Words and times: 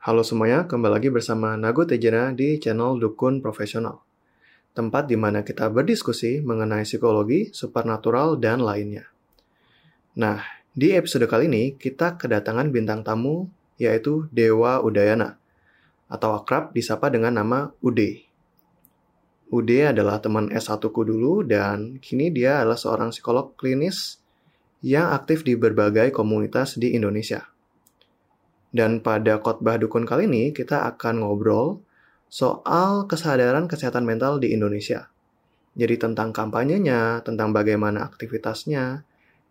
Halo 0.00 0.24
semuanya, 0.24 0.64
kembali 0.64 0.96
lagi 0.96 1.08
bersama 1.12 1.60
Nago 1.60 1.84
Tejana 1.84 2.32
di 2.32 2.56
channel 2.56 2.96
Dukun 2.96 3.44
Profesional. 3.44 4.00
Tempat 4.72 5.04
di 5.04 5.12
mana 5.12 5.44
kita 5.44 5.68
berdiskusi 5.68 6.40
mengenai 6.40 6.88
psikologi, 6.88 7.52
supernatural, 7.52 8.40
dan 8.40 8.64
lainnya. 8.64 9.04
Nah, 10.16 10.40
di 10.72 10.96
episode 10.96 11.28
kali 11.28 11.52
ini 11.52 11.76
kita 11.76 12.16
kedatangan 12.16 12.72
bintang 12.72 13.04
tamu 13.04 13.52
yaitu 13.76 14.24
Dewa 14.32 14.80
Udayana 14.80 15.36
atau 16.08 16.32
akrab 16.32 16.72
disapa 16.72 17.12
dengan 17.12 17.36
nama 17.36 17.68
Ude. 17.84 18.24
Ude 19.52 19.84
adalah 19.84 20.16
teman 20.16 20.48
S1 20.48 20.80
ku 20.80 21.04
dulu 21.04 21.44
dan 21.44 22.00
kini 22.00 22.32
dia 22.32 22.64
adalah 22.64 22.80
seorang 22.80 23.12
psikolog 23.12 23.52
klinis 23.52 24.16
yang 24.80 25.12
aktif 25.12 25.44
di 25.44 25.60
berbagai 25.60 26.08
komunitas 26.08 26.80
di 26.80 26.96
Indonesia. 26.96 27.49
Dan 28.70 29.02
pada 29.02 29.42
khotbah 29.42 29.76
dukun 29.76 30.06
kali 30.06 30.30
ini 30.30 30.54
kita 30.54 30.86
akan 30.94 31.26
ngobrol 31.26 31.82
soal 32.30 33.10
kesadaran 33.10 33.66
kesehatan 33.66 34.06
mental 34.06 34.38
di 34.38 34.54
Indonesia. 34.54 35.10
Jadi 35.74 35.98
tentang 35.98 36.30
kampanyenya, 36.30 37.26
tentang 37.26 37.50
bagaimana 37.50 38.06
aktivitasnya 38.06 39.02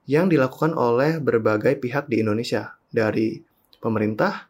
yang 0.07 0.31
dilakukan 0.31 0.71
oleh 0.73 1.19
berbagai 1.19 1.77
pihak 1.83 2.07
di 2.07 2.23
Indonesia, 2.23 2.79
dari 2.89 3.39
pemerintah, 3.83 4.47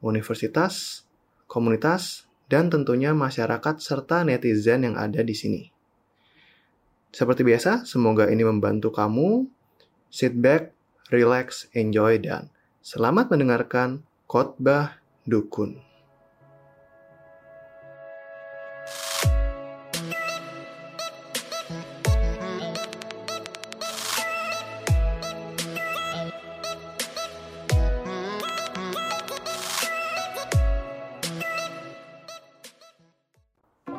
universitas, 0.00 1.04
komunitas, 1.50 2.30
dan 2.46 2.70
tentunya 2.70 3.10
masyarakat 3.10 3.82
serta 3.82 4.22
netizen 4.22 4.86
yang 4.86 4.96
ada 4.96 5.26
di 5.26 5.34
sini. 5.34 5.62
Seperti 7.14 7.46
biasa, 7.46 7.86
semoga 7.86 8.26
ini 8.30 8.42
membantu 8.42 8.90
kamu 8.90 9.46
sit 10.10 10.34
back, 10.38 10.74
relax, 11.10 11.70
enjoy, 11.74 12.18
dan 12.22 12.53
Selamat 12.84 13.32
mendengarkan 13.32 14.04
khotbah 14.28 15.00
dukun. 15.24 15.80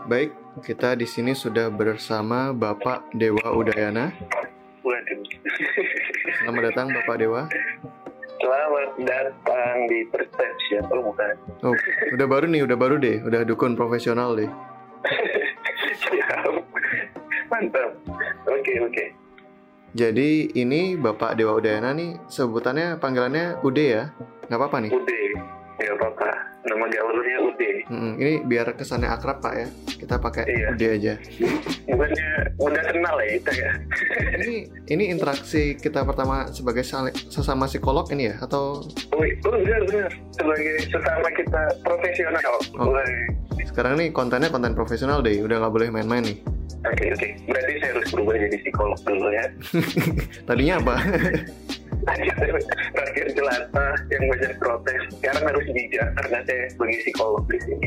Baik, 0.05 0.37
kita 0.61 0.93
di 0.93 1.09
sini 1.09 1.33
sudah 1.33 1.73
bersama 1.73 2.53
Bapak 2.53 3.09
Dewa 3.17 3.49
Udayana. 3.49 4.13
Selamat 6.45 6.61
datang 6.69 6.93
Bapak 6.93 7.17
Dewa. 7.17 7.49
Selamat 8.45 8.93
datang 9.01 9.89
di 9.89 10.05
Perception. 10.05 10.85
Oh 10.93 11.01
bukan. 11.09 11.33
Oh, 11.65 11.73
udah 12.13 12.27
baru 12.29 12.45
nih, 12.45 12.61
udah 12.61 12.77
baru 12.77 13.01
deh, 13.01 13.25
udah 13.25 13.41
dukun 13.41 13.73
profesional 13.73 14.37
deh. 14.37 14.45
Mantap. 17.49 17.97
Oke 18.45 18.73
oke. 18.85 19.05
Jadi 19.97 20.53
ini 20.61 20.93
Bapak 20.93 21.41
Dewa 21.41 21.57
Udayana 21.57 21.97
nih 21.97 22.21
sebutannya 22.29 23.01
panggilannya 23.01 23.65
Ude 23.65 23.85
ya? 23.97 24.13
Nggak 24.45 24.59
apa-apa 24.61 24.77
nih? 24.77 24.91
Ude. 24.93 25.24
Ini 28.15 28.47
biar 28.47 28.71
kesannya 28.73 29.11
akrab 29.11 29.43
Pak 29.43 29.53
ya. 29.53 29.67
Kita 29.99 30.15
pakai 30.19 30.43
Iya. 30.47 30.67
Ude 30.71 30.87
aja. 30.87 31.13
Bukannya 31.85 32.29
udah 32.57 32.83
kenal 32.89 33.15
ya 33.21 33.27
kita 33.39 33.51
ya? 33.53 33.71
Ini 34.39 34.53
ini 34.89 35.03
interaksi 35.11 35.75
kita 35.75 36.03
pertama 36.07 36.49
sebagai 36.49 36.83
sesama 37.29 37.67
psikolog 37.67 38.07
ini 38.11 38.31
ya 38.31 38.35
atau 38.41 38.83
Oh, 39.15 39.23
oh 39.23 39.57
benar 39.61 39.81
benar. 39.87 40.11
Sebagai 40.35 40.75
sesama 40.87 41.27
kita 41.35 41.61
profesional. 41.83 42.55
Oh. 42.79 42.91
Wah. 42.91 43.03
sekarang 43.65 43.99
nih 43.99 44.07
kontennya 44.13 44.47
konten 44.47 44.71
profesional 44.71 45.19
deh, 45.19 45.41
udah 45.43 45.59
nggak 45.59 45.73
boleh 45.73 45.87
main-main 45.91 46.23
nih. 46.23 46.37
Oke 46.85 47.11
oke. 47.11 47.27
Berarti 47.49 47.71
saya 47.81 47.91
harus 47.97 48.07
berubah 48.13 48.35
jadi 48.39 48.57
psikolog 48.61 48.99
dulu 49.03 49.27
ya. 49.33 49.45
Tadinya 50.47 50.75
apa? 50.79 50.95
Terakhir 52.95 53.25
jelata 53.35 53.87
yang 54.09 54.23
banyak 54.31 54.53
protes. 54.57 55.01
Sekarang 55.19 55.43
harus 55.51 55.65
bijak 55.69 56.07
karena 56.15 56.39
saya 56.47 56.63
sebagai 56.71 56.97
psikolog 57.03 57.43
di 57.51 57.57
sini. 57.61 57.85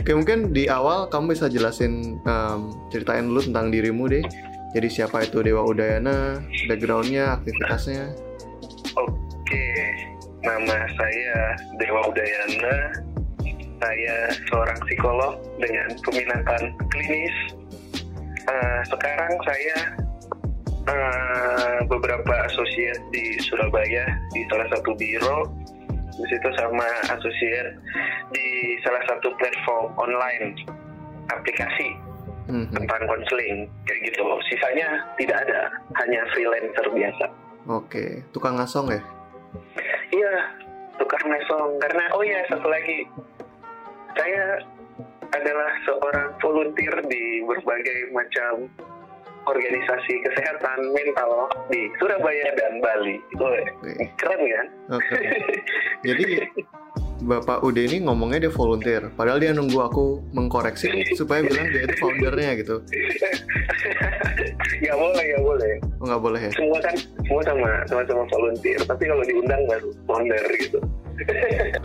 Oke 0.00 0.12
mungkin 0.14 0.38
di 0.54 0.70
awal 0.70 1.10
kamu 1.10 1.34
bisa 1.34 1.50
jelasin 1.50 2.22
em, 2.22 2.60
ceritain 2.94 3.26
dulu 3.26 3.42
tentang 3.42 3.74
dirimu 3.74 4.06
deh. 4.06 4.24
Jadi 4.74 4.88
siapa 4.90 5.22
itu 5.22 5.38
Dewa 5.38 5.62
Udayana, 5.70 6.42
backgroundnya, 6.66 7.38
aktivitasnya. 7.38 8.10
Oke, 8.98 9.66
nama 10.42 10.78
saya 10.98 11.54
Dewa 11.78 12.10
Udayana. 12.10 12.76
Saya 13.78 14.16
seorang 14.50 14.78
psikolog 14.90 15.38
dengan 15.62 15.94
peminatan 16.02 16.74
klinis. 16.90 17.36
Eh, 18.44 18.80
sekarang 18.90 19.32
saya 19.46 20.03
eh, 20.88 21.78
beberapa 21.88 22.34
asosiat 22.48 22.98
di 23.10 23.38
Surabaya 23.40 24.04
di 24.32 24.44
salah 24.48 24.68
satu 24.72 24.92
biro. 24.96 25.48
Di 26.14 26.24
situ 26.30 26.48
sama 26.54 26.86
asosiat 27.10 27.74
di 28.30 28.78
salah 28.86 29.02
satu 29.10 29.34
platform 29.34 29.90
online 29.98 30.54
aplikasi 31.26 31.90
Mhm. 32.46 32.70
tentang 32.76 33.02
konseling 33.08 33.66
kayak 33.88 34.00
gitu. 34.12 34.22
Sisanya 34.46 35.02
tidak 35.16 35.42
ada, 35.48 35.72
hanya 36.04 36.20
freelancer 36.36 36.86
biasa. 36.92 37.26
Oke, 37.66 38.20
tukang 38.30 38.60
ngasong 38.60 38.92
ya? 38.92 39.00
Iya, 40.12 40.34
tukang 41.00 41.24
mesong. 41.26 41.80
Karena 41.80 42.04
oh 42.12 42.22
ya 42.22 42.44
satu 42.52 42.68
lagi, 42.68 43.08
saya 44.14 44.60
adalah 45.34 45.70
seorang 45.88 46.28
volunteer 46.38 46.94
di 47.08 47.42
berbagai 47.42 48.12
macam 48.14 48.68
organisasi 49.44 50.14
kesehatan 50.24 50.78
mental 50.92 51.48
di 51.68 51.88
Surabaya 52.00 52.48
dan 52.56 52.72
Bali. 52.80 53.16
Oke. 53.36 53.62
keren 54.20 54.40
kan? 54.40 54.66
Oke. 54.96 55.16
Jadi 56.08 56.24
Bapak 57.24 57.64
Ude 57.64 57.88
ini 57.88 58.04
ngomongnya 58.04 58.48
dia 58.48 58.52
volunteer, 58.52 59.08
padahal 59.16 59.40
dia 59.40 59.56
nunggu 59.56 59.80
aku 59.80 60.20
mengkoreksi 60.36 60.92
supaya 61.16 61.40
bilang 61.40 61.72
dia 61.72 61.88
itu 61.88 61.96
foundernya 61.96 62.52
gitu. 62.60 62.76
ya 64.84 64.92
boleh, 64.92 65.24
ya 65.24 65.38
boleh. 65.40 65.72
Oh 66.02 66.04
nggak 66.10 66.20
boleh 66.20 66.40
ya? 66.44 66.50
Semua 66.52 66.78
kan 66.84 66.94
semua 67.24 67.40
sama 67.46 67.70
sama-sama 67.88 68.22
volunteer. 68.28 68.80
Tapi 68.84 69.02
kalau 69.08 69.24
diundang 69.24 69.62
baru 69.64 69.88
founder 70.04 70.44
gitu. 70.60 70.78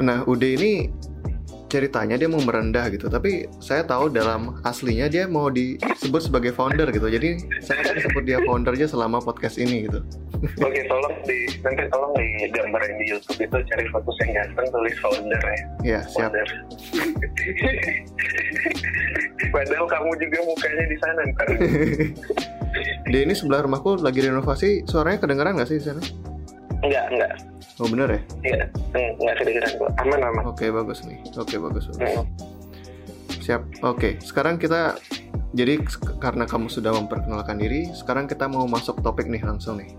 Nah 0.03 0.27
Ude 0.27 0.59
ini 0.59 0.91
ceritanya 1.69 2.17
dia 2.17 2.25
mau 2.25 2.41
merendah 2.41 2.89
gitu, 2.89 3.07
tapi 3.07 3.45
saya 3.61 3.85
tahu 3.85 4.09
dalam 4.09 4.57
aslinya 4.65 5.05
dia 5.07 5.29
mau 5.29 5.47
disebut 5.53 6.27
sebagai 6.27 6.51
founder 6.51 6.89
gitu. 6.89 7.07
Jadi 7.07 7.39
saya 7.61 7.85
akan 7.85 7.95
sebut 8.01 8.23
dia 8.25 8.41
founder 8.43 8.73
aja 8.73 8.89
selama 8.89 9.21
podcast 9.21 9.61
ini 9.61 9.85
gitu. 9.85 10.01
Oke, 10.59 10.81
tolong 10.89 11.13
di 11.23 11.45
nanti 11.61 11.83
tolong 11.93 12.11
di 12.17 12.49
gambarin 12.49 12.95
di 12.97 13.05
YouTube 13.13 13.39
itu 13.43 13.57
cari 13.69 13.85
foto 13.93 14.09
yang 14.25 14.31
ganteng 14.41 14.67
tulis 14.73 14.95
founder 14.99 15.41
ya. 15.45 15.59
Ya 15.85 15.99
siap. 16.09 16.33
Founder. 16.33 16.47
Padahal 19.49 19.85
kamu 19.87 20.09
juga 20.19 20.37
mukanya 20.43 20.85
di 20.89 20.97
sana 20.97 21.21
ntar. 21.31 21.47
Dia 23.09 23.25
ini 23.25 23.33
sebelah 23.33 23.65
rumahku 23.65 23.97
lagi 23.97 24.21
renovasi, 24.21 24.85
suaranya 24.85 25.17
kedengeran 25.25 25.57
nggak 25.57 25.69
sih 25.69 25.81
di 25.81 25.85
sana? 25.89 26.01
Enggak, 26.83 27.05
enggak. 27.11 27.33
Oh 27.79 27.87
bener 27.87 28.07
ya? 28.11 28.21
Iya, 28.43 28.63
enggak 29.17 29.35
kedengeran 29.43 29.71
kok. 29.79 29.91
Aman, 29.99 30.19
aman. 30.23 30.43
Oke 30.47 30.67
bagus 30.71 31.03
nih. 31.07 31.19
Oke 31.35 31.55
bagus 31.59 31.91
bagus. 31.91 31.99
Hmm. 31.99 32.27
Siap. 33.39 33.61
Oke, 33.81 34.21
sekarang 34.21 34.61
kita 34.61 34.99
jadi 35.57 35.81
karena 36.21 36.45
kamu 36.45 36.69
sudah 36.69 36.93
memperkenalkan 36.93 37.57
diri, 37.57 37.89
sekarang 37.97 38.29
kita 38.29 38.45
mau 38.45 38.69
masuk 38.69 39.01
topik 39.01 39.25
nih 39.25 39.41
langsung 39.41 39.81
nih. 39.81 39.89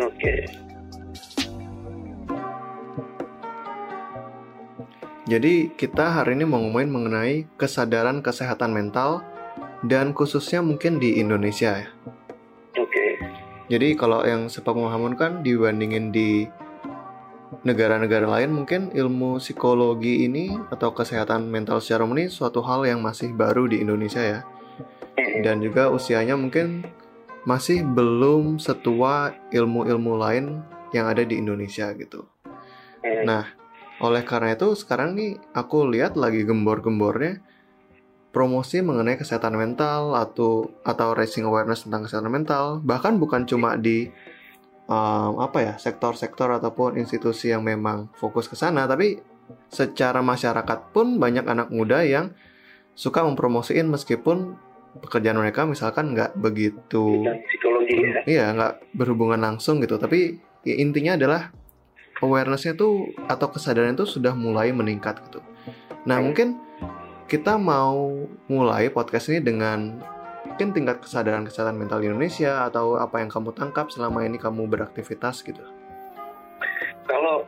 Oke. 0.00 0.48
Jadi 5.28 5.76
kita 5.76 6.08
hari 6.08 6.40
ini 6.40 6.48
mau 6.48 6.56
ngomongin 6.56 6.88
mengenai 6.88 7.44
kesadaran 7.60 8.24
kesehatan 8.24 8.72
mental 8.72 9.20
dan 9.84 10.16
khususnya 10.16 10.64
mungkin 10.64 10.96
di 10.96 11.20
Indonesia 11.20 11.84
ya. 11.84 11.88
Jadi 13.68 13.94
kalau 14.00 14.24
yang 14.24 14.48
sepemahaman 14.48 15.12
kan 15.12 15.44
dibandingin 15.44 16.08
di 16.08 16.48
negara-negara 17.64 18.24
lain 18.24 18.52
mungkin 18.52 18.88
ilmu 18.92 19.40
psikologi 19.40 20.24
ini 20.24 20.56
atau 20.72 20.92
kesehatan 20.96 21.48
mental 21.48 21.80
secara 21.84 22.08
umum 22.08 22.16
ini 22.16 22.32
suatu 22.32 22.64
hal 22.64 22.88
yang 22.88 23.04
masih 23.04 23.36
baru 23.36 23.68
di 23.68 23.84
Indonesia 23.84 24.20
ya. 24.24 24.40
Dan 25.44 25.60
juga 25.60 25.92
usianya 25.92 26.38
mungkin 26.38 26.88
masih 27.44 27.84
belum 27.84 28.56
setua 28.56 29.36
ilmu-ilmu 29.52 30.12
lain 30.16 30.64
yang 30.96 31.08
ada 31.08 31.24
di 31.24 31.36
Indonesia 31.36 31.92
gitu. 31.92 32.24
Nah, 33.04 33.44
oleh 34.00 34.22
karena 34.24 34.54
itu 34.56 34.72
sekarang 34.78 35.18
nih 35.18 35.36
aku 35.52 35.90
lihat 35.90 36.14
lagi 36.16 36.46
gembor-gembornya 36.46 37.42
promosi 38.28 38.84
mengenai 38.84 39.16
kesehatan 39.16 39.56
mental 39.56 40.12
atau 40.12 40.68
atau 40.84 41.16
raising 41.16 41.48
awareness 41.48 41.88
tentang 41.88 42.04
kesehatan 42.04 42.28
mental. 42.28 42.64
Bahkan 42.84 43.16
bukan 43.16 43.48
cuma 43.48 43.74
di 43.80 44.12
um, 44.88 45.40
apa 45.40 45.58
ya 45.62 45.74
sektor-sektor 45.76 46.48
ataupun 46.58 46.96
institusi 46.96 47.52
yang 47.52 47.62
memang 47.62 48.08
fokus 48.16 48.48
ke 48.48 48.56
sana 48.56 48.88
tapi 48.88 49.20
secara 49.72 50.20
masyarakat 50.20 50.92
pun 50.92 51.16
banyak 51.16 51.44
anak 51.48 51.72
muda 51.72 52.04
yang 52.04 52.36
suka 52.92 53.24
mempromosiin 53.24 53.88
meskipun 53.88 54.58
pekerjaan 55.00 55.38
mereka 55.38 55.64
misalkan 55.64 56.12
nggak 56.12 56.36
begitu 56.36 57.24
psikologi 57.46 57.94
ya. 57.96 58.20
Iya 58.26 58.44
nggak 58.56 58.72
berhubungan 58.96 59.40
langsung 59.40 59.80
gitu. 59.80 59.96
Tapi 59.96 60.36
ya, 60.66 60.74
intinya 60.76 61.16
adalah 61.16 61.48
awarenessnya 62.18 62.74
tuh 62.74 63.14
atau 63.30 63.48
kesadaran 63.48 63.94
itu 63.94 64.04
sudah 64.04 64.34
mulai 64.34 64.74
meningkat 64.74 65.22
gitu. 65.30 65.40
Nah 66.04 66.18
mungkin 66.18 66.67
kita 67.28 67.60
mau 67.60 68.24
mulai 68.48 68.88
podcast 68.88 69.28
ini 69.28 69.44
dengan 69.44 70.00
mungkin 70.48 70.72
tingkat 70.72 71.04
kesadaran 71.04 71.44
kesehatan 71.44 71.76
mental 71.76 72.00
di 72.00 72.08
Indonesia 72.08 72.64
atau 72.64 72.96
apa 72.96 73.20
yang 73.20 73.28
kamu 73.28 73.52
tangkap 73.52 73.92
selama 73.92 74.24
ini 74.24 74.40
kamu 74.40 74.64
beraktivitas 74.64 75.44
gitu? 75.44 75.60
Kalau 77.04 77.44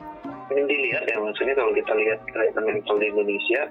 ini 0.52 0.68
dilihat 0.68 1.08
ya 1.08 1.16
maksudnya 1.16 1.56
kalau 1.56 1.72
kita 1.72 1.96
lihat 1.96 2.20
kesehatan 2.28 2.64
mental 2.68 2.96
di 3.00 3.06
Indonesia 3.08 3.62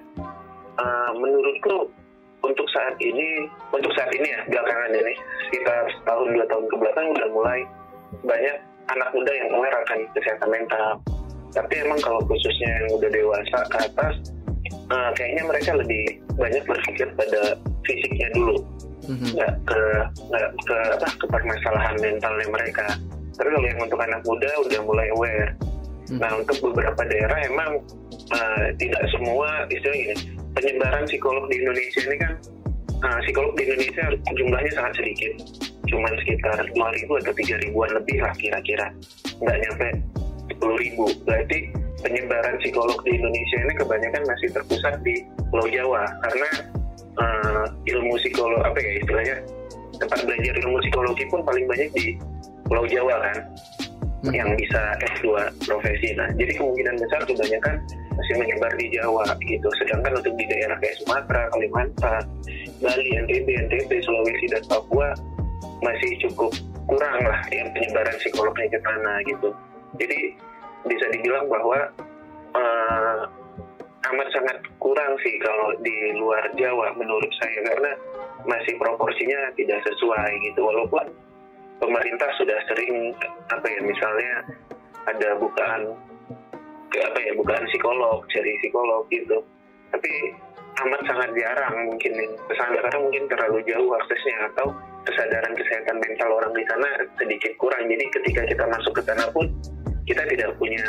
uh, 0.82 1.12
menurutku 1.14 1.94
untuk 2.42 2.66
saat 2.74 2.98
ini 2.98 3.46
untuk 3.70 3.94
saat 3.94 4.10
ini 4.10 4.34
ya 4.34 4.42
belakangan 4.50 4.90
ini 4.98 5.14
sekitar 5.46 5.94
setahun 5.94 6.26
dua 6.34 6.46
tahun 6.50 6.66
ke 6.66 6.76
belakang 6.82 7.06
udah 7.14 7.30
mulai 7.30 7.60
banyak 8.26 8.58
anak 8.90 9.10
muda 9.14 9.30
yang 9.30 9.54
aware 9.54 9.78
kesehatan 10.18 10.50
mental. 10.50 10.98
Tapi 11.54 11.86
emang 11.86 12.02
kalau 12.02 12.22
khususnya 12.26 12.70
yang 12.82 12.98
udah 12.98 13.10
dewasa 13.14 13.58
ke 13.70 13.78
atas 13.86 14.39
uh, 14.90 15.10
kayaknya 15.16 15.44
mereka 15.46 15.72
lebih 15.78 16.04
banyak 16.36 16.64
berpikir 16.66 17.08
pada 17.16 17.42
fisiknya 17.86 18.28
dulu. 18.36 18.58
Mhm. 19.10 19.34
nggak 19.34 19.54
ke 19.66 19.82
nggak 20.30 20.50
ke 20.70 20.78
apa 21.02 21.08
ke 21.18 21.26
permasalahan 21.34 21.96
mentalnya 21.98 22.48
mereka. 22.54 22.88
Tapi 23.34 23.50
kalau 23.50 23.66
yang 23.66 23.82
untuk 23.82 24.00
anak 24.04 24.22
muda 24.22 24.50
udah 24.68 24.82
mulai 24.86 25.08
aware. 25.18 25.52
Hmm. 26.10 26.26
nah 26.26 26.32
untuk 26.42 26.58
beberapa 26.74 27.06
daerah 27.06 27.38
emang 27.46 27.72
uh, 28.34 28.66
tidak 28.82 29.04
semua 29.14 29.70
istilahnya 29.70 30.18
penyebaran 30.58 31.06
psikolog 31.06 31.46
di 31.54 31.62
Indonesia 31.62 32.02
ini 32.02 32.18
kan 32.18 32.34
uh, 33.06 33.20
psikolog 33.26 33.54
di 33.54 33.70
Indonesia 33.70 34.04
jumlahnya 34.34 34.72
sangat 34.74 34.94
sedikit. 35.02 35.34
Cuman 35.90 36.14
sekitar 36.22 36.58
2000 36.78 37.22
atau 37.26 37.34
3 37.34 37.66
ribuan 37.66 37.90
lebih 37.98 38.18
lah 38.22 38.34
kira-kira. 38.38 38.94
Nggak 39.42 39.58
nyampe 39.58 39.88
10 40.54 40.82
ribu. 40.86 41.06
Berarti 41.26 41.60
penyebaran 42.02 42.56
psikolog 42.64 42.98
di 43.04 43.20
Indonesia 43.20 43.58
ini 43.64 43.74
kebanyakan 43.78 44.24
masih 44.28 44.48
terpusat 44.56 44.96
di 45.04 45.28
Pulau 45.52 45.68
Jawa 45.68 46.04
karena 46.28 46.50
uh, 47.20 47.66
ilmu 47.88 48.16
psikolog 48.20 48.62
apa 48.64 48.78
ya 48.80 48.92
istilahnya 49.04 49.36
tempat 50.00 50.20
belajar 50.24 50.54
ilmu 50.64 50.78
psikologi 50.84 51.24
pun 51.28 51.42
paling 51.44 51.66
banyak 51.68 51.90
di 51.96 52.06
Pulau 52.68 52.86
Jawa 52.88 53.16
kan 53.24 53.38
Hmm. 54.20 54.36
yang 54.36 54.52
bisa 54.60 55.00
S2 55.16 55.32
profesi. 55.64 56.12
Nah, 56.20 56.28
jadi 56.36 56.52
kemungkinan 56.60 57.00
besar 57.00 57.24
kebanyakan 57.24 57.80
masih 58.20 58.36
menyebar 58.36 58.72
di 58.76 58.92
Jawa 58.92 59.24
gitu. 59.48 59.70
Sedangkan 59.80 60.20
untuk 60.20 60.36
di 60.36 60.44
daerah 60.44 60.76
kayak 60.84 61.00
Sumatera, 61.00 61.48
Kalimantan, 61.56 62.24
Bali, 62.84 63.16
NTB, 63.16 63.48
NTB, 63.48 63.92
Sulawesi 64.04 64.52
dan 64.52 64.64
Papua 64.68 65.16
masih 65.80 66.20
cukup 66.28 66.52
kurang 66.92 67.24
lah 67.24 67.40
yang 67.56 67.72
penyebaran 67.72 68.12
psikolognya 68.20 68.68
ke 68.68 68.80
sana 68.84 69.14
gitu. 69.24 69.50
Jadi 69.96 70.36
bisa 70.88 71.06
dibilang 71.12 71.48
bahwa 71.52 71.80
eh, 72.56 73.20
amat 74.10 74.28
sangat 74.32 74.58
kurang 74.80 75.14
sih 75.22 75.36
kalau 75.44 75.76
di 75.84 76.16
luar 76.18 76.44
Jawa 76.56 76.96
menurut 76.96 77.30
saya 77.38 77.60
karena 77.68 77.92
masih 78.48 78.74
proporsinya 78.80 79.52
tidak 79.60 79.84
sesuai 79.84 80.32
gitu. 80.50 80.64
Walaupun 80.64 81.06
pemerintah 81.84 82.30
sudah 82.40 82.58
sering 82.72 83.14
apa 83.52 83.66
ya 83.68 83.82
misalnya 83.84 84.34
ada 85.08 85.30
bukaan 85.40 85.96
apa 86.90 87.20
ya 87.22 87.32
bukaan 87.38 87.64
psikolog 87.70 88.24
cari 88.32 88.52
psikolog 88.64 89.04
gitu. 89.12 89.44
Tapi 89.90 90.12
amat 90.86 91.02
sangat 91.06 91.30
jarang 91.36 91.76
mungkin 91.92 92.14
ke 92.48 92.54
sana 92.56 92.78
karena 92.80 93.00
mungkin 93.04 93.24
terlalu 93.28 93.60
jauh 93.68 93.92
aksesnya 94.00 94.48
atau 94.54 94.72
kesadaran 95.04 95.54
kesehatan 95.58 95.98
mental 96.00 96.30
orang 96.40 96.54
di 96.56 96.64
sana 96.70 96.88
sedikit 97.20 97.52
kurang. 97.60 97.84
Jadi 97.90 98.06
ketika 98.16 98.42
kita 98.48 98.64
masuk 98.70 98.94
ke 98.96 99.04
sana 99.04 99.28
pun 99.34 99.50
kita 100.10 100.26
tidak 100.26 100.58
punya 100.58 100.84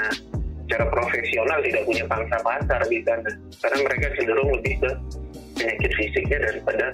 cara 0.71 0.87
profesional 0.89 1.59
tidak 1.61 1.83
punya 1.85 2.05
pangsa 2.09 2.37
pasar 2.41 2.81
di 2.89 3.05
sana. 3.05 3.31
Karena 3.61 3.79
mereka 3.85 4.07
cenderung 4.17 4.51
lebih 4.57 4.75
ke 4.81 4.91
penyakit 5.61 5.93
fisiknya 5.99 6.39
daripada 6.49 6.87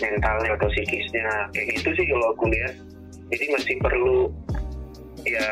mentalnya 0.00 0.50
atau 0.56 0.68
psikisnya. 0.72 1.26
Kayak 1.52 1.66
gitu 1.76 1.88
sih 2.00 2.06
kalau 2.08 2.26
aku 2.32 2.44
lihat. 2.48 2.74
Jadi 3.34 3.44
masih 3.50 3.76
perlu 3.82 4.30
ya 5.26 5.48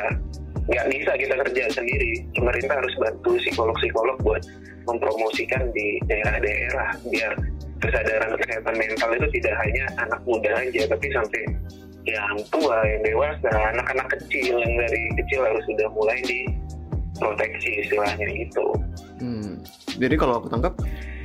nggak 0.70 0.86
bisa 0.94 1.12
kita 1.18 1.34
kerja 1.44 1.64
sendiri. 1.74 2.12
Pemerintah 2.32 2.78
harus 2.78 2.94
bantu 2.96 3.36
psikolog-psikolog 3.42 4.16
buat 4.22 4.42
mempromosikan 4.86 5.68
di 5.74 5.98
daerah-daerah 6.06 6.88
biar 7.10 7.32
kesadaran 7.82 8.32
kesehatan 8.40 8.74
mental 8.80 9.10
itu 9.12 9.28
tidak 9.40 9.54
hanya 9.60 9.84
anak 10.00 10.20
muda 10.24 10.50
aja 10.56 10.88
tapi 10.88 11.06
sampai 11.12 11.42
yang 12.04 12.36
tua 12.52 12.84
yang 12.84 13.00
dewasa 13.02 13.48
anak-anak 13.72 14.08
kecil 14.20 14.60
yang 14.60 14.74
dari 14.76 15.00
kecil 15.24 15.40
harus 15.40 15.64
sudah 15.64 15.88
mulai 15.92 16.18
diproteksi 16.24 17.70
istilahnya 17.84 18.26
gitu 18.34 18.66
Hmm. 19.14 19.62
Jadi 19.94 20.18
kalau 20.18 20.42
aku 20.42 20.50
tangkap 20.50 20.74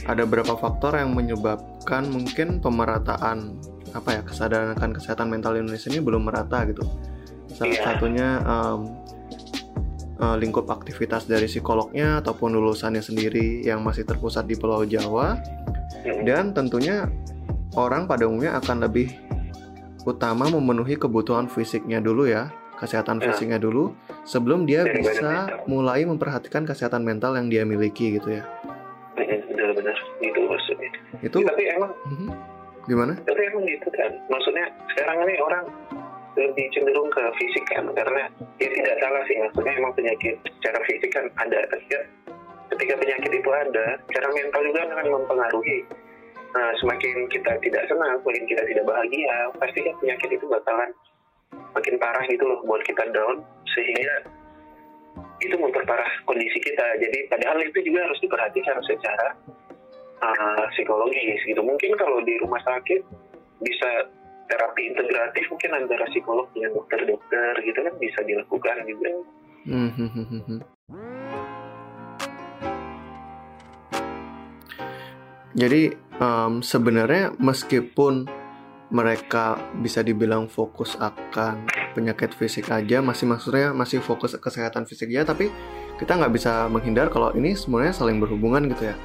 ada 0.05 0.21
beberapa 0.23 0.53
faktor 0.55 0.93
yang 0.93 1.11
menyebabkan 1.11 2.05
mungkin 2.07 2.61
pemerataan 2.61 3.57
apa 3.91 4.09
ya 4.13 4.21
kesadaran 4.21 4.77
akan 4.77 4.93
kesehatan 4.93 5.27
mental 5.27 5.57
Indonesia 5.57 5.89
ini 5.89 5.97
belum 5.97 6.29
merata 6.29 6.69
gitu. 6.69 6.85
Salah 7.49 7.73
Iya. 7.73 7.81
satunya 7.81 8.29
em, 8.39 8.79
eh, 10.21 10.35
lingkup 10.37 10.69
aktivitas 10.69 11.25
dari 11.25 11.49
psikolognya 11.49 12.21
ataupun 12.21 12.53
lulusannya 12.53 13.01
sendiri 13.01 13.65
yang 13.65 13.81
masih 13.81 14.05
terpusat 14.05 14.45
di 14.45 14.53
Pulau 14.53 14.85
Jawa 14.85 15.41
Hmm. 16.05 16.23
dan 16.23 16.53
tentunya 16.53 17.09
orang 17.73 18.05
pada 18.05 18.29
umumnya 18.29 18.55
akan 18.55 18.85
lebih 18.85 19.11
utama 20.03 20.47
memenuhi 20.47 20.95
kebutuhan 20.95 21.45
fisiknya 21.45 21.99
dulu 21.99 22.23
ya 22.23 22.49
kesehatan 22.75 23.19
Ya. 23.19 23.29
fisiknya 23.29 23.59
dulu 23.59 23.91
sebelum 24.23 24.63
dia 24.63 24.87
Daripada 24.87 24.99
bisa 25.03 25.29
mental. 25.45 25.67
mulai 25.67 26.01
memperhatikan 26.03 26.63
kesehatan 26.63 27.03
mental 27.03 27.35
yang 27.35 27.51
dia 27.51 27.63
miliki 27.63 28.15
gitu 28.15 28.31
ya. 28.31 28.43
Hmm, 29.13 29.39
benar-benar. 29.49 29.97
Itu 30.19 30.39
maksudnya. 30.41 30.89
Itu 31.19 31.37
tapi 31.43 31.63
emang 31.67 31.91
Mhm. 32.07 32.27
gimana? 32.87 33.13
Tapi 33.19 33.41
emang 33.45 33.63
gitu 33.67 33.87
kan. 33.91 34.11
Maksudnya 34.27 34.65
sekarang 34.89 35.27
ini 35.27 35.35
orang 35.37 35.63
lebih 36.39 36.65
cenderung 36.71 37.11
ke 37.11 37.19
fisik 37.35 37.67
kan 37.67 37.83
karena 37.91 38.31
ya 38.55 38.69
tidak 38.69 38.95
salah 38.97 39.21
sih. 39.27 39.35
Maksudnya 39.35 39.73
emang 39.75 39.91
penyakit 39.91 40.39
secara 40.55 40.79
fisik 40.87 41.11
kan 41.11 41.27
ada. 41.35 41.59
Ketika 41.67 41.99
ketika 42.69 42.93
penyakit 42.95 43.31
itu 43.35 43.49
ada 43.51 43.85
secara 44.07 44.27
mental 44.31 44.61
juga 44.63 44.81
akan 44.87 45.07
mempengaruhi 45.11 45.77
Nah, 46.49 46.69
semakin 46.81 47.29
kita 47.29 47.61
tidak 47.61 47.83
senang 47.85 48.17
semakin 48.25 48.45
kita 48.49 48.63
tidak 48.65 48.85
bahagia 48.89 49.53
pasti 49.61 49.85
kan 49.85 49.93
penyakit 50.01 50.29
itu 50.33 50.45
bakalan 50.49 50.89
makin 51.77 51.95
parah 52.01 52.25
gitu 52.25 52.41
loh 52.41 52.59
buat 52.65 52.81
kita 52.85 53.05
down 53.13 53.45
sehingga 53.77 54.25
itu 55.39 55.55
memperparah 55.55 56.09
kondisi 56.25 56.57
kita. 56.57 56.85
Jadi 56.99 57.29
padahal 57.29 57.61
itu 57.61 57.79
juga 57.85 58.09
harus 58.09 58.19
diperhatikan 58.19 58.81
secara 58.81 59.29
uh, 60.25 60.65
psikologis 60.73 61.41
gitu. 61.45 61.61
Mungkin 61.61 61.95
kalau 61.95 62.19
di 62.25 62.35
rumah 62.41 62.59
sakit 62.65 63.01
bisa 63.61 64.09
terapi 64.49 64.89
integratif 64.89 65.45
mungkin 65.53 65.71
antara 65.85 66.09
psikolog 66.09 66.49
dengan 66.57 66.73
dokter-dokter 66.81 67.53
gitu 67.61 67.79
kan 67.85 67.93
bisa 68.01 68.19
dilakukan 68.25 68.77
juga. 68.89 69.11
Mhm. 69.69 70.78
Jadi 75.59 75.91
em, 76.23 76.53
sebenarnya 76.63 77.35
meskipun 77.35 78.23
mereka 78.95 79.59
bisa 79.83 79.99
dibilang 80.01 80.47
fokus 80.47 80.95
akan 80.97 81.67
penyakit 81.93 82.31
fisik 82.31 82.71
aja, 82.71 83.03
masih 83.03 83.27
maksudnya 83.27 83.75
masih 83.75 83.99
fokus 83.99 84.39
ke 84.39 84.41
kesehatan 84.41 84.87
fisik 84.87 85.11
aja, 85.11 85.35
tapi 85.35 85.51
kita 85.99 86.15
nggak 86.15 86.31
bisa 86.31 86.71
menghindar 86.71 87.11
kalau 87.11 87.35
ini 87.35 87.53
sebenarnya 87.53 87.91
saling 87.91 88.23
berhubungan 88.23 88.71
gitu 88.71 88.89
ya. 88.89 88.95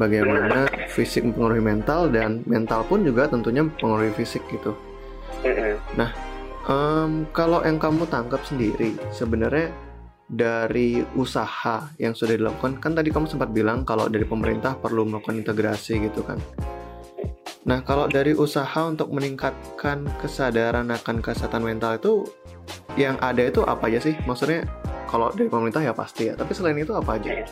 Bagaimana 0.00 0.70
fisik 0.88 1.26
mempengaruhi 1.26 1.60
mental 1.60 2.08
dan 2.08 2.40
mental 2.48 2.86
pun 2.86 3.04
juga 3.04 3.28
tentunya 3.28 3.66
mempengaruhi 3.66 4.14
fisik 4.16 4.40
gitu. 4.48 4.72
Mm-mm. 5.44 5.76
Em, 6.68 7.24
kalau 7.34 7.64
yang 7.64 7.76
kamu 7.76 8.06
tangkap 8.08 8.40
sendiri, 8.48 8.94
sebenarnya 9.12 9.74
dari 10.28 11.00
usaha 11.16 11.88
yang 11.96 12.12
sudah 12.12 12.36
dilakukan, 12.36 12.78
kan 12.78 12.92
tadi 12.92 13.08
kamu 13.08 13.26
sempat 13.26 13.48
bilang 13.50 13.82
kalau 13.88 14.06
dari 14.12 14.28
pemerintah 14.28 14.76
perlu 14.76 15.08
melakukan 15.08 15.40
integrasi 15.40 16.04
gitu 16.04 16.20
kan. 16.20 16.36
Nah, 17.64 17.84
kalau 17.84 18.08
dari 18.08 18.32
usaha 18.32 18.88
untuk 18.88 19.12
meningkatkan 19.12 20.08
kesadaran 20.20 20.88
akan 20.88 21.20
kesehatan 21.20 21.64
mental 21.64 21.96
itu, 21.96 22.12
yang 22.96 23.16
ada 23.20 23.44
itu 23.44 23.64
apa 23.64 23.88
aja 23.88 24.00
sih? 24.04 24.16
Maksudnya, 24.24 24.64
kalau 25.08 25.32
dari 25.32 25.48
pemerintah 25.48 25.84
ya 25.84 25.92
pasti 25.92 26.32
ya, 26.32 26.36
tapi 26.36 26.52
selain 26.52 26.80
itu 26.80 26.92
apa 26.96 27.16
aja? 27.20 27.44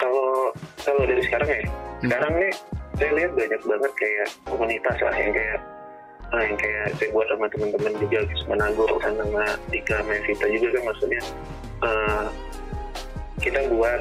kalau 0.00 0.50
kalau 0.82 1.02
dari 1.06 1.22
sekarang 1.22 1.48
ya 1.48 1.62
Hmm. 2.02 2.10
sekarang 2.10 2.32
nih 2.34 2.52
saya 2.98 3.10
lihat 3.14 3.32
banyak 3.38 3.62
banget 3.62 3.92
kayak 3.94 4.28
komunitas 4.42 4.96
lah 4.98 5.14
yang 5.14 5.30
kayak 5.30 5.58
nah, 6.32 6.42
yang 6.42 6.56
kayak 6.56 6.86
saya 6.96 7.08
buat 7.12 7.26
sama 7.28 7.46
teman-teman 7.52 7.92
juga 8.00 8.18
Gisma 8.32 8.54
Nago 8.56 8.84
dan 9.04 9.12
sama 9.20 9.44
Dika 9.68 9.96
Mevita 10.08 10.46
juga 10.48 10.68
kan 10.72 10.82
maksudnya 10.88 11.22
uh, 11.84 12.26
kita 13.44 13.60
buat 13.68 14.00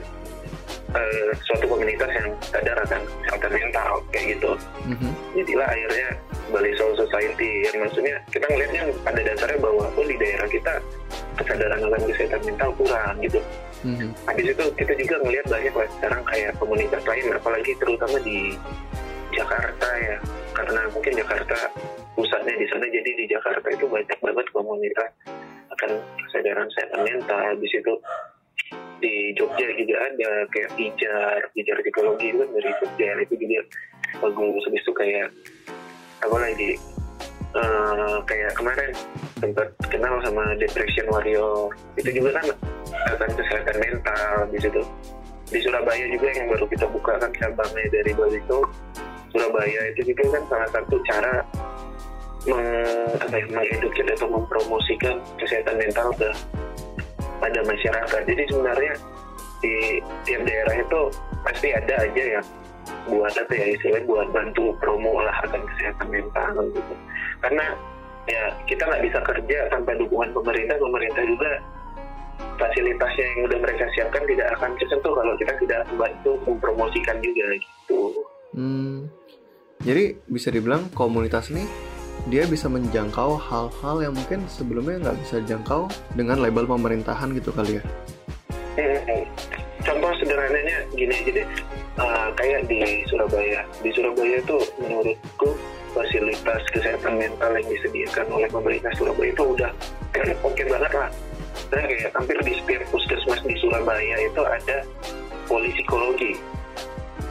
uh, 0.95 1.29
suatu 1.43 1.65
komunitas 1.67 2.07
yang 2.07 2.29
sadar 2.47 2.77
akan 2.87 3.01
kesehatan 3.27 3.51
mental 3.51 3.91
kayak 4.15 4.25
gitu 4.37 4.51
mm-hmm. 4.87 5.11
jadilah 5.35 5.67
akhirnya 5.67 6.09
Bali 6.51 6.71
Soul 6.75 6.93
Society 6.99 7.67
yang 7.67 7.83
maksudnya 7.83 8.15
kita 8.31 8.45
ngelihatnya 8.47 8.83
pada 9.03 9.21
dasarnya 9.23 9.59
bahwa 9.59 9.85
oh 9.91 10.05
di 10.07 10.15
daerah 10.15 10.47
kita 10.47 10.73
kesadaran 11.39 11.79
akan 11.83 12.01
kesehatan 12.11 12.41
mental 12.47 12.69
kurang 12.79 13.15
gitu 13.19 13.39
mm-hmm. 13.83 14.09
habis 14.23 14.45
itu 14.55 14.65
kita 14.79 14.93
juga 14.95 15.15
ngelihat 15.27 15.45
banyak 15.51 15.73
lah 15.75 15.87
sekarang 15.99 16.21
kayak 16.27 16.51
komunitas 16.59 17.03
lain 17.03 17.25
apalagi 17.35 17.71
terutama 17.75 18.17
di 18.23 18.55
Jakarta 19.31 19.87
ya 19.95 20.17
karena 20.51 20.81
mungkin 20.91 21.13
Jakarta 21.15 21.59
pusatnya 22.15 22.55
di 22.57 22.67
sana. 22.69 22.85
Jadi 22.87 23.09
di 23.15 23.25
Jakarta 23.29 23.67
itu 23.71 23.85
banyak 23.87 24.19
banget 24.19 24.47
komunitas 24.51 25.11
akan 25.71 25.91
kesadaran 26.27 26.67
kesehatan 26.67 27.01
mental 27.07 27.47
di 27.57 27.67
situ 27.71 27.93
di 29.01 29.33
Jogja 29.33 29.65
juga 29.73 29.95
ada 29.97 30.31
kayak 30.53 30.69
pijar 30.77 31.41
pijar 31.57 31.77
psikologi 31.81 32.31
itu 32.31 32.37
kan 32.37 32.49
dari 32.53 32.71
Jogja. 32.79 33.09
Itu 33.25 33.33
juga 33.35 33.61
bagus. 34.21 34.63
Habis 34.69 34.81
itu 34.85 34.93
kayak 34.93 35.27
apa 36.21 36.37
lagi? 36.37 36.71
Uh, 37.51 38.23
kayak 38.23 38.55
kemarin 38.55 38.95
sempat 39.43 39.67
kenal 39.91 40.15
sama 40.23 40.55
depression 40.55 41.03
warrior. 41.11 41.73
Itu 41.99 42.13
juga 42.15 42.39
kan 42.39 42.45
akan 43.17 43.29
kesehatan 43.35 43.75
mental. 43.81 44.47
Di 44.53 44.59
situ 44.61 44.81
di 45.51 45.59
Surabaya 45.59 46.05
juga 46.07 46.31
yang 46.31 46.47
baru 46.47 46.63
kita 46.69 46.87
buka 46.87 47.19
kan 47.19 47.31
cabangnya 47.35 47.91
dari 47.91 48.11
Bali 48.15 48.39
itu. 48.39 48.59
Surabaya 49.35 49.81
itu 49.91 50.13
juga 50.15 50.39
kan 50.39 50.43
salah 50.47 50.69
satu 50.71 50.95
cara 51.07 51.43
apa 53.21 53.35
ya, 53.37 53.45
mengedukasi 53.53 54.11
atau 54.17 54.29
mempromosikan 54.33 55.21
kesehatan 55.37 55.77
mental 55.77 56.09
ke 56.17 56.29
pada 57.37 57.59
masyarakat. 57.65 58.21
Jadi 58.25 58.43
sebenarnya 58.49 58.93
di 59.61 60.01
tiap 60.25 60.41
daerah 60.45 60.75
itu 60.81 61.01
pasti 61.45 61.67
ada 61.73 61.95
aja 62.01 62.23
ya 62.39 62.41
buat 63.05 63.33
apa 63.33 63.53
ya 63.53 63.77
istilahnya 63.77 64.09
buat 64.09 64.27
bantu 64.33 64.73
promo 64.81 65.21
lah 65.21 65.37
akan 65.45 65.61
kesehatan 65.69 66.07
mental 66.09 66.53
gitu. 66.73 66.93
Karena 67.45 67.65
ya 68.25 68.43
kita 68.65 68.89
nggak 68.89 69.03
bisa 69.05 69.19
kerja 69.21 69.57
tanpa 69.69 69.93
dukungan 69.97 70.33
pemerintah. 70.33 70.77
Pemerintah 70.81 71.23
juga 71.29 71.51
fasilitasnya 72.57 73.25
yang 73.37 73.41
udah 73.49 73.57
mereka 73.61 73.85
siapkan 73.93 74.23
tidak 74.25 74.47
akan 74.57 74.69
tersentuh 74.81 75.13
kalau 75.13 75.33
kita 75.37 75.53
tidak 75.61 75.81
membantu 75.93 76.31
mempromosikan 76.45 77.17
juga 77.21 77.45
gitu. 77.57 78.01
Hmm, 78.51 79.07
jadi 79.81 80.17
bisa 80.27 80.49
dibilang 80.53 80.89
komunitas 80.93 81.49
ini 81.53 81.65
dia 82.29 82.45
bisa 82.45 82.69
menjangkau 82.69 83.37
hal-hal 83.37 83.95
yang 84.01 84.13
mungkin 84.13 84.45
sebelumnya 84.45 85.09
nggak 85.09 85.17
bisa 85.25 85.35
dijangkau 85.41 85.89
dengan 86.13 86.37
label 86.39 86.69
pemerintahan 86.69 87.33
gitu 87.33 87.49
kali 87.51 87.81
ya. 87.81 87.83
Hmm, 88.77 89.25
contoh 89.83 90.11
sederhananya 90.21 90.77
gini 90.95 91.11
aja 91.11 91.31
deh, 91.41 91.47
uh, 91.97 92.27
kayak 92.37 92.69
di 92.69 93.03
Surabaya. 93.09 93.61
Di 93.81 93.89
Surabaya 93.91 94.37
itu 94.39 94.57
menurutku 94.79 95.49
fasilitas 95.91 96.61
kesehatan 96.71 97.19
mental 97.19 97.51
yang 97.57 97.67
disediakan 97.67 98.27
oleh 98.31 98.47
pemerintah 98.47 98.91
Surabaya 98.95 99.29
itu 99.33 99.43
udah 99.43 99.71
oke 100.47 100.53
okay 100.53 100.65
banget 100.69 100.91
lah. 100.93 101.09
Nah, 101.71 101.83
kayak 101.83 102.11
hampir 102.15 102.37
di 102.43 102.53
setiap 102.63 102.83
puskesmas 102.91 103.41
di 103.43 103.55
Surabaya 103.59 104.15
itu 104.23 104.41
ada 104.43 104.77
psikologi 105.51 106.39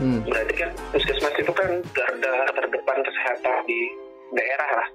Hmm. 0.00 0.24
Berarti 0.24 0.54
kan 0.56 0.70
puskesmas 0.96 1.36
itu 1.36 1.52
kan 1.52 1.70
garda 1.92 2.34
terdepan 2.56 2.98
kesehatan 3.04 3.56
di 3.68 3.80
daerah 4.34 4.70
lah. 4.82 4.88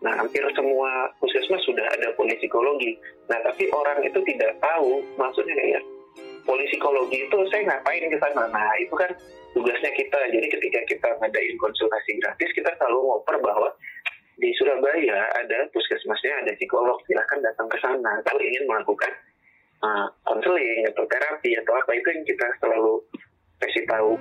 Nah, 0.00 0.12
hampir 0.16 0.40
semua 0.56 1.12
puskesmas 1.20 1.60
sudah 1.68 1.84
ada 1.84 2.16
psikologi. 2.16 2.96
Nah, 3.28 3.36
tapi 3.44 3.68
orang 3.72 4.00
itu 4.00 4.16
tidak 4.24 4.56
tahu, 4.64 5.04
maksudnya 5.20 5.52
kayak 5.52 5.84
psikologi 6.48 7.28
itu 7.28 7.36
saya 7.52 7.62
ngapain 7.68 8.08
ke 8.08 8.18
sana. 8.18 8.48
Nah, 8.48 8.72
itu 8.80 8.94
kan 8.96 9.10
tugasnya 9.52 9.92
kita. 9.92 10.18
Jadi 10.32 10.46
ketika 10.48 10.80
kita 10.88 11.08
ngadain 11.20 11.56
konsultasi 11.60 12.16
gratis, 12.22 12.50
kita 12.56 12.70
selalu 12.80 12.98
ngoper 13.06 13.36
bahwa 13.44 13.68
di 14.40 14.48
Surabaya 14.56 15.28
ada 15.36 15.68
puskesmasnya, 15.68 16.32
ada 16.40 16.52
psikolog. 16.56 16.96
Silahkan 17.04 17.44
datang 17.44 17.68
ke 17.68 17.76
sana 17.84 18.24
kalau 18.24 18.40
ingin 18.40 18.64
melakukan 18.64 19.12
uh, 19.84 20.08
konseling 20.24 20.88
uh, 20.88 20.90
atau 20.96 21.04
terapi 21.08 21.50
atau 21.60 21.72
apa 21.76 21.90
itu 21.92 22.08
yang 22.08 22.24
kita 22.24 22.46
selalu 22.60 22.94
kasih 23.60 23.84
tahu 23.84 24.16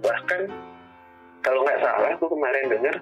bahkan 0.00 0.48
kalau 1.40 1.60
nggak 1.64 1.80
salah 1.80 2.10
aku 2.16 2.26
kemarin 2.28 2.66
dengar 2.68 2.96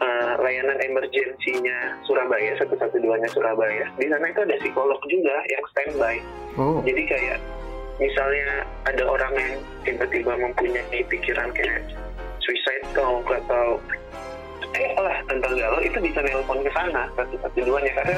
uh, 0.00 0.32
layanan 0.40 0.78
emergensinya 0.80 1.78
Surabaya 2.08 2.56
satu 2.56 2.74
satu 2.80 2.96
duanya 3.00 3.28
Surabaya 3.32 3.88
di 4.00 4.06
sana 4.08 4.26
itu 4.28 4.40
ada 4.44 4.56
psikolog 4.60 5.00
juga 5.08 5.36
yang 5.48 5.64
standby 5.74 6.16
oh. 6.56 6.80
jadi 6.84 7.02
kayak 7.04 7.38
misalnya 7.98 8.64
ada 8.86 9.02
orang 9.04 9.32
yang 9.34 9.54
tiba-tiba 9.82 10.32
mempunyai 10.38 11.00
pikiran 11.10 11.50
kayak 11.52 11.82
suicide 12.38 12.86
talk 12.94 13.26
atau 13.26 13.82
eh 14.76 14.92
lah 14.94 15.18
tentang 15.26 15.58
galau 15.58 15.80
itu 15.82 15.98
bisa 15.98 16.20
nelpon 16.22 16.62
ke 16.62 16.70
sana 16.70 17.10
satu 17.18 17.34
satu 17.42 17.58
duanya 17.64 17.92
karena 17.98 18.16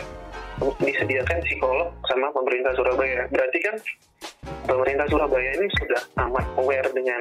disediakan 0.61 1.39
psikolog 1.45 1.89
sama 2.09 2.29
pemerintah 2.37 2.73
Surabaya. 2.77 3.25
Berarti 3.33 3.59
kan 3.65 3.75
pemerintah 4.69 5.07
Surabaya 5.09 5.51
ini 5.57 5.67
sudah 5.81 6.03
amat 6.29 6.47
aware 6.61 6.89
dengan 6.93 7.21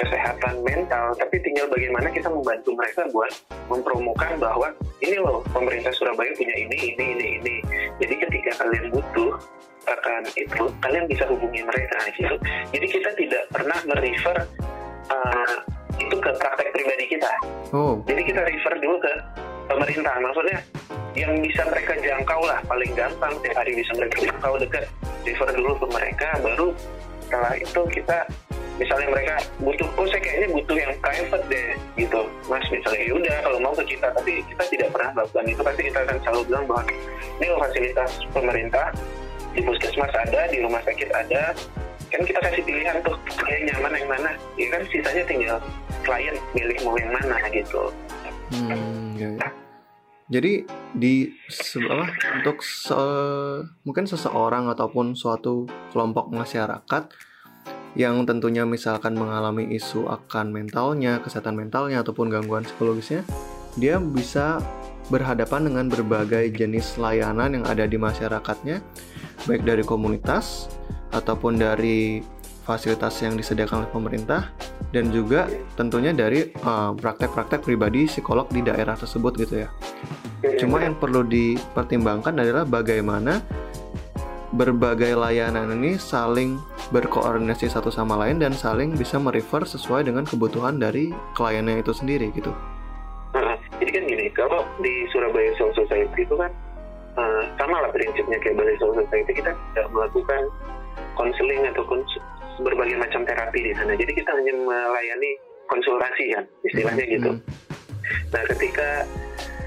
kesehatan 0.00 0.64
mental, 0.64 1.12
tapi 1.20 1.36
tinggal 1.44 1.68
bagaimana 1.68 2.08
kita 2.08 2.28
membantu 2.32 2.70
mereka 2.72 3.02
buat 3.12 3.32
mempromokan 3.68 4.40
bahwa 4.40 4.68
ini 5.04 5.16
loh 5.20 5.44
pemerintah 5.52 5.92
Surabaya 5.92 6.32
punya 6.34 6.56
ini, 6.56 6.96
ini, 6.96 7.06
ini, 7.16 7.26
ini. 7.38 7.56
Jadi 8.00 8.14
ketika 8.24 8.64
kalian 8.64 8.88
butuh 8.90 9.36
akan 9.82 10.22
itu, 10.38 10.62
kalian 10.80 11.04
bisa 11.10 11.24
hubungi 11.28 11.60
mereka 11.66 11.98
gitu. 12.16 12.36
Jadi 12.72 12.86
kita 12.88 13.10
tidak 13.18 13.42
pernah 13.50 13.78
merefer 13.84 14.36
uh, 15.10 15.56
itu 15.98 16.16
ke 16.16 16.30
praktek 16.40 16.68
pribadi 16.72 17.04
kita. 17.18 17.32
Oh. 17.74 18.00
Jadi 18.08 18.22
kita 18.24 18.40
refer 18.46 18.74
dulu 18.80 18.96
ke 19.02 19.12
pemerintah. 19.68 20.14
Maksudnya 20.22 20.58
yang 21.12 21.32
bisa 21.44 21.62
mereka 21.68 21.92
jangkau 22.00 22.40
lah 22.44 22.60
paling 22.64 22.92
gampang. 22.96 23.32
Tiap 23.44 23.56
hari 23.56 23.72
bisa 23.76 23.92
mereka 23.96 24.16
jangkau 24.24 24.54
dekat 24.60 24.84
refer 25.22 25.48
dulu 25.54 25.72
ke 25.78 25.86
mereka 25.92 26.28
baru 26.42 26.68
setelah 27.28 27.54
itu 27.56 27.80
kita 27.88 28.18
misalnya 28.80 29.08
mereka 29.14 29.34
butuh 29.60 29.88
oh 30.00 30.06
saya 30.08 30.20
kayaknya 30.24 30.48
butuh 30.52 30.76
yang 30.76 30.92
private 31.00 31.44
deh 31.48 31.68
gitu. 31.96 32.20
Mas 32.48 32.64
misalnya 32.72 33.02
ya 33.04 33.12
udah 33.16 33.36
kalau 33.44 33.58
mau 33.60 33.74
ke 33.76 33.84
kita 33.96 34.08
tapi 34.12 34.32
kita 34.48 34.64
tidak 34.72 34.88
pernah 34.92 35.10
melakukan 35.16 35.44
itu. 35.48 35.60
Pasti 35.64 35.82
kita 35.88 35.98
akan 36.04 36.16
selalu 36.24 36.42
bilang 36.48 36.64
bahwa 36.68 36.82
ini 37.40 37.46
loh 37.48 37.58
fasilitas 37.60 38.10
pemerintah 38.32 38.86
di 39.52 39.60
puskesmas 39.60 40.12
ada 40.16 40.40
di 40.48 40.58
rumah 40.64 40.80
sakit 40.84 41.08
ada. 41.12 41.56
Kan 42.12 42.28
kita 42.28 42.44
kasih 42.44 42.62
pilihan 42.68 43.00
tuh 43.00 43.16
yang 43.48 43.62
nyaman 43.72 43.92
yang 43.96 44.08
mana. 44.08 44.30
Ya 44.60 44.68
kan 44.68 44.82
sisanya 44.92 45.24
tinggal 45.24 45.56
klien 46.04 46.36
milih 46.52 46.76
mau 46.84 46.96
yang 47.00 47.12
mana 47.12 47.40
gitu. 47.48 47.88
Hmm, 48.52 49.16
ya, 49.16 49.32
ya. 49.40 49.61
Jadi 50.32 50.64
di 50.96 51.28
apa, 51.92 52.08
untuk 52.40 52.64
se, 52.64 52.96
mungkin 53.84 54.08
seseorang 54.08 54.64
ataupun 54.72 55.12
suatu 55.12 55.68
kelompok 55.92 56.32
masyarakat 56.32 57.12
yang 57.92 58.24
tentunya 58.24 58.64
misalkan 58.64 59.12
mengalami 59.12 59.68
isu 59.76 60.08
akan 60.08 60.48
mentalnya, 60.48 61.20
kesehatan 61.20 61.52
mentalnya 61.52 62.00
ataupun 62.00 62.32
gangguan 62.32 62.64
psikologisnya, 62.64 63.20
dia 63.76 64.00
bisa 64.00 64.56
berhadapan 65.12 65.68
dengan 65.68 65.92
berbagai 65.92 66.48
jenis 66.56 66.96
layanan 66.96 67.60
yang 67.60 67.64
ada 67.68 67.84
di 67.84 68.00
masyarakatnya, 68.00 68.80
baik 69.44 69.68
dari 69.68 69.84
komunitas 69.84 70.72
ataupun 71.12 71.60
dari 71.60 72.24
fasilitas 72.62 73.18
yang 73.22 73.34
disediakan 73.34 73.84
oleh 73.84 73.90
pemerintah 73.90 74.50
dan 74.94 75.10
juga 75.10 75.50
tentunya 75.74 76.14
dari 76.14 76.50
eh, 76.50 76.90
praktek-praktek 76.94 77.60
uh, 77.60 77.64
pribadi 77.64 78.06
psikolog 78.06 78.46
di 78.50 78.62
daerah 78.62 78.94
tersebut 78.94 79.32
gitu 79.38 79.66
ya. 79.66 79.68
Cuma 80.58 80.82
yang 80.82 80.98
perlu 80.98 81.22
dipertimbangkan 81.26 82.34
adalah 82.34 82.66
bagaimana 82.66 83.42
berbagai 84.52 85.16
layanan 85.16 85.72
ini 85.80 85.96
saling 85.96 86.60
berkoordinasi 86.92 87.72
satu 87.72 87.88
sama 87.88 88.20
lain 88.20 88.36
dan 88.36 88.52
saling 88.52 88.92
bisa 88.92 89.16
merefer 89.16 89.64
sesuai 89.64 90.04
dengan 90.04 90.28
kebutuhan 90.28 90.76
dari 90.76 91.08
kliennya 91.32 91.80
itu 91.80 91.96
sendiri 91.96 92.28
gitu. 92.36 92.52
Nah, 93.32 93.56
jadi 93.80 93.90
kan 93.96 94.02
gini, 94.04 94.26
kalau 94.36 94.60
di 94.84 95.08
Surabaya 95.08 95.56
Soul 95.56 95.72
Society 95.72 96.28
itu 96.28 96.36
kan 96.36 96.52
uh, 97.16 97.42
sama 97.56 97.80
lah 97.80 97.90
prinsipnya 97.96 98.36
kayak 98.44 98.60
Bali 98.60 98.76
Soul 98.76 98.92
Society 98.92 99.40
kita 99.40 99.56
tidak 99.56 99.86
melakukan 99.88 100.52
konseling 101.16 101.64
macam 101.64 101.84
terapi 103.32 103.58
di 103.64 103.72
sana. 103.72 103.96
Jadi 103.96 104.12
kita 104.12 104.30
hanya 104.36 104.52
melayani 104.60 105.30
konsultasi 105.72 106.24
kan, 106.36 106.44
istilahnya 106.68 107.04
gitu. 107.08 107.30
hmm. 107.32 107.40
gitu. 107.40 108.30
Nah, 108.32 108.42
ketika 108.52 108.88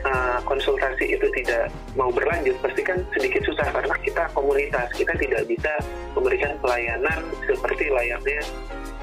uh, 0.06 0.38
konsultasi 0.46 1.18
itu 1.18 1.28
tidak 1.42 1.74
mau 1.98 2.14
berlanjut, 2.14 2.54
pasti 2.62 2.86
kan 2.86 3.02
sedikit 3.18 3.42
susah 3.50 3.68
karena 3.74 3.96
kita 4.06 4.24
komunitas, 4.38 4.88
kita 4.94 5.14
tidak 5.18 5.42
bisa 5.50 5.74
memberikan 6.14 6.54
pelayanan 6.62 7.26
seperti 7.50 7.90
layaknya 7.90 8.42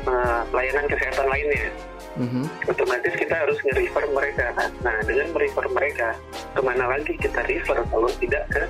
uh, 0.07 0.43
layanan 0.55 0.87
kesehatan 0.87 1.27
lainnya. 1.27 1.69
mm-hmm. 2.13 2.45
otomatis 2.69 3.15
kita 3.17 3.35
harus 3.35 3.57
nge-refer 3.65 4.05
mereka 4.13 4.53
kan. 4.53 4.71
Nah, 4.85 4.97
dengan 5.09 5.33
merefer 5.33 5.67
mereka, 5.73 6.09
ke 6.53 6.61
mana 6.61 6.85
lagi 6.93 7.17
kita 7.17 7.41
refer 7.49 7.79
kalau 7.89 8.11
tidak 8.21 8.45
ke 8.53 8.63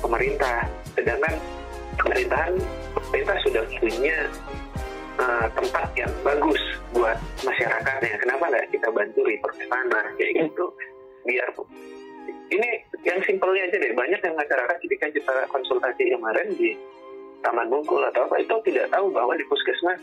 pemerintah? 0.00 0.64
Sedangkan 0.96 1.36
pemerintahan 2.00 2.56
pemerintah 2.96 3.36
sudah 3.44 3.64
punya 3.76 4.16
uh, 5.18 5.46
tempat 5.52 5.88
yang 5.98 6.12
bagus 6.22 6.62
buat 6.94 7.18
masyarakatnya. 7.42 8.16
Kenapa 8.20 8.44
nggak 8.48 8.66
kita 8.72 8.88
bantu 8.92 9.20
refer 9.26 9.52
ke 9.56 9.64
sana 9.68 10.00
kayak 10.16 10.32
gitu? 10.46 10.64
Biar 11.26 11.48
ini 12.52 12.70
yang 13.02 13.20
simpelnya 13.24 13.68
aja 13.68 13.76
deh. 13.80 13.92
Banyak 13.96 14.20
yang 14.20 14.36
masyarakat 14.36 14.76
ketika 14.84 15.06
kita 15.10 15.34
konsultasi 15.48 16.12
kemarin 16.12 16.48
di 16.54 16.76
Taman 17.42 17.66
Bungkul 17.68 18.00
atau 18.06 18.24
apa 18.30 18.38
itu 18.38 18.54
tidak 18.70 18.86
tahu 18.94 19.10
bahwa 19.10 19.34
di 19.34 19.44
puskesmas 19.50 19.98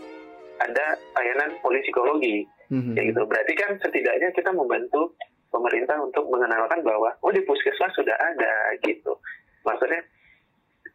ada 0.60 1.00
layanan 1.16 1.56
polisipsikologi 1.64 2.44
mm-hmm. 2.68 2.96
ya 3.00 3.02
gitu 3.08 3.22
berarti 3.24 3.54
kan 3.56 3.72
setidaknya 3.80 4.30
kita 4.36 4.52
membantu 4.52 5.16
pemerintah 5.50 5.98
untuk 6.04 6.28
mengenalkan 6.28 6.84
bahwa 6.84 7.16
oh 7.24 7.32
di 7.32 7.42
puskesmas 7.48 7.96
sudah 7.96 8.14
ada 8.14 8.76
gitu 8.84 9.16
maksudnya 9.64 10.04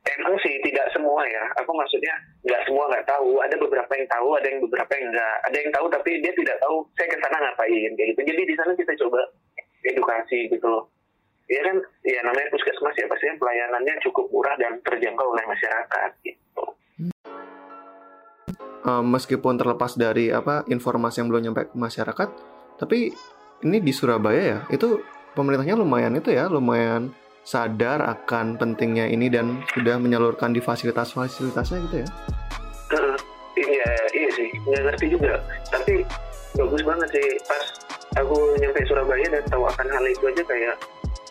emang 0.05 0.35
sih 0.45 0.61
tidak 0.61 0.87
semua 0.93 1.25
ya. 1.25 1.45
Aku 1.65 1.73
maksudnya 1.73 2.15
nggak 2.45 2.63
semua 2.69 2.85
nggak 2.93 3.07
tahu. 3.09 3.41
Ada 3.41 3.57
beberapa 3.57 3.93
yang 3.97 4.09
tahu 4.09 4.29
ada 4.37 4.47
yang 4.47 4.61
beberapa 4.61 4.93
yang 4.93 5.07
nggak. 5.11 5.37
Ada 5.49 5.57
yang 5.57 5.71
tahu 5.73 5.87
tapi 5.89 6.11
dia 6.21 6.33
tidak 6.37 6.57
tahu 6.61 6.77
saya 6.97 7.09
ke 7.09 7.19
sana 7.21 7.37
ngapain? 7.41 7.91
Kayak 7.97 8.09
gitu. 8.13 8.21
Jadi 8.29 8.43
di 8.45 8.55
sana 8.55 8.73
kita 8.77 8.93
coba 9.05 9.21
edukasi 9.85 10.39
gitu 10.53 10.67
loh. 10.69 10.85
Ya 11.49 11.61
kan? 11.65 11.77
Ya 12.05 12.21
namanya 12.25 12.49
puskesmas 12.53 12.97
ya. 12.97 13.09
Pastinya 13.09 13.37
pelayanannya 13.41 13.95
cukup 14.05 14.29
murah 14.33 14.57
dan 14.61 14.81
terjangkau 14.85 15.29
oleh 15.33 15.45
masyarakat 15.49 16.11
gitu. 16.25 16.65
Uh, 18.85 19.01
meskipun 19.01 19.57
terlepas 19.57 19.97
dari 19.97 20.29
apa 20.29 20.61
informasi 20.69 21.25
yang 21.25 21.33
belum 21.33 21.43
nyampe 21.49 21.73
ke 21.73 21.77
masyarakat, 21.81 22.29
tapi 22.77 23.17
ini 23.65 23.81
di 23.81 23.97
Surabaya 23.97 24.43
ya, 24.45 24.59
itu 24.69 25.01
pemerintahnya 25.33 25.73
lumayan 25.81 26.13
itu 26.21 26.29
ya, 26.29 26.53
lumayan 26.53 27.09
sadar 27.45 28.01
akan 28.01 28.57
pentingnya 28.57 29.09
ini 29.09 29.29
dan 29.29 29.61
sudah 29.77 30.01
menyalurkan 30.01 30.57
di 30.57 30.65
fasilitas-fasilitasnya 30.65 31.79
gitu 31.89 31.97
ya. 32.03 32.09
Uh, 32.93 33.17
iya, 33.61 33.91
iya 34.17 34.29
sih, 34.33 34.49
nggak 34.65 34.83
ngerti 34.91 35.07
juga. 35.13 35.39
Tapi 35.69 36.03
bagus 36.57 36.83
banget 36.83 37.09
sih 37.13 37.27
pas 37.45 37.65
aku 38.17 38.37
nyampe 38.59 38.81
Surabaya 38.89 39.27
dan 39.29 39.45
tahu 39.53 39.69
akan 39.69 39.87
hal 39.93 40.05
itu 40.09 40.25
aja 40.33 40.43
kayak, 40.49 40.75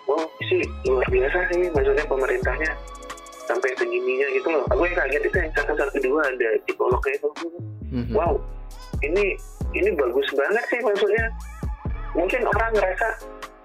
wow 0.05 0.21
sih 0.45 0.61
luar 0.85 1.07
biasa 1.09 1.37
sih, 1.49 1.67
maksudnya 1.73 2.05
pemerintahnya 2.05 2.71
sampai 3.47 3.69
segininya 3.75 4.27
gitu 4.31 4.47
loh 4.51 4.63
aku 4.71 4.81
yang 4.87 4.97
kaget 4.97 5.23
itu 5.27 5.37
yang 5.37 5.51
satu 5.55 5.73
satu 5.75 5.97
dua 5.99 6.21
ada 6.23 6.49
psikolognya 6.63 7.13
itu 7.19 7.29
mm-hmm. 7.91 8.15
wow 8.15 8.33
ini 9.03 9.35
ini 9.75 9.89
bagus 9.99 10.27
banget 10.31 10.63
sih 10.71 10.79
maksudnya 10.79 11.25
mungkin 12.15 12.41
orang 12.47 12.71
ngerasa 12.77 13.07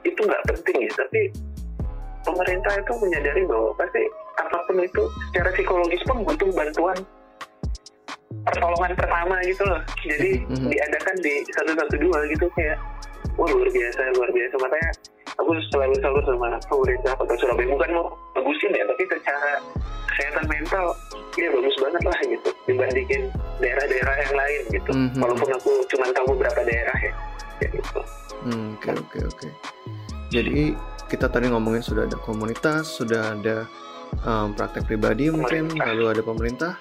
itu 0.02 0.20
nggak 0.24 0.42
penting 0.50 0.76
ya 0.88 0.92
tapi 0.98 1.22
pemerintah 2.28 2.72
itu 2.76 2.92
menyadari 3.00 3.42
bahwa 3.48 3.72
pasti 3.80 4.02
apa 4.36 4.58
pun 4.68 4.76
itu 4.84 5.02
secara 5.32 5.50
psikologis 5.56 6.02
pun 6.04 6.16
butuh 6.22 6.50
bantuan 6.52 6.98
pertolongan 8.44 8.92
pertama 8.96 9.36
gitu 9.44 9.62
loh. 9.64 9.80
Jadi 10.04 10.44
mm-hmm. 10.44 10.68
diadakan 10.68 11.16
di 11.24 11.34
satu 11.56 11.72
satu 11.72 11.94
dua 11.96 12.18
gitu 12.28 12.46
kayak 12.52 12.76
wah 13.40 13.48
luar 13.48 13.68
biasa 13.72 14.00
luar 14.16 14.30
biasa. 14.30 14.54
Makanya 14.60 14.90
aku 15.40 15.50
selalu 15.72 15.94
selalu 16.00 16.20
sama 16.28 16.48
pemerintah 16.68 17.12
kota 17.16 17.34
Surabaya. 17.40 17.68
Bukan 17.72 17.90
mau 17.96 18.06
bagusin 18.36 18.72
ya 18.76 18.84
tapi 18.84 19.02
secara 19.08 19.50
kesehatan 20.12 20.44
mental 20.48 20.86
ya 21.38 21.48
bagus 21.54 21.76
banget 21.78 22.02
lah 22.02 22.18
gitu 22.26 22.50
dibandingin 22.66 23.22
daerah-daerah 23.62 24.14
yang 24.28 24.34
lain 24.36 24.62
gitu. 24.74 24.90
Mm-hmm. 24.92 25.20
walaupun 25.22 25.48
aku 25.54 25.70
cuma 25.88 26.06
tahu 26.12 26.26
beberapa 26.36 26.60
daerah 26.64 26.98
ya 27.00 27.12
gitu. 27.64 28.00
Hmm, 28.46 28.78
oke 28.78 28.90
oke 28.94 29.18
oke. 29.34 29.48
Jadi 30.30 30.76
kita 31.08 31.26
tadi 31.32 31.48
ngomongin 31.48 31.80
sudah 31.80 32.04
ada 32.04 32.20
komunitas 32.20 33.00
sudah 33.00 33.34
ada 33.34 33.64
um, 34.28 34.52
praktek 34.52 34.84
pribadi 34.84 35.32
mungkin 35.32 35.72
lalu 35.74 36.12
ada 36.12 36.22
pemerintah. 36.22 36.72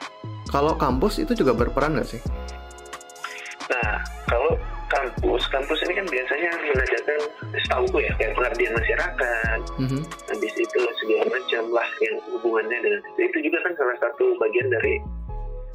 Kalau 0.48 0.76
kampus 0.80 1.20
itu 1.20 1.36
juga 1.36 1.56
berperan 1.56 1.96
nggak 1.96 2.08
sih? 2.08 2.22
Nah 3.72 4.04
kalau 4.28 4.56
kampus 4.88 5.44
kampus 5.52 5.80
ini 5.84 5.94
kan 6.00 6.08
biasanya 6.08 6.52
mengajarkan 6.56 7.20
setahu 7.56 8.00
ya 8.00 8.12
kayak 8.16 8.34
pengabdian 8.36 8.74
masyarakat. 8.76 9.60
Mm-hmm. 9.78 10.04
habis 10.32 10.54
itu 10.58 10.80
segala 11.04 11.26
macam 11.30 11.64
lah 11.70 11.88
yang 12.02 12.16
hubungannya 12.32 12.78
dengan 12.82 13.00
itu. 13.04 13.20
Itu 13.30 13.38
juga 13.52 13.58
kan 13.68 13.74
salah 13.76 13.98
satu 14.02 14.26
bagian 14.40 14.68
dari 14.72 14.96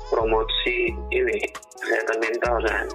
promosi 0.09 0.93
ini 1.13 1.39
kesehatan 1.81 2.19
mental 2.21 2.57
kan. 2.67 2.87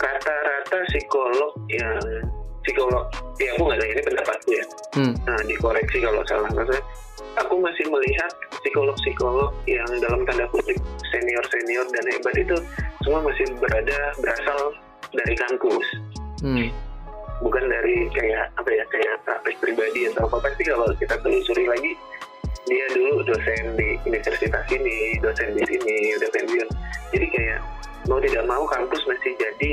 Rata-rata 0.00 0.78
psikolog 0.90 1.52
yang 1.72 1.96
psikolog 2.64 3.04
ya 3.38 3.52
aku 3.54 3.62
nggak 3.68 3.78
tahu 3.78 3.90
ini 3.92 4.02
pendapatku 4.02 4.50
ya. 4.50 4.64
Hmm. 4.96 5.14
nah 5.28 5.38
dikoreksi 5.44 5.98
kalau 6.00 6.22
salah. 6.26 6.50
Maksudnya 6.50 6.82
aku 7.38 7.54
masih 7.60 7.84
melihat 7.92 8.32
psikolog-psikolog 8.64 9.50
yang 9.68 9.86
dalam 10.00 10.24
tanda 10.24 10.46
kutip 10.50 10.78
senior-senior 11.12 11.86
dan 11.92 12.04
hebat 12.10 12.34
itu 12.40 12.56
semua 13.04 13.20
masih 13.22 13.46
berada 13.60 13.98
berasal 14.18 14.60
dari 15.12 15.34
kampus. 15.36 15.86
Hmm. 16.44 16.68
bukan 17.40 17.66
dari 17.66 18.08
kayak 18.14 18.52
apa 18.56 18.68
ya 18.68 18.84
kayak 18.88 19.16
praktek 19.26 19.56
pribadi 19.60 20.08
atau 20.12 20.28
apa. 20.28 20.48
Pasti 20.48 20.62
kalau 20.64 20.86
kita 20.96 21.16
telusuri 21.20 21.64
lagi 21.68 21.92
dia 22.64 22.86
dulu 22.96 23.20
dosen 23.28 23.76
di 23.76 24.00
universitas 24.08 24.64
ini 24.72 25.20
dosen 25.20 25.52
di 25.52 25.62
sini 25.68 26.16
udah 26.16 26.30
pensiun. 26.32 26.68
Jadi 27.12 27.26
kayak 27.28 27.60
mau 28.08 28.20
tidak 28.20 28.44
mau 28.48 28.64
kampus 28.68 29.02
masih 29.08 29.32
jadi 29.36 29.72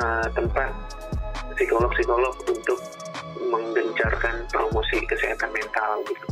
uh, 0.00 0.26
tempat 0.36 0.72
psikolog-psikolog 1.56 2.34
untuk 2.48 2.78
menggencarkan 3.52 4.48
promosi 4.48 5.04
kesehatan 5.04 5.50
mental 5.52 6.00
gitu 6.08 6.26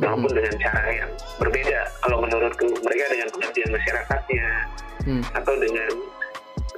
walaupun 0.00 0.30
hmm. 0.32 0.38
dengan 0.40 0.54
cara 0.62 0.82
yang 0.88 1.10
berbeda 1.36 1.80
kalau 2.00 2.24
menurutku 2.24 2.66
mereka 2.80 3.04
dengan 3.12 3.28
pengertian 3.34 3.70
masyarakatnya 3.74 4.46
hmm. 5.04 5.22
atau 5.36 5.54
dengan 5.60 5.90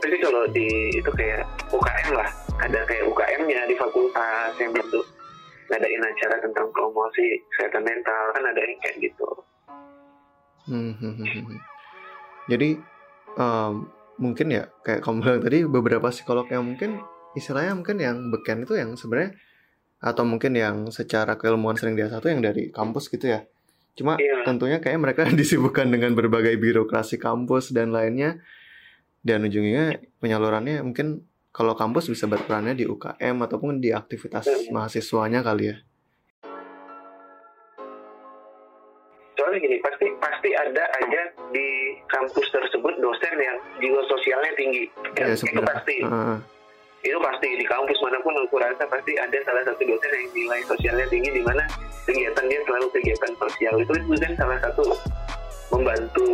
tapi 0.03 0.16
kalau 0.20 0.42
di 0.51 0.68
itu 0.92 1.11
kayak 1.14 1.47
UKM 1.70 2.09
lah 2.12 2.29
ada 2.61 2.81
kayak 2.85 3.05
UKM-nya 3.09 3.61
di 3.70 3.75
fakultas 3.79 4.53
yang 4.59 4.73
bentuk 4.75 5.07
ngadain 5.70 6.03
acara 6.05 6.37
tentang 6.44 6.66
promosi 6.75 7.40
kesehatan 7.55 7.85
mental 7.87 8.23
kan 8.37 8.44
ada 8.44 8.61
yang 8.61 8.79
kayak 8.83 8.97
gitu 9.01 9.29
hmm, 10.68 10.92
hmm, 10.99 11.14
hmm, 11.14 11.42
hmm. 11.47 11.61
jadi 12.51 12.70
um, 13.38 13.88
mungkin 14.18 14.47
ya 14.53 14.68
kayak 14.83 15.01
kamu 15.03 15.18
bilang 15.23 15.42
tadi 15.42 15.59
beberapa 15.66 16.07
psikolog 16.11 16.47
yang 16.51 16.66
mungkin 16.66 17.01
istilahnya 17.35 17.75
mungkin 17.75 17.99
yang 17.99 18.16
beken 18.31 18.66
itu 18.66 18.75
yang 18.79 18.94
sebenarnya 18.99 19.37
atau 19.99 20.25
mungkin 20.27 20.53
yang 20.55 20.77
secara 20.90 21.38
keilmuan 21.38 21.79
sering 21.79 21.99
dia 21.99 22.11
satu 22.11 22.29
yang 22.29 22.44
dari 22.44 22.68
kampus 22.70 23.09
gitu 23.09 23.31
ya 23.31 23.47
Cuma 23.94 24.18
iya. 24.18 24.42
tentunya 24.42 24.83
kayak 24.83 24.99
mereka 24.99 25.23
disibukkan 25.40 25.87
dengan 25.88 26.12
berbagai 26.18 26.55
birokrasi 26.59 27.16
kampus 27.18 27.70
dan 27.70 27.94
lainnya. 27.94 28.42
Dan 29.25 29.49
ujungnya 29.49 30.05
penyalurannya 30.20 30.85
mungkin 30.85 31.25
kalau 31.49 31.73
kampus 31.73 32.12
bisa 32.12 32.29
berperannya 32.29 32.77
di 32.77 32.85
UKM 32.85 33.40
ataupun 33.40 33.81
di 33.81 33.94
aktivitas 33.94 34.44
iya. 34.44 34.68
mahasiswanya 34.68 35.40
kali 35.40 35.73
ya. 35.73 35.77
Soalnya 39.40 39.59
gini, 39.64 39.81
pasti 39.81 40.07
pasti 40.20 40.51
ada 40.53 40.85
aja 41.01 41.23
di 41.57 41.97
kampus 42.05 42.53
tersebut 42.53 42.94
dosen 43.01 43.37
yang 43.40 43.57
jiwa 43.81 44.03
sosialnya 44.12 44.53
tinggi. 44.61 44.85
Ya, 45.16 45.33
ya 45.33 45.35
itu 45.40 45.62
pasti. 45.64 45.97
Uh 46.05 46.37
itu 47.05 47.19
pasti 47.21 47.49
di 47.61 47.67
kampus 47.69 48.01
mana 48.01 48.17
pun 48.25 48.33
aku 48.33 48.57
rasa 48.57 48.88
pasti 48.88 49.12
ada 49.21 49.37
salah 49.45 49.61
satu 49.69 49.83
dosen 49.85 50.09
yang 50.09 50.27
nilai 50.33 50.61
sosialnya 50.64 51.07
tinggi 51.12 51.31
di 51.37 51.43
mana 51.45 51.61
kegiatan 52.09 52.45
dia 52.49 52.61
selalu 52.64 52.87
kegiatan 52.97 53.33
sosial 53.37 53.75
itu 53.77 53.93
itu 53.93 54.17
kan 54.17 54.33
salah 54.40 54.59
satu 54.64 54.85
membantu 55.69 56.29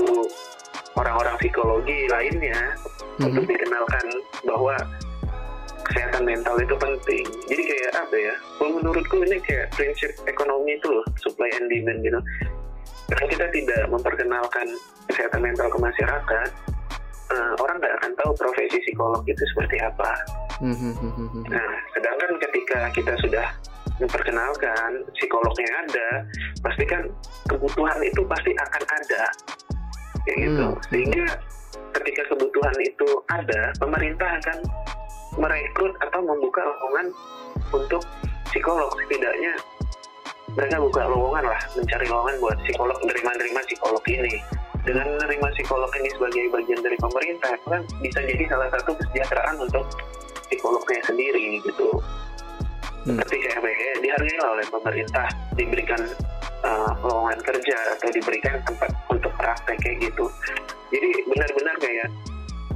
orang-orang 0.94 1.34
psikologi 1.42 2.06
lainnya 2.06 2.58
mm-hmm. 2.78 3.26
untuk 3.34 3.44
dikenalkan 3.50 4.06
bahwa 4.46 4.76
kesehatan 5.90 6.22
mental 6.22 6.54
itu 6.62 6.74
penting. 6.78 7.24
Jadi 7.50 7.62
kayak 7.66 7.90
apa 7.98 8.16
ya? 8.16 8.34
Menurutku 8.62 9.16
ini 9.26 9.42
kayak 9.42 9.74
prinsip 9.74 10.14
ekonomi 10.30 10.78
itu 10.78 10.86
loh, 10.86 11.06
supply 11.18 11.50
and 11.58 11.66
demand 11.66 11.98
gitu. 12.06 12.20
Kalau 13.10 13.26
kita 13.26 13.46
tidak 13.50 13.82
memperkenalkan 13.90 14.66
kesehatan 15.10 15.42
mental 15.42 15.66
ke 15.66 15.78
masyarakat, 15.82 16.48
uh, 17.34 17.52
orang 17.58 17.76
nggak 17.82 17.94
akan 18.02 18.12
tahu 18.22 18.30
profesi 18.38 18.78
psikolog 18.86 19.22
itu 19.26 19.42
seperti 19.50 19.82
apa. 19.82 20.14
Nah, 20.60 21.70
sedangkan 21.96 22.30
ketika 22.36 22.78
kita 22.92 23.14
sudah 23.24 23.46
memperkenalkan 24.00 25.04
psikolognya 25.16 25.68
ada, 25.84 26.08
pasti 26.64 26.84
kan 26.88 27.04
kebutuhan 27.48 27.96
itu 28.04 28.20
pasti 28.28 28.52
akan 28.56 28.84
ada, 28.84 29.22
kayak 30.24 30.38
gitu. 30.48 30.66
Hmm. 30.68 30.80
Sehingga 30.88 31.26
ketika 31.96 32.22
kebutuhan 32.32 32.76
itu 32.80 33.08
ada, 33.32 33.72
pemerintah 33.80 34.30
akan 34.40 34.58
merekrut 35.36 35.94
atau 36.04 36.20
membuka 36.24 36.60
lowongan 36.64 37.06
untuk 37.70 38.02
psikolog 38.50 38.90
setidaknya 39.04 39.54
mereka 40.58 40.82
buka 40.82 41.06
lowongan 41.06 41.44
lah 41.46 41.60
mencari 41.78 42.06
lowongan 42.10 42.36
buat 42.42 42.58
psikolog 42.66 42.98
menerima-nerima 43.06 43.60
psikolog 43.70 44.02
ini 44.10 44.34
dengan 44.82 45.06
menerima 45.14 45.48
psikolog 45.54 45.90
ini 45.94 46.08
sebagai 46.10 46.44
bagian 46.50 46.80
dari 46.82 46.96
pemerintah 46.98 47.50
itu 47.54 47.66
kan 47.70 47.82
bisa 48.02 48.18
jadi 48.26 48.44
salah 48.50 48.68
satu 48.74 48.90
kesejahteraan 48.98 49.56
untuk 49.62 49.84
psikolognya 50.50 51.00
sendiri 51.06 51.62
gitu. 51.62 51.88
Hmm. 53.00 53.16
kayak 53.16 53.56
kayak 53.64 53.96
dihargai 54.04 54.36
lah 54.44 54.60
oleh 54.60 54.66
pemerintah 54.68 55.24
diberikan 55.56 56.00
uh, 56.60 56.92
lowongan 57.00 57.40
kerja 57.40 57.96
atau 57.96 58.12
diberikan 58.12 58.60
tempat 58.68 58.92
untuk 59.08 59.32
praktek 59.40 59.80
kayak 59.80 60.04
gitu. 60.04 60.28
Jadi 60.92 61.08
benar-benar 61.24 61.76
kayak 61.80 62.08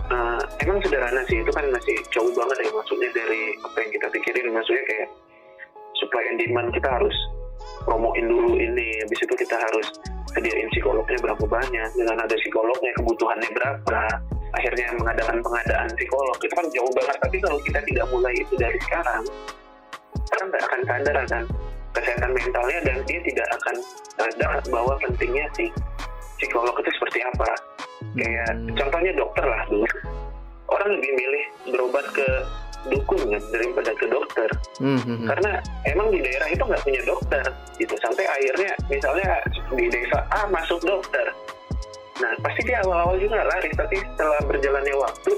uh, 0.08 0.40
emang 0.64 0.80
sederhana 0.80 1.20
sih 1.28 1.44
itu 1.44 1.52
kan 1.52 1.68
masih 1.68 1.96
jauh 2.08 2.32
banget 2.32 2.56
ya 2.64 2.70
maksudnya 2.72 3.10
dari 3.12 3.52
apa 3.60 3.76
yang 3.84 3.90
kita 3.92 4.06
pikirin. 4.16 4.48
Maksudnya 4.48 4.84
kayak 4.88 5.08
supply 6.00 6.24
and 6.32 6.38
demand 6.40 6.72
kita 6.72 6.88
harus 6.88 7.16
promoin 7.84 8.24
dulu 8.24 8.56
ini 8.56 9.04
habis 9.04 9.20
itu 9.20 9.34
kita 9.36 9.56
harus 9.60 9.86
sediain 10.32 10.68
psikolognya 10.72 11.20
berapa 11.20 11.44
banyak 11.44 11.88
dengan 11.94 12.16
ada 12.24 12.36
psikolognya 12.40 12.90
kebutuhannya 12.96 13.50
berapa 13.54 14.00
akhirnya 14.54 14.86
mengadakan 14.96 15.38
pengadaan 15.42 15.88
psikolog. 15.98 16.36
Itu 16.40 16.54
kan 16.54 16.66
jauh 16.70 16.92
banget. 16.94 17.16
Tapi 17.20 17.36
kalau 17.42 17.58
kita 17.62 17.80
tidak 17.82 18.06
mulai 18.10 18.34
itu 18.38 18.54
dari 18.56 18.78
sekarang 18.86 19.22
orang 20.34 20.46
nggak 20.50 20.64
akan 20.66 20.80
sadar 20.86 21.16
akan 21.26 21.42
kesehatan 21.94 22.30
mentalnya 22.34 22.78
dan 22.82 22.96
dia 23.06 23.20
tidak 23.22 23.48
akan 23.62 23.76
sadar 24.18 24.58
bahwa 24.66 24.94
pentingnya 24.98 25.46
si 25.54 25.70
psikolog 26.42 26.74
itu 26.82 26.90
seperti 26.98 27.20
apa. 27.22 27.50
Kayak 28.14 28.50
Hmm. 28.54 28.74
contohnya 28.74 29.12
dokter 29.14 29.44
lah 29.46 29.62
dulu. 29.70 29.86
Orang 30.70 30.88
lebih 30.98 31.12
milih 31.14 31.44
berobat 31.70 32.06
ke 32.16 32.28
dukun 32.90 33.20
kan 33.30 33.42
daripada 33.52 33.90
ke 33.96 34.06
dokter. 34.10 34.48
Hmm, 34.82 34.98
hmm, 35.00 35.16
hmm. 35.22 35.26
karena 35.30 35.52
emang 35.86 36.08
di 36.10 36.20
daerah 36.20 36.48
itu 36.50 36.62
nggak 36.62 36.82
punya 36.82 37.02
dokter 37.06 37.44
gitu. 37.78 37.94
Sampai 38.02 38.24
akhirnya 38.26 38.72
misalnya 38.90 39.30
di 39.72 39.86
desa 39.88 40.18
A 40.34 40.46
masuk 40.50 40.82
dokter 40.82 41.30
nah 42.22 42.30
pasti 42.46 42.60
dia 42.62 42.78
awal-awal 42.86 43.18
juga 43.18 43.42
laris 43.42 43.74
tapi 43.74 43.98
setelah 43.98 44.40
berjalannya 44.46 44.94
waktu 44.94 45.32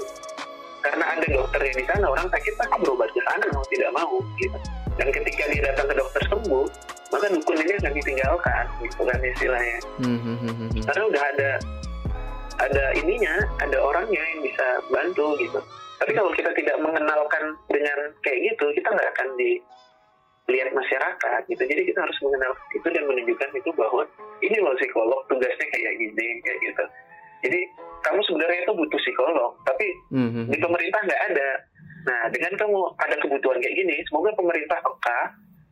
karena 0.87 1.05
ada 1.17 1.27
dokternya 1.27 1.73
di 1.73 1.85
sana 1.89 2.05
orang 2.07 2.27
sakit 2.31 2.53
pasti 2.55 2.75
berobat 2.79 3.09
ke 3.11 3.21
sana 3.27 3.45
mau 3.51 3.65
tidak 3.67 3.91
mau 3.91 4.15
gitu. 4.39 4.57
Dan 4.97 5.07
ketika 5.13 5.43
dia 5.51 5.61
datang 5.73 5.87
ke 5.91 5.95
dokter 5.99 6.21
sembuh 6.31 6.65
maka 7.07 7.25
dukun 7.31 7.57
ini 7.63 7.73
akan 7.79 7.93
ditinggalkan 7.95 8.63
gitu 8.83 9.01
kan 9.07 9.19
istilahnya. 9.23 9.77
Hmm, 10.03 10.19
hmm, 10.19 10.37
hmm, 10.43 10.69
karena 10.83 11.03
udah 11.07 11.23
ada 11.35 11.51
ada 12.57 12.85
ininya 12.97 13.35
ada 13.63 13.77
orangnya 13.79 14.21
yang 14.21 14.41
bisa 14.43 14.65
bantu 14.89 15.37
gitu. 15.39 15.59
Tapi 15.97 16.11
kalau 16.13 16.31
kita 16.33 16.51
tidak 16.53 16.77
mengenalkan 16.81 17.57
dengan 17.69 17.97
kayak 18.21 18.53
gitu 18.53 18.65
kita 18.77 18.89
nggak 18.93 19.09
akan 19.17 19.27
dilihat 20.47 20.71
masyarakat 20.71 21.41
gitu 21.51 21.63
jadi 21.67 21.81
kita 21.91 21.99
harus 22.01 22.17
mengenal 22.23 22.51
itu 22.71 22.87
dan 22.87 23.03
menunjukkan 23.03 23.49
itu 23.51 23.69
bahwa 23.75 24.03
ini 24.39 24.57
loh 24.63 24.73
psikolog 24.79 25.19
tugasnya 25.27 25.67
kayak 25.75 25.93
gini 25.99 26.27
kayak 26.41 26.59
gitu 26.63 26.83
jadi 27.43 27.59
kamu 28.07 28.19
sebenarnya 28.23 28.59
itu 28.63 28.73
butuh 28.73 28.99
psikolog 29.03 29.51
tapi 29.67 29.87
Hmm, 30.07 30.29
hmm, 30.31 30.45
di 30.47 30.57
pemerintah 30.59 31.01
nggak 31.03 31.23
ada. 31.33 31.49
Nah, 32.07 32.21
dengan 32.31 32.53
kamu 32.55 32.79
ada 32.95 33.15
kebutuhan 33.19 33.59
kayak 33.59 33.75
gini, 33.75 33.95
semoga 34.07 34.31
pemerintah 34.39 34.79
peka 34.79 35.19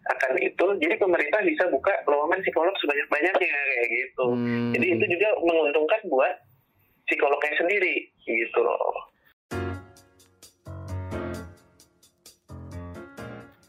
akan 0.05 0.31
itu. 0.43 0.65
Jadi 0.83 0.95
pemerintah 0.99 1.39
bisa 1.47 1.63
buka 1.71 1.93
lowongan 2.03 2.43
psikolog 2.43 2.75
sebanyak-banyaknya 2.83 3.47
kayak 3.47 3.89
gitu. 3.89 4.25
Hmm. 4.35 4.71
Jadi 4.75 4.85
itu 4.99 5.05
juga 5.15 5.29
menguntungkan 5.39 6.01
buat 6.11 6.33
psikolognya 7.07 7.53
sendiri 7.55 7.95
gitu 8.27 8.59
loh. 8.59 9.14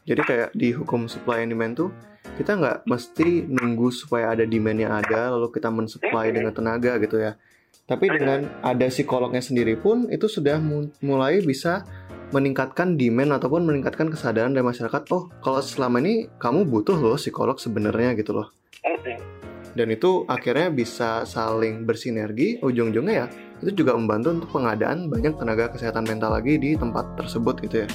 Jadi 0.07 0.21
kayak 0.23 0.49
di 0.55 0.71
hukum 0.71 1.11
supply 1.11 1.43
and 1.43 1.51
demand 1.51 1.75
tuh 1.75 1.91
kita 2.39 2.55
nggak 2.55 2.77
mesti 2.87 3.43
nunggu 3.43 3.91
supaya 3.91 4.31
ada 4.31 4.47
demand 4.47 4.79
yang 4.79 4.93
ada 4.95 5.35
lalu 5.35 5.51
kita 5.51 5.67
mensupply 5.67 6.31
dengan 6.31 6.55
tenaga 6.55 6.95
gitu 7.03 7.19
ya. 7.19 7.35
Tapi 7.87 8.11
dengan 8.11 8.47
ada 8.63 8.87
psikolognya 8.87 9.43
sendiri 9.43 9.75
pun 9.75 10.07
itu 10.07 10.27
sudah 10.27 10.59
mu- 10.59 10.91
mulai 11.03 11.43
bisa 11.43 11.83
meningkatkan 12.35 12.99
demand 12.99 13.39
ataupun 13.39 13.63
meningkatkan 13.63 14.11
kesadaran 14.11 14.51
dari 14.51 14.63
masyarakat. 14.63 15.01
Oh, 15.11 15.31
kalau 15.39 15.63
selama 15.63 16.03
ini 16.03 16.27
kamu 16.39 16.67
butuh 16.67 16.99
loh 16.99 17.15
psikolog 17.15 17.55
sebenarnya 17.55 18.15
gitu 18.19 18.35
loh. 18.35 18.51
Dan 19.71 19.87
itu 19.93 20.27
akhirnya 20.27 20.67
bisa 20.67 21.23
saling 21.23 21.87
bersinergi. 21.87 22.59
Ujung-ujungnya 22.59 23.13
ya 23.23 23.27
itu 23.63 23.83
juga 23.83 23.97
membantu 23.97 24.35
untuk 24.35 24.49
pengadaan 24.53 25.09
banyak 25.09 25.33
tenaga 25.39 25.73
kesehatan 25.73 26.05
mental 26.05 26.35
lagi 26.35 26.59
di 26.59 26.75
tempat 26.77 27.17
tersebut 27.17 27.55
gitu 27.63 27.87
ya. 27.87 27.89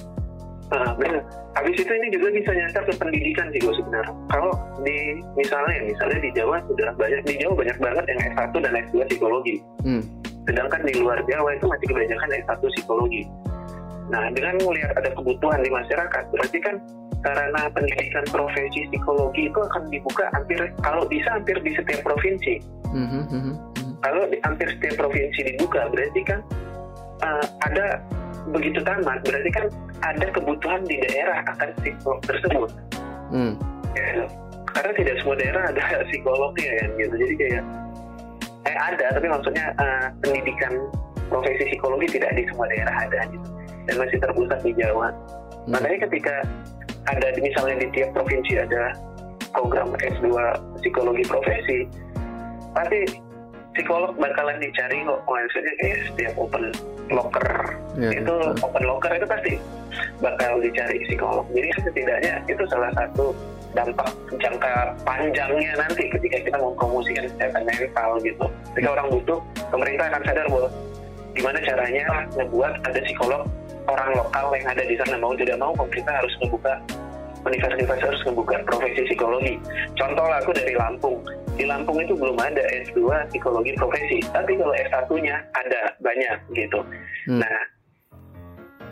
Nah, 0.73 0.97
benar. 0.97 1.21
Habis 1.53 1.85
itu 1.85 1.93
ini 1.93 2.09
juga 2.17 2.33
bisa 2.33 2.51
nyasar 2.57 2.83
ke 2.89 2.97
pendidikan 2.97 3.53
sih 3.53 3.61
gue 3.61 3.75
sebenarnya. 3.77 4.17
Kalau 4.33 4.53
di 4.81 5.21
misalnya, 5.37 5.85
misalnya 5.85 6.19
di 6.25 6.31
Jawa 6.33 6.57
sudah 6.65 6.89
banyak, 6.97 7.21
di 7.29 7.35
Jawa 7.45 7.53
banyak 7.61 7.77
banget 7.77 8.05
yang 8.09 8.21
S1 8.33 8.53
dan 8.57 8.73
S2 8.89 8.97
psikologi. 9.13 9.57
Hmm. 9.85 10.03
Sedangkan 10.49 10.81
di 10.89 10.93
luar 10.97 11.21
Jawa 11.29 11.53
itu 11.53 11.69
masih 11.69 11.87
kebanyakan 11.93 12.29
S1 12.49 12.61
psikologi. 12.73 13.23
Nah, 14.09 14.33
dengan 14.33 14.55
melihat 14.65 14.97
ada 14.97 15.13
kebutuhan 15.13 15.61
di 15.61 15.71
masyarakat, 15.71 16.23
berarti 16.33 16.59
kan 16.65 16.77
sarana 17.23 17.71
pendidikan 17.71 18.25
profesi 18.33 18.89
psikologi 18.89 19.53
itu 19.53 19.61
akan 19.61 19.83
dibuka 19.93 20.25
hampir, 20.33 20.59
kalau 20.81 21.05
bisa 21.07 21.29
hampir 21.37 21.57
di 21.61 21.71
setiap 21.77 22.01
provinsi. 22.03 22.65
Hmm, 22.91 23.29
hmm. 23.29 23.55
Kalau 24.03 24.27
di 24.27 24.41
hampir 24.43 24.67
setiap 24.73 25.07
provinsi 25.07 25.55
dibuka, 25.55 25.87
berarti 25.93 26.21
kan 26.27 26.41
uh, 27.23 27.45
ada 27.71 28.03
begitu 28.51 28.83
tamat, 28.83 29.23
berarti 29.23 29.51
kan 29.55 29.67
ada 30.03 30.27
kebutuhan 30.35 30.83
di 30.85 30.99
daerah 31.09 31.47
akan 31.47 31.69
psikolog 31.81 32.21
tersebut. 32.27 32.71
Hmm. 33.33 33.55
Ya, 33.97 34.27
karena 34.73 34.93
tidak 34.97 35.15
semua 35.21 35.37
daerah 35.39 35.63
ada 35.69 35.83
psikolognya 36.11 36.73
kan 36.81 36.91
gitu 36.97 37.15
jadi 37.17 37.35
kayak 37.39 37.63
eh 38.63 38.77
ada 38.79 39.07
tapi 39.19 39.27
maksudnya 39.27 39.67
eh, 39.77 40.07
pendidikan 40.23 40.73
profesi 41.29 41.63
psikologi 41.73 42.07
tidak 42.19 42.33
di 42.39 42.43
semua 42.49 42.67
daerah 42.71 42.95
ada 43.05 43.21
gitu 43.29 43.49
dan 43.91 43.95
masih 43.99 44.19
terpusat 44.23 44.61
di 44.65 44.73
Jawa 44.79 45.11
Hmm. 45.63 45.79
makanya 45.79 46.11
ketika 46.11 46.43
ada 47.07 47.39
misalnya 47.39 47.87
di 47.87 47.89
tiap 47.95 48.11
provinsi 48.19 48.67
ada 48.67 48.99
program 49.55 49.95
S2 49.95 50.27
psikologi 50.83 51.23
profesi 51.23 51.87
pasti 52.75 53.01
psikolog 53.73 54.13
bakalan 54.17 54.57
dicari 54.61 55.01
kok 55.05 55.21
maksudnya 55.25 55.73
kayak 55.81 55.99
setiap 56.11 56.35
open 56.37 56.65
locker 57.13 57.47
Ya, 57.93 58.09
itu 58.09 58.33
ya. 58.33 58.57
open 58.65 58.85
locker 58.89 59.13
itu 59.13 59.27
pasti 59.29 59.53
bakal 60.25 60.65
dicari 60.65 60.97
psikolog. 61.05 61.45
Jadi 61.53 61.69
setidaknya 61.77 62.41
itu 62.49 62.65
salah 62.73 62.89
satu 62.97 63.37
dampak 63.77 64.09
jangka 64.41 64.97
panjangnya 65.05 65.77
nanti 65.77 66.09
ketika 66.09 66.41
kita 66.41 66.57
mempromosikan 66.57 67.29
kesehatan 67.29 67.69
mental 67.69 68.11
gitu. 68.25 68.45
Ketika 68.73 68.89
orang 68.97 69.07
butuh, 69.13 69.39
pemerintah 69.69 70.09
akan 70.09 70.23
sadar 70.25 70.47
bahwa 70.49 70.69
gimana 71.37 71.59
caranya 71.61 72.05
ngebuat 72.33 72.73
ada 72.81 73.01
psikolog 73.05 73.43
orang 73.85 74.11
lokal 74.17 74.47
yang 74.57 74.67
ada 74.73 74.85
di 74.89 74.97
sana 74.97 75.17
mau 75.21 75.37
tidak 75.37 75.61
mau 75.61 75.77
pemerintah 75.77 76.15
harus 76.17 76.33
membuka 76.41 76.73
universitas 77.45 77.99
harus 78.01 78.23
membuka 78.25 78.57
profesi 78.65 79.05
psikologi. 79.05 79.61
Contoh 80.01 80.25
lah 80.33 80.41
aku 80.41 80.57
dari 80.57 80.73
Lampung. 80.81 81.21
Di 81.62 81.70
Lampung 81.70 82.03
itu 82.03 82.18
belum 82.18 82.35
ada 82.42 82.59
S2 82.90 83.07
psikologi 83.31 83.70
profesi, 83.79 84.18
tapi 84.35 84.59
kalau 84.59 84.75
S1-nya 84.75 85.46
ada 85.55 85.94
banyak 86.03 86.59
gitu. 86.59 86.83
Hmm. 87.31 87.38
Nah, 87.38 87.59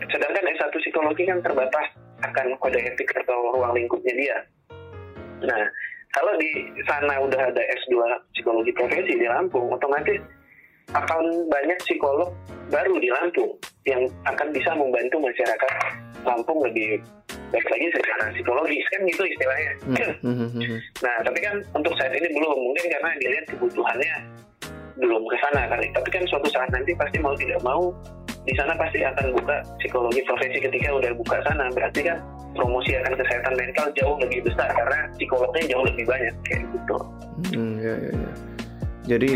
sedangkan 0.07 0.47
S1 0.55 0.71
psikologi 0.79 1.27
kan 1.27 1.43
terbatas 1.43 1.91
akan 2.23 2.55
kode 2.63 2.79
etik 2.79 3.11
atau 3.11 3.59
ruang 3.59 3.75
lingkupnya 3.75 4.15
dia. 4.15 4.37
Nah, 5.43 5.67
kalau 6.15 6.31
di 6.39 6.47
sana 6.87 7.19
udah 7.19 7.51
ada 7.51 7.59
S2 7.59 7.99
psikologi 8.39 8.71
profesi 8.71 9.19
di 9.19 9.27
Lampung, 9.27 9.67
otomatis 9.67 10.23
akan 10.95 11.51
banyak 11.51 11.75
psikolog 11.83 12.31
baru 12.71 12.95
di 13.03 13.11
Lampung 13.11 13.51
yang 13.83 14.07
akan 14.31 14.47
bisa 14.55 14.71
membantu 14.79 15.19
masyarakat 15.19 15.71
Lampung 16.23 16.63
lebih 16.63 17.03
baik 17.51 17.67
lagi 17.67 17.87
secara 17.91 18.23
psikologis 18.31 18.85
kan 18.91 18.99
gitu 19.07 19.23
istilahnya. 19.27 19.73
Hmm, 19.83 19.95
hmm, 19.95 20.35
hmm, 20.35 20.49
hmm. 20.63 20.79
Nah, 21.03 21.15
tapi 21.25 21.39
kan 21.43 21.55
untuk 21.75 21.93
saat 21.99 22.13
ini 22.15 22.27
belum 22.31 22.55
mungkin 22.55 22.85
karena 22.87 23.09
dilihat 23.19 23.45
kebutuhannya 23.51 24.15
belum 24.99 25.21
ke 25.27 25.37
sana 25.43 25.61
kali. 25.67 25.87
Tapi 25.91 26.09
kan 26.11 26.23
suatu 26.27 26.47
saat 26.51 26.69
nanti 26.71 26.91
pasti 26.95 27.17
mau 27.19 27.35
tidak 27.35 27.59
mau 27.63 27.91
di 28.41 28.53
sana 28.57 28.73
pasti 28.73 29.05
akan 29.05 29.37
buka 29.37 29.61
psikologi 29.77 30.25
profesi 30.25 30.57
ketika 30.57 30.89
udah 30.89 31.13
buka 31.13 31.37
sana 31.45 31.69
berarti 31.77 32.01
kan 32.01 32.17
promosi 32.57 32.97
akan 32.97 33.13
kesehatan 33.13 33.53
mental 33.53 33.87
jauh 33.93 34.17
lebih 34.17 34.41
besar 34.49 34.65
karena 34.73 34.99
psikolognya 35.13 35.63
jauh 35.69 35.85
lebih 35.85 36.05
banyak 36.09 36.33
kayak 36.49 36.61
gitu. 36.73 36.97
Hmm, 37.53 37.73
ya, 37.77 37.95
ya, 38.01 38.11
ya. 38.17 38.33
Jadi 39.05 39.31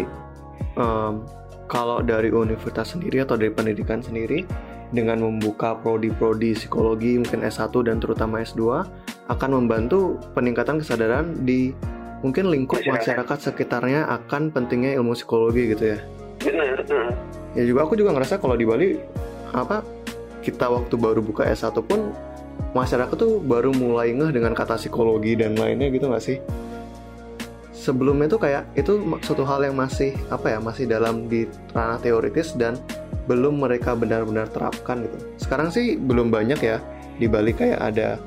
em, 0.78 1.14
kalau 1.70 2.02
dari 2.02 2.30
universitas 2.34 2.98
sendiri 2.98 3.22
atau 3.22 3.38
dari 3.38 3.54
pendidikan 3.54 4.02
sendiri 4.02 4.46
dengan 4.94 5.22
membuka 5.22 5.78
prodi-prodi 5.82 6.54
psikologi 6.54 7.18
mungkin 7.22 7.42
S1 7.46 7.74
dan 7.86 7.98
terutama 7.98 8.42
S2 8.42 8.86
akan 9.32 9.50
membantu 9.64 10.22
peningkatan 10.38 10.82
kesadaran 10.82 11.34
di 11.46 11.74
mungkin 12.22 12.50
lingkup 12.50 12.82
Masyarakat. 12.82 13.38
sekitarnya 13.52 14.06
akan 14.10 14.54
pentingnya 14.54 14.98
ilmu 14.98 15.18
psikologi 15.18 15.74
gitu 15.74 15.98
ya. 15.98 16.00
Benar. 16.42 16.86
Ya 17.58 17.64
juga 17.66 17.90
aku 17.90 17.98
juga 17.98 18.14
ngerasa 18.14 18.38
kalau 18.38 18.54
di 18.54 18.66
Bali 18.68 18.98
apa 19.56 19.82
kita 20.46 20.70
waktu 20.70 20.94
baru 21.00 21.26
buka 21.26 21.48
S1 21.50 21.74
pun 21.82 22.14
masyarakat 22.78 23.16
tuh 23.18 23.42
baru 23.42 23.74
mulai 23.74 24.14
ngeh 24.14 24.36
dengan 24.36 24.54
kata 24.54 24.78
psikologi 24.78 25.34
dan 25.40 25.58
lainnya 25.58 25.90
gitu 25.90 26.12
nggak 26.12 26.22
sih? 26.24 26.38
sebelumnya 27.86 28.26
tuh 28.26 28.42
kayak 28.42 28.64
itu 28.74 28.98
suatu 29.22 29.46
hal 29.46 29.62
yang 29.62 29.78
masih 29.78 30.18
apa 30.34 30.58
ya 30.58 30.58
masih 30.58 30.90
dalam 30.90 31.30
di 31.30 31.46
ranah 31.70 32.02
teoritis 32.02 32.58
dan 32.58 32.74
belum 33.26 33.62
mereka 33.62 33.98
benar-benar 33.98 34.50
terapkan 34.54 35.06
gitu. 35.06 35.18
Sekarang 35.42 35.74
sih 35.74 35.98
belum 35.98 36.30
banyak 36.30 36.60
ya 36.62 36.78
di 37.18 37.26
Bali 37.26 37.56
kayak 37.56 37.80
ada 37.82 38.20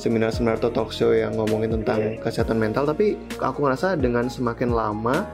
seminar-seminar 0.00 0.56
atau 0.56 0.72
talk 0.72 0.90
show 0.96 1.12
yang 1.12 1.36
ngomongin 1.36 1.76
tentang 1.76 2.00
yeah. 2.00 2.20
kesehatan 2.24 2.56
mental 2.56 2.88
tapi 2.88 3.20
aku 3.36 3.68
ngerasa 3.68 4.00
dengan 4.00 4.32
semakin 4.32 4.72
lama 4.72 5.28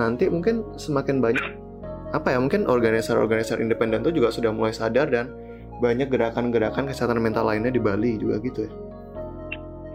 nanti 0.00 0.32
mungkin 0.32 0.64
semakin 0.80 1.20
banyak 1.20 1.44
apa 2.16 2.32
ya 2.32 2.38
mungkin 2.40 2.64
organisasi-organisasi 2.64 3.60
independen 3.60 4.00
itu 4.00 4.16
juga 4.16 4.32
sudah 4.32 4.56
mulai 4.56 4.72
sadar 4.72 5.12
dan 5.12 5.28
banyak 5.84 6.08
gerakan-gerakan 6.08 6.88
kesehatan 6.88 7.20
mental 7.20 7.44
lainnya 7.44 7.68
di 7.68 7.76
Bali 7.76 8.16
juga 8.16 8.40
gitu 8.40 8.64
ya 8.64 8.72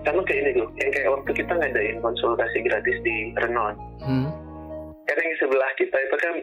sama 0.01 0.21
kayak 0.25 0.41
ini 0.45 0.51
tuh 0.57 0.67
yang 0.77 0.91
kayak 0.93 1.09
waktu 1.13 1.31
kita 1.33 1.53
ngadain 1.57 1.97
konsultasi 2.01 2.57
gratis 2.61 2.97
di 3.01 3.15
Renon 3.37 3.73
hmm. 4.05 4.29
karena 5.09 5.21
yang 5.25 5.37
sebelah 5.41 5.71
kita 5.81 5.97
itu 5.97 6.15
kan 6.21 6.35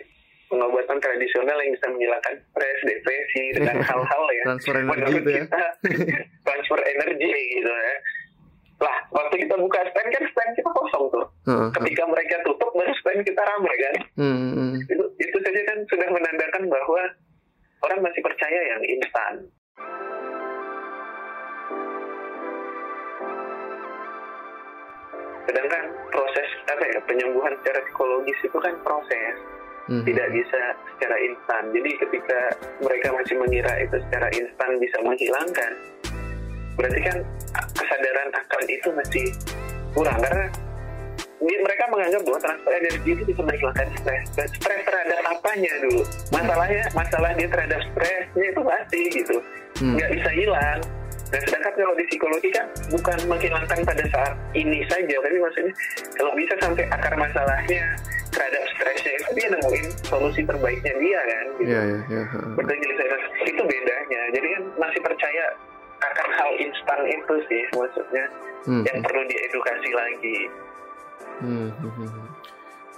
pengobatan 0.48 0.98
tradisional 0.98 1.56
yang 1.60 1.72
bisa 1.76 1.86
menghilangkan 1.92 2.34
stres, 2.40 2.78
depresi 2.82 3.44
dengan 3.54 3.76
hal-hal 3.84 4.24
ya. 4.32 4.44
transfer 4.48 4.74
energi 4.80 5.12
itu 5.12 5.30
ya. 5.30 5.42
Kita, 5.44 5.62
transfer 6.48 6.80
energi 6.80 7.32
gitu 7.60 7.70
ya. 7.70 7.96
Lah, 8.78 8.96
waktu 9.10 9.34
kita 9.44 9.54
buka 9.58 9.80
stand 9.90 10.10
kan 10.14 10.24
stand 10.32 10.52
kita 10.56 10.70
kosong 10.72 11.04
tuh. 11.12 11.26
Uh, 11.50 11.68
Ketika 11.74 12.02
mereka 12.08 12.34
tutup 12.46 12.70
baru 12.72 12.94
stand 12.96 13.20
kita 13.26 13.42
ramai 13.44 13.76
kan. 13.76 13.94
Hmm, 14.16 14.36
hmm. 14.54 14.72
Itu, 14.88 15.04
itu 15.20 15.38
saja 15.44 15.60
kan 15.68 15.78
sudah 15.90 16.08
menandakan 16.08 16.64
bahwa 16.70 17.02
orang 17.84 18.00
masih 18.06 18.20
percaya 18.24 18.60
yang 18.74 18.82
instan. 18.86 19.34
Sedangkan 25.48 25.84
proses 26.12 26.48
apa 26.68 26.84
ya 26.86 27.00
penyembuhan 27.08 27.52
secara 27.64 27.80
psikologis 27.88 28.38
itu 28.44 28.58
kan 28.60 28.74
proses 28.84 29.57
hmm. 29.88 30.04
tidak 30.04 30.28
bisa 30.30 30.62
secara 30.94 31.16
instan. 31.24 31.62
Jadi 31.72 31.90
ketika 32.06 32.40
mereka 32.84 33.08
masih 33.16 33.34
mengira 33.40 33.72
itu 33.80 33.96
secara 34.08 34.28
instan 34.36 34.70
bisa 34.78 34.96
menghilangkan, 35.02 35.72
berarti 36.78 37.00
kan 37.02 37.16
kesadaran 37.74 38.28
akan 38.36 38.62
itu 38.68 38.88
masih 38.94 39.24
kurang 39.96 40.20
karena 40.22 40.46
mereka 41.38 41.84
menganggap 41.90 42.20
bahwa 42.26 42.38
transfer 42.42 42.72
energi 42.74 43.10
itu 43.14 43.22
bisa 43.24 43.40
menghilangkan 43.42 43.88
stres. 43.98 44.24
Stres 44.58 44.82
terhadap 44.82 45.20
apanya 45.30 45.72
dulu? 45.86 46.02
Masalahnya, 46.34 46.84
masalah 46.92 47.30
dia 47.34 47.48
terhadap 47.50 47.80
stresnya 47.94 48.46
itu 48.50 48.60
pasti 48.62 49.00
gitu, 49.14 49.36
hmm. 49.82 49.94
nggak 49.96 50.10
bisa 50.18 50.30
hilang. 50.34 50.80
Nah, 51.28 51.40
sedangkan 51.44 51.74
kalau 51.76 51.92
di 51.92 52.04
psikologi 52.08 52.48
kan 52.48 52.66
bukan 52.88 53.18
menghilangkan 53.28 53.78
pada 53.84 54.04
saat 54.08 54.34
ini 54.56 54.80
saja, 54.88 55.16
tapi 55.20 55.36
maksudnya 55.36 55.72
kalau 56.16 56.32
bisa 56.32 56.54
sampai 56.56 56.84
akar 56.88 57.14
masalahnya 57.20 57.84
stresnya 58.98 59.12
itu 59.14 59.30
dia 59.38 59.48
nemuin 59.54 59.86
solusi 60.04 60.40
terbaiknya 60.44 60.94
dia 60.98 61.20
kan 61.22 61.44
gitu. 61.62 61.70
Yeah, 61.70 61.84
yeah, 62.10 62.24
yeah. 62.26 62.26
saya 62.98 63.46
itu 63.46 63.62
bedanya. 63.62 64.20
Jadi 64.34 64.46
kan 64.58 64.62
masih 64.76 65.00
percaya 65.00 65.44
akan 65.98 66.28
hal 66.34 66.50
instan 66.62 67.00
itu 67.10 67.34
sih 67.50 67.62
maksudnya 67.74 68.24
hmm. 68.66 68.82
yang 68.86 68.98
perlu 69.02 69.22
diedukasi 69.26 69.90
lagi. 69.94 70.38
Hmm. 71.38 71.68
hmm, 71.70 71.92
hmm, 71.94 72.10
hmm. 72.10 72.28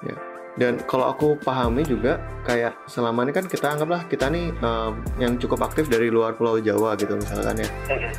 Ya. 0.00 0.16
Dan 0.58 0.82
kalau 0.82 1.06
aku 1.06 1.38
pahami 1.38 1.86
juga 1.86 2.18
kayak 2.42 2.74
selama 2.90 3.22
ini 3.22 3.32
kan 3.32 3.46
kita 3.46 3.70
anggaplah 3.70 4.02
kita 4.10 4.26
nih 4.26 4.50
um, 4.60 4.98
yang 5.22 5.38
cukup 5.38 5.62
aktif 5.62 5.86
dari 5.86 6.10
luar 6.10 6.34
Pulau 6.34 6.58
Jawa 6.58 6.98
gitu 6.98 7.14
misalkan 7.14 7.62
ya. 7.62 7.68
Hmm. 7.86 8.10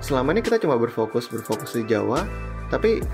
Selama 0.00 0.32
ini 0.32 0.40
kita 0.40 0.56
cuma 0.56 0.80
berfokus 0.80 1.28
berfokus 1.28 1.76
di 1.76 1.84
Jawa, 1.84 2.24
tapi 2.72 3.04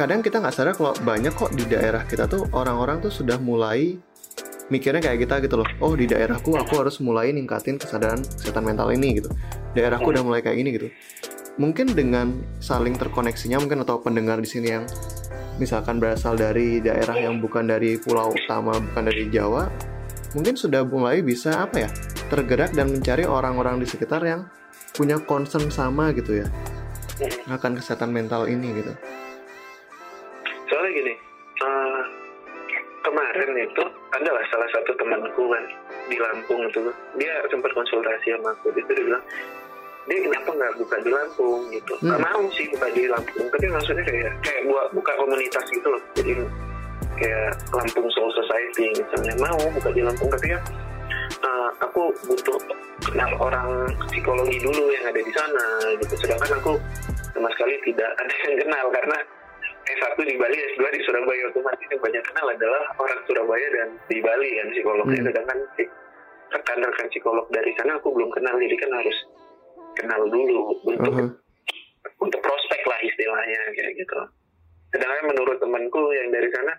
kadang 0.00 0.24
kita 0.24 0.40
nggak 0.40 0.56
sadar 0.56 0.72
kalau 0.72 0.96
banyak 1.04 1.28
kok 1.36 1.52
di 1.52 1.68
daerah 1.68 2.08
kita 2.08 2.24
tuh 2.24 2.48
orang-orang 2.56 3.04
tuh 3.04 3.12
sudah 3.12 3.36
mulai 3.36 4.00
mikirnya 4.72 5.04
kayak 5.04 5.28
kita 5.28 5.44
gitu 5.44 5.60
loh. 5.60 5.68
Oh 5.84 5.92
di 5.92 6.08
daerahku 6.08 6.56
aku 6.56 6.80
harus 6.80 7.04
mulai 7.04 7.36
ningkatin 7.36 7.76
kesadaran 7.76 8.24
kesehatan 8.24 8.64
mental 8.64 8.88
ini 8.96 9.20
gitu. 9.20 9.28
Daerahku 9.76 10.08
udah 10.08 10.24
mulai 10.24 10.40
kayak 10.40 10.56
gini 10.56 10.70
gitu. 10.72 10.88
Mungkin 11.60 11.92
dengan 11.92 12.40
saling 12.64 12.96
terkoneksinya 12.96 13.60
mungkin 13.60 13.84
atau 13.84 14.00
pendengar 14.00 14.40
di 14.40 14.48
sini 14.48 14.72
yang 14.72 14.88
misalkan 15.60 16.00
berasal 16.00 16.32
dari 16.32 16.80
daerah 16.80 17.20
yang 17.20 17.36
bukan 17.36 17.68
dari 17.68 18.00
pulau 18.00 18.32
utama 18.32 18.72
bukan 18.80 19.04
dari 19.04 19.28
Jawa 19.28 19.68
mungkin 20.32 20.56
sudah 20.56 20.88
mulai 20.88 21.20
bisa 21.20 21.68
apa 21.68 21.84
ya 21.84 21.90
tergerak 22.32 22.72
dan 22.72 22.88
mencari 22.88 23.28
orang-orang 23.28 23.76
di 23.76 23.84
sekitar 23.84 24.24
yang 24.24 24.48
punya 24.96 25.20
concern 25.20 25.68
sama 25.68 26.16
gitu 26.16 26.40
ya 26.40 26.48
akan 27.52 27.76
kesehatan 27.76 28.08
mental 28.08 28.48
ini 28.48 28.72
gitu 28.80 28.96
soalnya 30.80 30.96
gini 30.96 31.14
uh, 31.60 32.00
kemarin 33.04 33.52
itu 33.68 33.84
adalah 34.16 34.40
salah 34.48 34.68
satu 34.72 34.96
temanku 34.96 35.44
kan 35.52 35.64
di 36.08 36.16
Lampung 36.16 36.64
itu. 36.64 36.88
Dia 37.20 37.44
sempat 37.52 37.68
konsultasi 37.76 38.32
sama 38.32 38.56
aku 38.56 38.72
itu 38.72 38.88
dia 38.88 39.04
bilang 39.04 39.24
dia 40.08 40.18
kenapa 40.24 40.50
nggak 40.56 40.74
buka 40.80 40.96
di 41.04 41.10
Lampung? 41.12 41.60
Gitu. 41.68 41.92
Hmm. 42.00 42.16
mau 42.16 42.40
sih 42.56 42.64
buka 42.72 42.88
di 42.96 43.04
Lampung 43.12 43.44
tapi 43.52 43.66
maksudnya 43.68 44.04
kayak 44.08 44.32
kayak 44.40 44.62
buat 44.72 44.88
buka 44.96 45.12
komunitas 45.20 45.64
gitu 45.68 45.88
loh. 45.92 46.02
Jadi 46.16 46.32
kayak 47.20 47.60
Lampung 47.76 48.08
Soul 48.16 48.32
Society 48.40 48.96
misalnya 48.96 49.36
mau 49.36 49.60
buka 49.76 49.92
di 49.92 50.00
Lampung? 50.00 50.32
Tapi 50.32 50.48
ya 50.48 50.60
uh, 51.44 51.68
aku 51.84 52.08
butuh 52.24 52.56
kenal 53.04 53.36
orang 53.36 53.68
psikologi 54.08 54.64
dulu 54.64 54.88
yang 54.96 55.12
ada 55.12 55.20
di 55.20 55.32
sana 55.36 55.64
gitu. 56.00 56.24
Sedangkan 56.24 56.56
aku 56.56 56.72
sama 57.36 57.52
sekali 57.52 57.76
tidak 57.84 58.16
ada 58.16 58.34
yang 58.48 58.56
kenal 58.64 58.88
karena 58.96 59.20
S1 59.98 60.16
di 60.22 60.36
Bali, 60.38 60.56
S2 60.76 60.82
di 60.94 61.00
Surabaya. 61.02 61.42
Otomatis 61.50 61.86
yang 61.90 62.02
banyak 62.02 62.24
kenal 62.30 62.46
adalah 62.46 62.82
orang 63.00 63.20
Surabaya 63.26 63.68
dan 63.74 63.88
di 64.06 64.18
Bali 64.22 64.48
kan 64.60 64.66
psikolognya. 64.70 65.20
Hmm. 65.20 65.28
sedangkan 65.32 65.58
rekan-rekan 66.50 67.06
psikolog 67.14 67.46
dari 67.50 67.72
sana 67.78 67.98
aku 67.98 68.08
belum 68.14 68.30
kenal. 68.30 68.54
Jadi 68.58 68.76
kan 68.78 68.90
harus 68.94 69.18
kenal 69.98 70.20
dulu 70.30 70.58
untuk 70.86 71.12
uh 71.12 71.26
-huh. 71.26 71.28
untuk 72.22 72.40
prospek 72.42 72.80
lah 72.86 72.98
istilahnya 73.02 73.60
kayak 73.74 73.92
gitu. 73.98 74.18
Sedangkan 74.94 75.30
menurut 75.30 75.58
temanku 75.58 76.02
yang 76.14 76.28
dari 76.34 76.48
sana 76.50 76.72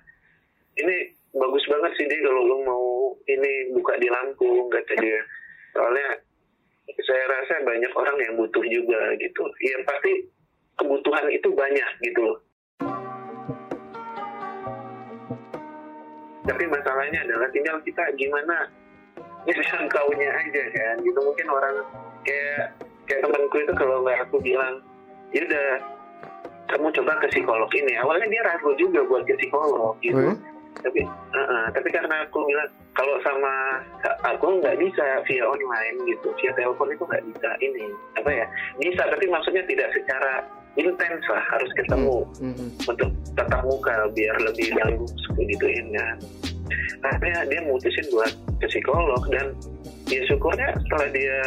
ini 0.80 0.96
bagus 1.32 1.64
banget 1.68 1.92
sih 2.00 2.06
dia 2.08 2.20
kalau 2.28 2.44
lo 2.44 2.58
mau 2.64 2.86
ini 3.28 3.72
buka 3.76 3.96
di 4.00 4.08
Lampung 4.08 4.68
kata 4.72 4.94
dia. 5.00 5.20
Soalnya 5.76 6.20
saya 6.92 7.24
rasa 7.28 7.64
banyak 7.64 7.92
orang 7.96 8.18
yang 8.20 8.34
butuh 8.36 8.64
juga 8.68 9.16
gitu. 9.16 9.44
Ya 9.64 9.80
pasti 9.88 10.28
kebutuhan 10.76 11.28
itu 11.32 11.48
banyak 11.56 11.90
gitu 12.04 12.20
loh 12.20 12.51
tapi 16.48 16.64
masalahnya 16.68 17.20
adalah 17.26 17.48
tinggal 17.54 17.78
kita 17.86 18.04
gimana 18.18 18.68
tahunya 19.90 20.30
aja 20.30 20.64
kan. 20.74 20.96
Gitu 21.02 21.20
mungkin 21.22 21.48
orang 21.50 21.76
kayak 22.26 22.78
kayak 23.10 23.22
temanku 23.26 23.56
itu 23.62 23.74
kalau 23.78 24.06
nggak 24.06 24.20
aku 24.30 24.38
bilang 24.42 24.82
ya 25.34 25.42
udah 25.48 25.70
kamu 26.72 26.88
coba 27.02 27.14
ke 27.22 27.28
psikolog 27.34 27.72
ini. 27.74 27.94
Awalnya 28.00 28.28
dia 28.30 28.42
ragu 28.48 28.72
juga 28.78 29.02
buat 29.06 29.24
ke 29.26 29.36
psikolog 29.38 29.98
gitu. 30.02 30.18
Hmm? 30.18 30.38
tapi 30.80 31.04
uh 31.04 31.38
-uh, 31.38 31.66
tapi 31.76 31.90
karena 31.92 32.24
aku 32.24 32.48
bilang 32.48 32.70
kalau 32.96 33.16
sama 33.22 33.84
aku 34.24 34.64
nggak 34.64 34.80
bisa 34.80 35.20
via 35.28 35.44
online 35.44 35.96
gitu 36.08 36.32
via 36.40 36.52
telepon 36.56 36.90
itu 36.92 37.04
nggak 37.04 37.26
bisa 37.28 37.50
ini 37.60 37.86
apa 38.16 38.30
ya 38.32 38.46
bisa 38.80 39.04
tapi 39.12 39.26
maksudnya 39.28 39.64
tidak 39.68 39.92
secara 39.92 40.48
intens 40.80 41.24
lah 41.28 41.44
harus 41.52 41.72
ketemu. 41.76 42.18
Mm 42.40 42.54
-hmm. 42.56 42.70
untuk 42.88 43.10
tatap 43.36 43.62
muka 43.68 44.08
biar 44.16 44.36
lebih 44.44 44.72
bagus 44.76 45.12
gitu 45.40 45.66
kan 45.92 46.20
akhirnya 47.02 47.42
dia 47.50 47.60
mutusin 47.66 48.06
buat 48.14 48.32
ke 48.62 48.66
psikolog 48.70 49.22
dan 49.34 49.58
ya 50.08 50.22
syukurnya 50.30 50.70
setelah 50.86 51.08
dia 51.12 51.38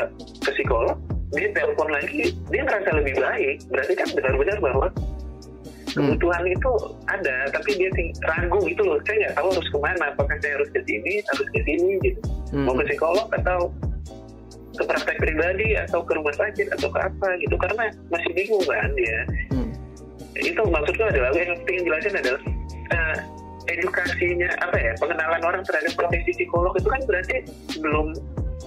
ke 0.42 0.50
psikolog 0.50 0.96
dia 1.34 1.50
telepon 1.50 1.88
lagi. 1.90 2.30
Dia 2.50 2.62
ngerasa 2.62 2.90
lebih 2.94 3.14
baik. 3.18 3.56
Berarti 3.66 3.92
kan 3.98 4.08
benar-benar 4.14 4.58
bahwa 4.62 4.87
mm. 4.87 5.94
kebutuhan 5.98 6.44
itu 6.46 6.72
ada 7.10 7.37
tapi 7.50 7.70
dia 7.74 7.90
ragu 8.22 8.58
gitu 8.66 8.82
loh. 8.87 8.98
Saya 9.02 9.16
nggak 9.26 9.34
tahu 9.38 9.48
harus 9.50 9.68
ke 9.70 9.78
mana 9.82 10.04
apakah 10.14 10.37
saya 10.38 10.52
harus 10.58 10.70
ke 10.70 10.80
sini 10.87 11.12
harus 11.26 11.48
ke 11.50 11.60
sini 11.66 11.92
gitu. 12.02 12.20
Hmm. 12.54 12.70
mau 12.70 12.78
ke 12.78 12.87
psikolog 12.87 13.26
atau 13.34 13.58
ke 14.74 14.82
praktek 14.82 15.16
pribadi 15.22 15.78
atau 15.78 16.02
ke 16.02 16.12
rumah 16.18 16.34
sakit 16.34 16.66
atau 16.74 16.88
ke 16.90 16.98
apa 16.98 17.28
gitu 17.38 17.54
karena 17.54 17.94
masih 18.10 18.30
bingung 18.34 18.64
kan 18.66 18.90
dia 18.98 19.20
hmm. 19.54 19.70
itu 20.38 20.62
maksudnya 20.66 21.06
adalah 21.14 21.30
yang 21.38 21.54
ingin 21.70 21.82
jelasin 21.87 22.14
adalah 22.18 22.42
uh, 22.90 23.16
edukasinya 23.70 24.48
apa 24.60 24.76
ya 24.76 24.92
pengenalan 24.98 25.42
orang 25.42 25.62
terhadap 25.64 25.92
profesi 25.96 26.30
psikolog 26.37 26.74
itu 26.76 26.88
kan 26.90 27.00
berarti 27.06 27.37
belum 27.80 28.06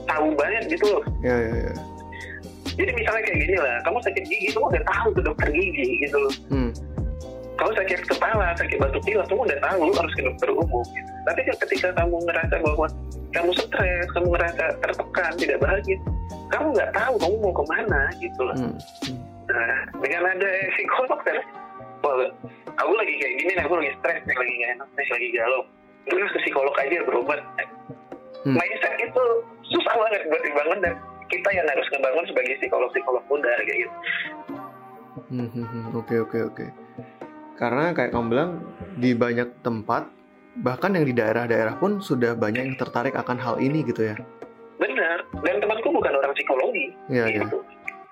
tahu 0.07 0.27
banget 0.39 0.63
gitu 0.71 0.85
loh 0.89 1.03
ya, 1.21 1.35
ya, 1.35 1.55
ya. 1.69 1.73
jadi 2.79 2.91
misalnya 2.95 3.21
kayak 3.27 3.39
gini 3.43 3.55
lah 3.59 3.75
kamu 3.83 3.97
sakit 4.01 4.23
gigi 4.25 4.47
kamu 4.55 4.65
udah 4.71 4.83
tahu 4.87 5.07
ke 5.11 5.21
dokter 5.21 5.47
gigi 5.51 5.87
gitu 6.07 6.17
loh 6.17 6.33
hmm. 6.49 6.71
kamu 7.59 7.71
sakit 7.83 7.99
kepala 8.07 8.47
sakit 8.55 8.77
batuk 8.79 9.03
pilek 9.03 9.27
kamu 9.27 9.41
udah 9.43 9.59
tahu 9.59 9.85
harus 9.91 10.13
ke 10.15 10.21
dokter 10.23 10.49
umum 10.55 10.85
gitu. 10.95 11.11
tapi 11.27 11.39
ketika 11.45 11.89
kamu 11.99 12.15
ngerasa 12.23 12.55
bahwa 12.63 12.87
kamu 13.37 13.51
stres, 13.53 14.07
kamu 14.17 14.27
ngerasa 14.33 14.63
tertekan, 14.81 15.31
tidak 15.37 15.57
bahagia, 15.61 15.97
kamu 16.49 16.67
nggak 16.73 16.91
tahu 16.97 17.13
kamu 17.21 17.35
mau 17.39 17.53
ke 17.53 17.63
mana 17.69 18.01
gitu 18.17 18.41
loh. 18.41 18.57
Hmm. 18.57 18.75
Nah, 19.47 19.77
dengan 20.03 20.27
ada 20.27 20.49
psikolog 20.75 21.19
kan, 21.23 21.37
aku 22.77 22.91
lagi 22.93 23.13
kayak 23.19 23.33
gini 23.41 23.51
nih 23.57 23.63
aku 23.65 23.73
lagi 23.77 23.91
stres 23.99 24.21
nih 24.23 24.37
lagi 24.37 24.53
gak 24.61 24.71
enak 24.77 24.89
nih 24.93 25.07
lagi 25.09 25.27
galau 25.33 25.61
terus 26.07 26.31
ke 26.31 26.39
psikolog 26.45 26.75
aja 26.77 26.97
berobat 27.03 27.41
Hmm. 28.45 28.53
mindset 28.53 28.95
itu 29.01 29.23
susah 29.75 29.95
banget 29.97 30.29
buat 30.29 30.39
dibangun 30.45 30.79
dan 30.79 30.93
kita 31.27 31.49
yang 31.51 31.67
harus 31.67 31.83
ngebangun 31.89 32.25
sebagai 32.31 32.53
psikolog 32.63 32.87
psikolog 32.95 33.23
muda 33.27 33.51
kayak 33.65 33.79
gitu 33.83 33.95
Hmm, 35.27 35.49
hmm, 35.51 35.65
hmm. 35.65 35.85
Oke 35.97 36.15
oke 36.23 36.39
oke. 36.45 36.65
Karena 37.59 37.91
kayak 37.91 38.15
kamu 38.15 38.25
bilang 38.31 38.51
di 38.95 39.11
banyak 39.11 39.59
tempat 39.59 40.07
bahkan 40.57 40.91
yang 40.91 41.03
di 41.03 41.13
daerah-daerah 41.13 41.77
pun 41.77 41.99
sudah 41.99 42.33
banyak 42.33 42.63
yang 42.63 42.75
tertarik 42.75 43.13
akan 43.13 43.37
hal 43.37 43.55
ini 43.57 43.81
gitu 43.81 44.09
ya. 44.09 44.15
benar 44.77 45.25
dan 45.41 45.57
temanku 45.57 45.89
bukan 45.89 46.13
orang 46.13 46.33
psikologi 46.33 46.85
Iya 47.07 47.25
iya. 47.27 47.41
gitu 47.43 47.57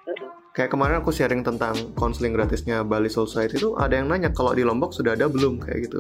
Mm-mm. 0.05 0.29
Kayak 0.51 0.71
kemarin 0.71 0.95
aku 0.97 1.11
sharing 1.11 1.41
tentang 1.41 1.75
konseling 1.93 2.31
gratisnya 2.31 2.79
Bali 2.81 3.05
Soul 3.05 3.27
Society 3.27 3.57
itu 3.57 3.75
ada 3.75 3.91
yang 3.91 4.07
nanya 4.07 4.31
kalau 4.31 4.53
di 4.53 4.63
Lombok 4.63 4.93
sudah 4.93 5.13
ada 5.13 5.27
belum 5.27 5.59
kayak 5.59 5.89
gitu. 5.89 5.99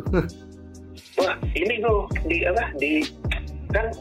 wah 1.19 1.35
ini 1.51 1.79
tuh 1.79 2.07
di 2.23 2.45
apa 2.45 2.63
di 2.75 3.03
kan 3.69 3.91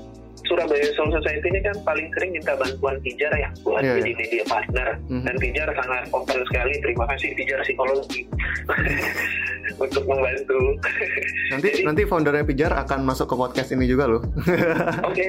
Surabaya 0.45 0.85
Soul 0.93 1.09
Society 1.11 1.49
ini 1.49 1.61
kan 1.61 1.77
paling 1.83 2.07
sering 2.13 2.37
minta 2.37 2.53
bantuan 2.55 3.01
Tijar 3.01 3.33
ya 3.33 3.49
buat 3.65 3.81
Iya, 3.81 3.97
jadi 4.01 4.13
media 4.13 4.45
partner. 4.45 4.89
Mhm. 5.09 5.25
dan 5.25 5.37
Tijar 5.41 5.69
sangat 5.73 6.03
open 6.13 6.39
sekali. 6.49 6.75
Terima 6.81 7.05
kasih 7.09 7.29
Tijar 7.33 7.59
psikologi. 7.65 8.23
Untuk 9.85 10.05
membantu. 10.05 10.77
Nanti 11.49 11.69
nanti 11.83 12.03
foundernya 12.05 12.45
Pijar 12.45 12.73
akan 12.77 13.01
masuk 13.03 13.33
ke 13.33 13.35
podcast 13.35 13.73
ini 13.73 13.89
juga 13.89 14.05
loh. 14.07 14.23
oke. 15.09 15.27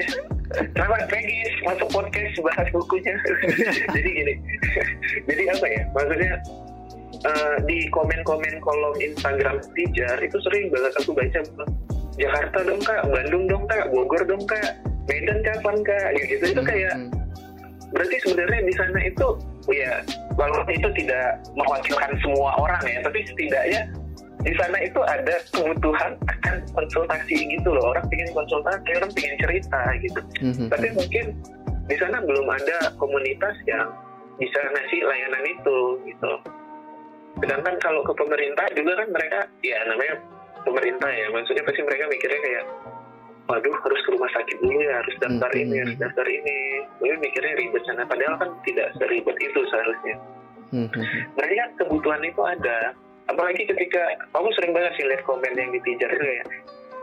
Selamat 0.75 1.03
pagi. 1.07 1.39
Masuk 1.63 1.87
podcast 1.89 2.35
bahas 2.43 2.67
bukunya. 2.75 3.15
Jadi 3.95 4.09
gini. 4.11 4.33
Jadi 5.23 5.43
apa 5.47 5.65
ya? 5.65 5.81
Maksudnya 5.95 6.33
eh, 7.23 7.55
di 7.63 7.77
komen-komen 7.89 8.55
kolom 8.59 8.95
Instagram 8.99 9.63
Tijar 9.71 10.19
itu 10.19 10.37
sering 10.43 10.67
banget 10.69 10.93
aku 10.99 11.11
baca 11.15 11.39
Jakarta 12.15 12.63
dong 12.63 12.79
kak, 12.79 13.01
Bandung 13.11 13.43
dong 13.43 13.67
kak, 13.67 13.91
Bogor 13.91 14.23
dong 14.23 14.39
kak, 14.47 14.79
Medan 15.05 15.39
kapan 15.45 15.77
kak, 15.85 16.07
ya 16.17 16.23
gitu. 16.25 16.43
Itu 16.55 16.61
kayak 16.65 16.93
Hmm, 16.95 17.11
berarti 17.93 18.15
sebenarnya 18.25 18.59
di 18.65 18.73
sana 18.73 18.99
itu 19.05 19.27
ya 19.71 20.03
walaupun 20.35 20.73
itu 20.73 20.89
tidak 20.99 21.39
mewakilkan 21.55 22.11
semua 22.19 22.51
orang 22.59 22.81
ya 22.85 22.99
tapi 23.05 23.23
setidaknya 23.23 23.81
di 24.45 24.53
sana 24.61 24.77
itu 24.77 25.01
ada 25.01 25.35
kebutuhan 25.49 26.11
akan 26.29 26.55
konsultasi 26.77 27.49
gitu 27.49 27.69
loh. 27.73 27.97
Orang 27.97 28.05
pengen 28.13 28.29
konsultasi 28.37 28.93
orang 28.93 29.11
pengen 29.17 29.35
cerita 29.41 29.81
gitu. 30.05 30.21
Hmm, 30.37 30.53
hmm, 30.53 30.69
tapi 30.69 30.87
hmm. 30.93 30.97
mungkin 31.01 31.25
di 31.89 31.95
sana 31.97 32.21
belum 32.21 32.45
ada 32.45 32.93
komunitas 33.01 33.57
yang 33.65 33.89
bisa 34.37 34.59
ngasih 34.61 35.01
layanan 35.01 35.43
itu 35.49 35.77
gitu. 36.05 36.31
Sedangkan 37.41 37.75
kalau 37.81 38.05
ke 38.05 38.13
pemerintah 38.13 38.69
juga 38.77 39.01
kan 39.01 39.07
mereka 39.09 39.39
ya 39.65 39.81
namanya 39.89 40.15
pemerintah 40.61 41.09
ya. 41.09 41.25
Maksudnya 41.33 41.63
pasti 41.65 41.81
mereka 41.81 42.03
mikirnya 42.05 42.41
kayak 42.45 42.65
waduh 43.45 43.75
harus 43.85 43.99
ke 44.01 44.09
rumah 44.13 44.31
sakit 44.33 44.57
dulu 44.61 44.79
ya 44.81 44.93
harus 45.01 45.15
daftar 45.21 45.49
Hmm, 45.53 45.61
ini 45.61 45.75
harus 45.85 45.97
daftar 46.01 46.25
ini. 46.25 46.57
Mungkin 47.01 47.17
mikirnya 47.21 47.53
ribet 47.61 47.83
sana. 47.85 48.03
Padahal 48.05 48.35
kan 48.41 48.49
tidak 48.65 48.87
seribet 48.97 49.37
itu 49.37 49.59
seharusnya. 49.69 50.15
Hmm, 50.73 50.89
hmm, 50.89 51.03
hmm. 51.05 51.21
berarti 51.37 51.55
kan 51.55 51.69
kebutuhan 51.77 52.21
itu 52.25 52.41
ada. 52.41 52.77
Apalagi 53.25 53.63
ketika 53.65 54.03
kamu 54.33 54.49
sering 54.53 54.71
banget 54.73 54.91
sih 54.97 55.05
lihat 55.05 55.21
komen 55.25 55.53
yang 55.57 55.69
ditijar 55.73 56.09
itu 56.13 56.25
ya. 56.25 56.43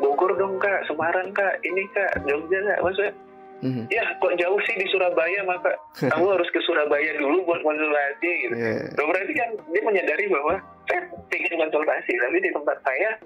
Bogor 0.03 0.35
dong 0.35 0.59
kak, 0.59 0.83
Semarang 0.91 1.31
kak, 1.31 1.63
ini 1.63 1.87
kak, 1.95 2.27
Jogja 2.27 2.59
kak, 2.59 2.81
maksudnya 2.83 3.15
Hmm, 3.63 3.87
ya 3.95 4.03
kok 4.19 4.35
jauh 4.43 4.59
sih 4.67 4.75
di 4.75 4.91
Surabaya 4.91 5.47
maka 5.47 5.79
kamu 5.95 6.35
harus 6.35 6.51
ke 6.51 6.59
Surabaya 6.67 7.15
dulu 7.15 7.47
buat 7.47 7.63
konsultasi 7.63 8.31
gitu. 8.43 8.55
Loh, 8.99 9.07
berarti 9.07 9.33
kan 9.39 9.51
dia 9.71 9.83
menyadari 9.87 10.27
bahwa 10.27 10.59
saya 10.91 11.07
ingin 11.31 11.63
konsultasi 11.63 12.11
tapi 12.11 12.43
di 12.43 12.51
tempat 12.51 12.75
saya 12.83 13.23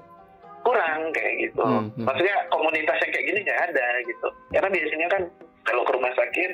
kurang 0.67 1.15
kayak 1.15 1.35
gitu. 1.47 1.63
Hmm, 1.63 1.87
hmm. 1.95 2.03
Maksudnya 2.03 2.37
komunitas 2.51 2.99
yang 2.99 3.13
kayak 3.15 3.27
gini 3.31 3.39
nggak 3.47 3.63
ada 3.71 3.87
gitu. 4.03 4.29
Karena 4.51 4.69
biasanya 4.75 5.09
kan 5.15 5.23
kalau 5.63 5.83
ke 5.87 5.93
rumah 5.95 6.13
sakit 6.19 6.51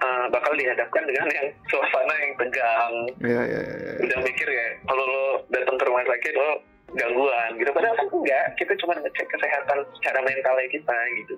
eh, 0.00 0.26
bakal 0.32 0.52
dihadapkan 0.56 1.04
dengan 1.04 1.26
yang 1.36 1.48
suasana 1.68 2.14
yang 2.24 2.32
tegang. 2.40 2.94
Iya 3.20 3.42
iya 3.44 3.60
iya. 3.60 3.76
iya. 3.76 3.92
Udah 4.08 4.18
mikir 4.24 4.48
ya 4.48 4.66
kalau 4.88 5.04
lo 5.04 5.24
datang 5.52 5.76
ke 5.76 5.84
rumah 5.84 6.04
sakit 6.08 6.32
lo 6.32 6.50
gangguan 6.96 7.50
gitu. 7.60 7.70
Padahal 7.76 7.96
kan 8.00 8.08
enggak. 8.08 8.44
Kita 8.56 8.72
cuma 8.80 8.96
ngecek 8.96 9.26
kesehatan 9.28 9.78
secara 10.00 10.18
mentalnya 10.24 10.68
kita 10.72 10.96
gitu. 11.20 11.36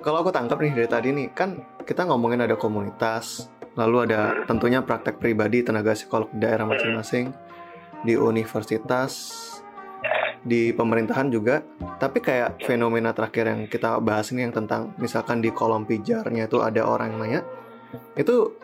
Kalau 0.00 0.24
aku 0.24 0.32
tangkap 0.32 0.56
nih 0.64 0.72
dari 0.72 0.88
tadi 0.88 1.08
nih, 1.12 1.28
kan 1.36 1.60
kita 1.84 2.08
ngomongin 2.08 2.48
ada 2.48 2.56
komunitas, 2.56 3.52
lalu 3.78 4.10
ada 4.10 4.46
tentunya 4.46 4.82
praktek 4.82 5.22
pribadi 5.22 5.62
tenaga 5.62 5.94
psikolog 5.94 6.30
di 6.34 6.38
daerah 6.42 6.66
masing-masing, 6.66 7.30
di 8.02 8.14
universitas, 8.16 9.12
di 10.40 10.72
pemerintahan 10.72 11.28
juga. 11.28 11.62
Tapi 12.00 12.18
kayak 12.24 12.64
fenomena 12.64 13.12
terakhir 13.12 13.52
yang 13.52 13.60
kita 13.68 14.00
bahas 14.00 14.32
ini 14.32 14.48
yang 14.48 14.54
tentang 14.56 14.96
misalkan 14.96 15.44
di 15.44 15.52
kolom 15.52 15.84
pijarnya 15.84 16.48
itu 16.48 16.64
ada 16.64 16.82
orang 16.88 17.12
yang 17.14 17.20
nanya, 17.20 17.40
itu 18.16 18.56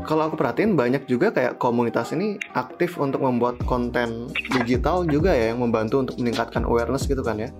kalau 0.00 0.32
aku 0.32 0.36
perhatiin 0.40 0.74
banyak 0.74 1.04
juga 1.04 1.28
kayak 1.28 1.60
komunitas 1.60 2.16
ini 2.16 2.40
aktif 2.56 2.96
untuk 2.96 3.20
membuat 3.20 3.60
konten 3.68 4.32
digital 4.56 5.04
juga 5.04 5.36
ya 5.36 5.52
yang 5.52 5.60
membantu 5.60 6.00
untuk 6.00 6.16
meningkatkan 6.16 6.64
awareness 6.64 7.04
gitu 7.04 7.20
kan 7.20 7.36
ya. 7.36 7.50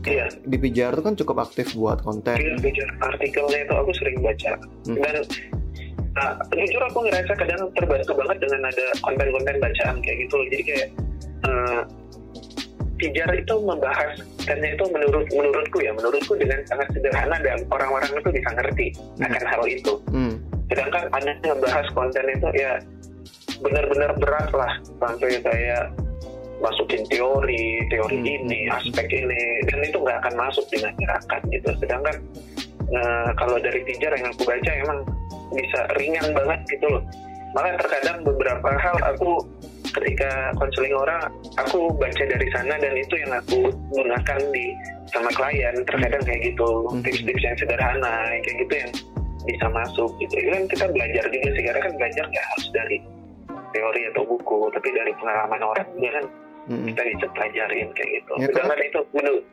Iya. 0.00 0.32
Di 0.44 0.56
pijar 0.56 0.96
itu 0.96 1.02
kan 1.04 1.14
cukup 1.14 1.44
aktif 1.44 1.76
buat 1.76 2.00
konten. 2.00 2.36
Iya, 2.36 2.56
jujur 2.58 2.88
artikelnya 3.04 3.58
itu 3.68 3.74
aku 3.76 3.90
sering 3.96 4.18
baca 4.24 4.52
Hmm. 4.88 4.96
dan 4.96 5.16
nah, 6.16 6.34
jujur 6.50 6.82
aku 6.82 6.98
ngerasa 7.06 7.32
kadang 7.38 7.62
terbantu 7.78 8.12
banget 8.18 8.36
dengan 8.42 8.60
ada 8.66 8.86
konten-konten 9.02 9.56
bacaan 9.62 9.96
kayak 10.02 10.16
gitu 10.26 10.34
loh 10.36 10.46
jadi 10.50 10.62
kayak 10.64 10.88
eh, 11.46 11.82
Pijar 13.00 13.32
itu 13.32 13.54
membahas 13.64 14.12
kontennya 14.44 14.76
itu 14.76 14.84
menurut 14.92 15.24
menurutku 15.32 15.78
ya 15.80 15.88
menurutku 15.96 16.36
dengan 16.36 16.60
sangat 16.68 16.84
sederhana 16.92 17.36
dan 17.40 17.64
orang-orang 17.72 18.12
itu 18.12 18.28
bisa 18.28 18.50
ngerti 18.52 18.86
Hmm. 19.16 19.24
akan 19.24 19.44
hal 19.48 19.62
itu 19.64 19.92
Hmm. 20.12 20.34
sedangkan 20.68 21.04
ada 21.14 21.32
yang 21.32 21.56
membahas 21.56 21.86
konten 21.96 22.24
itu 22.28 22.48
ya 22.58 22.72
benar-benar 23.64 24.10
berat 24.20 24.50
lah 24.52 24.72
sampai 25.00 25.40
saya 25.40 25.88
masukin 26.60 27.00
teori 27.08 27.88
teori 27.88 28.18
Hmm. 28.20 28.34
ini 28.36 28.68
aspek 28.68 29.08
ini 29.08 29.64
dan 29.64 29.80
itu 29.80 29.96
nggak 29.96 30.18
akan 30.20 30.34
masuk 30.36 30.64
di 30.68 30.84
masyarakat 30.84 31.40
gitu 31.56 31.70
sedangkan 31.80 32.16
eh, 32.90 33.28
kalau 33.40 33.56
dari 33.62 33.80
Tijar 33.86 34.12
yang 34.12 34.28
aku 34.28 34.44
baca 34.44 34.72
emang 34.76 34.98
bisa 35.54 35.80
ringan 35.98 36.26
banget 36.34 36.60
gitu 36.70 36.86
loh. 36.88 37.02
Maka 37.50 37.74
terkadang 37.82 38.22
beberapa 38.22 38.70
hal 38.78 38.96
aku 39.10 39.42
ketika 39.90 40.54
konseling 40.54 40.94
orang 40.94 41.26
aku 41.58 41.90
baca 41.98 42.22
dari 42.22 42.46
sana 42.54 42.78
dan 42.78 42.94
itu 42.94 43.14
yang 43.18 43.32
aku 43.34 43.74
gunakan 43.90 44.40
di 44.54 44.70
sama 45.10 45.30
klien 45.34 45.74
terkadang 45.82 46.22
kayak 46.22 46.54
gitu. 46.54 46.86
Hmm. 46.86 47.02
tips-tips 47.02 47.42
yang 47.42 47.56
sederhana 47.58 48.14
kayak 48.46 48.56
gitu 48.66 48.74
yang 48.86 48.90
bisa 49.42 49.66
masuk 49.72 50.10
gitu. 50.22 50.34
Itu 50.38 50.48
kan 50.54 50.64
kita 50.70 50.84
belajar 50.94 51.24
juga 51.26 51.48
sih 51.58 51.62
karena 51.66 51.80
kan 51.82 51.92
belajar 51.98 52.24
nggak 52.30 52.46
harus 52.54 52.66
dari 52.70 52.96
teori 53.70 54.02
atau 54.14 54.22
buku 54.26 54.58
tapi 54.74 54.88
dari 54.94 55.12
pengalaman 55.18 55.62
orang 55.62 55.86
juga 55.98 56.10
kan 56.22 56.26
Hmm. 56.68 56.86
kita 56.86 57.02
bisa 57.02 57.26
pelajarin 57.34 57.88
kayak 57.98 58.10
gitu. 58.20 58.32
Ya, 58.36 58.46
sedangkan 58.52 58.78
itu 58.78 59.00
menurut 59.10 59.44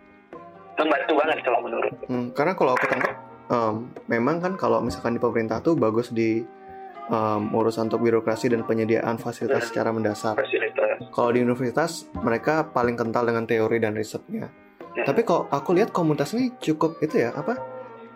membantu 0.77 1.13
banget 1.17 1.37
kalau 1.41 1.59
menurut. 1.65 1.93
Hmm, 2.05 2.27
karena 2.35 2.53
kalau 2.53 2.71
aku 2.77 2.85
tangkap, 2.85 3.15
em, 3.47 3.75
memang 4.07 4.43
kan 4.43 4.53
kalau 4.55 4.83
misalkan 4.83 5.15
di 5.15 5.21
pemerintah 5.21 5.63
tuh 5.63 5.75
bagus 5.79 6.11
di 6.11 6.43
em, 7.07 7.41
urusan 7.55 7.87
untuk 7.87 8.03
birokrasi 8.03 8.51
dan 8.51 8.67
penyediaan 8.67 9.15
fasilitas 9.15 9.63
Hmm. 9.63 9.69
secara 9.71 9.89
mendasar. 9.95 10.35
fasilitas 10.35 11.07
Kalau 11.13 11.29
di 11.31 11.39
universitas 11.41 12.11
mereka 12.19 12.67
paling 12.67 12.99
kental 12.99 13.23
dengan 13.23 13.47
teori 13.47 13.77
dan 13.79 13.95
risetnya. 13.95 14.51
Hmm. 14.51 15.05
Tapi 15.05 15.21
kok 15.23 15.47
aku 15.47 15.71
lihat 15.77 15.93
komunitas 15.93 16.35
ini 16.35 16.51
cukup 16.59 16.99
itu 16.99 17.21
ya 17.23 17.31
apa? 17.31 17.55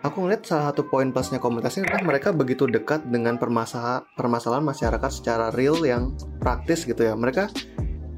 Aku 0.02 0.18
ngeliat 0.26 0.42
salah 0.42 0.74
satu 0.74 0.90
poin 0.90 1.14
plusnya 1.14 1.38
komunitas 1.38 1.78
ini 1.78 1.86
adalah 1.86 2.02
mereka 2.02 2.34
begitu 2.34 2.66
dekat 2.66 3.06
dengan 3.06 3.38
permasalahan 3.38 4.02
permasalahan 4.18 4.66
masyarakat 4.66 5.10
secara 5.14 5.54
real 5.54 5.78
yang 5.86 6.18
praktis 6.42 6.82
gitu 6.82 7.06
ya. 7.06 7.14
Mereka 7.14 7.46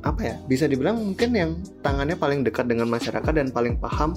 apa 0.00 0.20
ya? 0.24 0.40
Bisa 0.48 0.64
dibilang 0.64 0.96
mungkin 0.96 1.36
yang 1.36 1.50
tangannya 1.84 2.16
paling 2.16 2.40
dekat 2.40 2.72
dengan 2.72 2.88
masyarakat 2.88 3.28
dan 3.36 3.52
paling 3.52 3.76
paham 3.76 4.16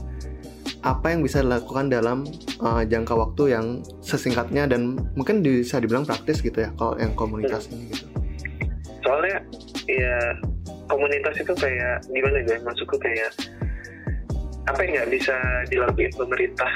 apa 0.83 1.11
yang 1.11 1.21
bisa 1.23 1.41
dilakukan 1.43 1.89
dalam 1.91 2.23
uh, 2.61 2.83
jangka 2.83 3.13
waktu 3.15 3.55
yang 3.55 3.65
sesingkatnya 4.03 4.67
dan 4.67 4.95
mungkin 5.17 5.41
bisa 5.43 5.79
dibilang 5.79 6.03
praktis 6.07 6.39
gitu 6.39 6.63
ya 6.63 6.69
kalau 6.75 6.95
yang 6.99 7.11
komunitas 7.15 7.67
ini 7.71 7.91
gitu. 7.91 8.05
soalnya 9.03 9.39
ya 9.87 10.17
komunitas 10.87 11.35
itu 11.39 11.53
kayak 11.55 12.03
gimana 12.11 12.37
ya 12.43 12.57
maksudku 12.63 12.95
kayak 12.99 13.31
apa 14.67 14.79
yang 14.83 14.91
nggak 14.99 15.09
bisa 15.15 15.35
dilakuin 15.71 16.11
pemerintah 16.15 16.71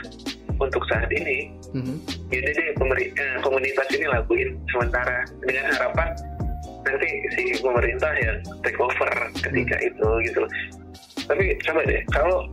untuk 0.61 0.83
saat 0.87 1.09
ini 1.11 1.51
Mhm. 1.71 1.95
jadi 2.27 2.49
deh 2.51 2.69
pemerintah 2.75 3.39
komunitas 3.39 3.87
ini 3.95 4.05
lakuin 4.11 4.49
sementara 4.75 5.23
dengan 5.39 5.71
harapan 5.71 6.09
nanti 6.83 7.09
si 7.37 7.43
pemerintah 7.63 8.11
yang 8.19 8.37
take 8.59 8.75
over 8.75 9.11
ketika 9.39 9.75
itu 9.79 10.07
gitu 10.27 10.37
loh. 10.43 10.51
tapi 11.31 11.55
coba 11.63 11.79
deh 11.87 12.01
kalau 12.11 12.43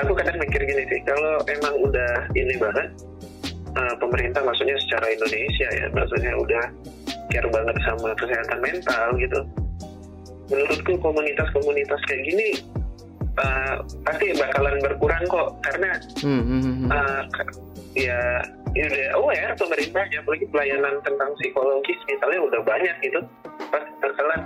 aku 0.00 0.12
kadang 0.16 0.36
mikir 0.40 0.60
gini 0.64 0.84
sih 0.88 1.00
kalau 1.04 1.42
emang 1.48 1.74
udah 1.84 2.12
ini 2.32 2.54
banget 2.56 2.88
uh, 3.76 3.94
pemerintah 4.00 4.40
maksudnya 4.40 4.76
secara 4.88 5.06
Indonesia 5.12 5.68
ya 5.68 5.86
maksudnya 5.92 6.32
udah 6.38 6.64
care 7.32 7.48
banget 7.48 7.76
sama 7.84 8.12
kesehatan 8.16 8.58
mental 8.60 9.06
gitu. 9.16 9.40
Menurutku 10.52 10.92
komunitas-komunitas 11.00 12.00
kayak 12.08 12.22
gini 12.28 12.48
uh, 13.40 13.80
pasti 14.04 14.36
bakalan 14.36 14.76
berkurang 14.84 15.24
kok 15.28 15.48
karena 15.64 15.90
uh, 16.92 17.22
ya 17.96 18.20
ya 18.72 18.84
udah 18.88 19.08
aware 19.20 19.52
pemerintahnya 19.56 20.24
apalagi 20.24 20.46
pelayanan 20.48 20.96
tentang 21.04 21.30
psikologis 21.40 22.00
misalnya 22.08 22.40
udah 22.48 22.60
banyak 22.64 22.96
gitu. 23.04 23.20
Pasti 23.72 23.92
bakalan 24.00 24.40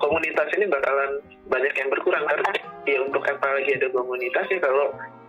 komunitas 0.00 0.48
ini 0.56 0.64
bakalan 0.68 1.10
banyak 1.52 1.74
yang 1.76 1.88
berkurang 1.92 2.24
karena 2.24 2.50
ya 3.70 3.78
lagi 3.78 3.86
ada 3.86 3.88
komunitas 3.94 4.46
ya 4.50 4.58
kalau 4.58 4.86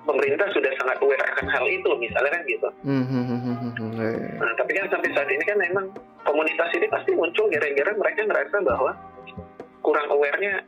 pemerintah 0.09 0.47
sudah 0.49 0.71
sangat 0.81 0.97
aware 0.97 1.25
akan 1.29 1.45
hal 1.45 1.65
itu 1.69 1.89
misalnya 2.01 2.31
kan 2.33 2.41
gitu. 2.49 2.69
Nah 4.41 4.51
tapi 4.57 4.71
kan 4.73 4.85
sampai 4.89 5.09
saat 5.13 5.29
ini 5.29 5.43
kan 5.45 5.57
memang 5.61 5.85
komunitas 6.25 6.73
ini 6.73 6.89
pasti 6.89 7.13
muncul 7.13 7.45
gara-gara 7.53 7.91
mereka 7.93 8.25
ngerasa 8.25 8.57
bahwa 8.65 8.91
kurang 9.85 10.07
awarenya 10.09 10.65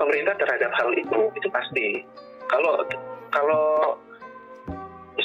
pemerintah 0.00 0.34
terhadap 0.40 0.72
hal 0.72 0.88
itu 0.96 1.20
itu 1.36 1.48
pasti. 1.52 1.86
Kalau 2.48 2.80
kalau 3.28 3.96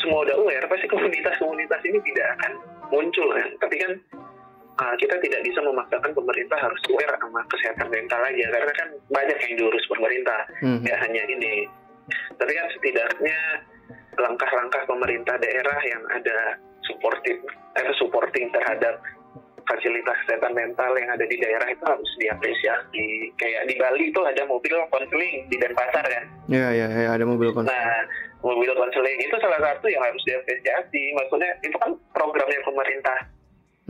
semua 0.04 0.28
udah 0.28 0.36
aware 0.44 0.68
pasti 0.68 0.92
komunitas-komunitas 0.92 1.82
ini 1.88 2.00
tidak 2.04 2.28
akan 2.40 2.52
muncul 2.92 3.28
kan. 3.32 3.50
Tapi 3.64 3.76
kan 3.80 3.92
uh, 4.84 4.96
kita 5.00 5.16
tidak 5.24 5.42
bisa 5.48 5.60
memaksakan 5.64 6.12
pemerintah 6.12 6.60
harus 6.60 6.80
aware 6.92 7.16
sama 7.16 7.42
kesehatan 7.48 7.88
mental 7.88 8.22
aja 8.28 8.46
karena 8.52 8.74
kan 8.76 8.88
banyak 9.08 9.38
yang 9.48 9.54
diurus 9.56 9.86
pemerintah 9.88 10.40
hmm. 10.60 10.84
ya 10.84 10.96
hanya 11.00 11.24
ini 11.32 11.68
tapi 12.38 12.52
kan 12.56 12.68
setidaknya 12.76 13.40
langkah-langkah 14.18 14.84
pemerintah 14.90 15.36
daerah 15.38 15.78
yang 15.86 16.02
ada 16.10 16.58
supporting 16.88 17.38
eh, 17.78 17.94
supporting 18.00 18.50
terhadap 18.50 18.98
fasilitas 19.68 20.16
kesehatan 20.24 20.56
mental 20.56 20.96
yang 20.96 21.12
ada 21.12 21.26
di 21.28 21.38
daerah 21.38 21.68
itu 21.68 21.84
harus 21.84 22.10
diapresiasi. 22.24 23.36
Kayak 23.36 23.68
di 23.68 23.76
Bali 23.76 24.04
itu 24.10 24.22
ada 24.24 24.48
mobil 24.48 24.74
konseling 24.90 25.36
di 25.52 25.56
Denpasar 25.60 26.08
kan? 26.08 26.26
Iya, 26.48 26.68
iya, 26.72 26.88
ya, 26.88 27.10
ada 27.12 27.28
mobil 27.28 27.52
konseling. 27.52 27.76
Nah, 27.76 28.02
mobil 28.42 28.72
konseling 28.72 29.20
itu 29.20 29.36
salah 29.44 29.60
satu 29.60 29.86
yang 29.92 30.00
harus 30.00 30.24
diapresiasi. 30.24 31.04
Maksudnya 31.20 31.52
itu 31.68 31.76
kan 31.84 31.92
programnya 32.16 32.64
pemerintah 32.64 33.18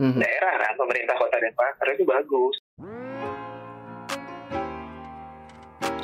mm-hmm. 0.02 0.18
daerah 0.18 0.54
kan, 0.66 0.74
pemerintah 0.74 1.14
kota 1.14 1.36
Denpasar 1.38 1.86
itu 1.94 2.04
bagus. 2.04 2.56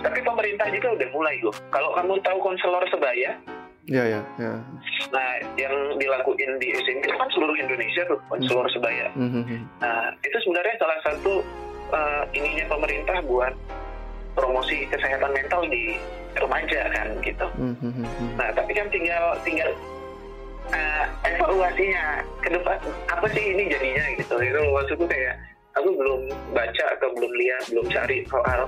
Tapi 0.04 0.20
pemerintah 0.20 0.68
juga 0.68 0.88
udah 1.00 1.08
mulai 1.16 1.36
loh. 1.40 1.56
Kalau 1.72 1.96
kamu 1.96 2.20
tahu 2.20 2.38
konselor 2.44 2.84
sebaya, 2.92 3.32
Ya, 3.84 4.00
ya, 4.08 4.20
ya. 4.40 4.52
Nah, 5.12 5.30
yang 5.60 6.00
dilakuin 6.00 6.56
di 6.56 6.72
SMP 6.72 7.04
itu 7.04 7.16
kan 7.20 7.28
seluruh 7.36 7.52
Indonesia 7.52 8.00
tuh, 8.08 8.16
konselor 8.32 8.64
mm-hmm. 8.64 8.76
sebaya. 8.80 9.06
Mm-hmm. 9.12 9.60
Nah, 9.84 10.08
itu 10.24 10.36
sebenarnya 10.40 10.74
salah 10.80 10.98
satu 11.04 11.32
uh, 11.92 12.24
ininya 12.32 12.64
pemerintah 12.72 13.20
buat 13.28 13.52
promosi 14.32 14.88
kesehatan 14.88 15.36
mental 15.36 15.68
di 15.68 16.00
remaja 16.40 16.80
kan 16.96 17.08
gitu. 17.20 17.46
Mm-hmm. 17.60 18.40
Nah, 18.40 18.48
tapi 18.56 18.72
kan 18.72 18.88
tinggal 18.88 19.36
tinggal 19.44 19.68
uh, 20.72 21.04
evaluasinya 21.28 22.24
ke 22.40 22.56
depan 22.56 22.80
apa 23.12 23.26
sih 23.36 23.44
ini 23.52 23.68
jadinya 23.68 24.04
gitu. 24.16 24.36
Itu 24.40 24.60
maksudku 24.64 25.04
kayak 25.04 25.36
aku 25.76 25.92
belum 25.92 26.32
baca 26.56 26.84
atau 26.96 27.12
belum 27.12 27.32
lihat, 27.36 27.62
belum 27.68 27.86
cari 27.92 28.24
soal 28.32 28.64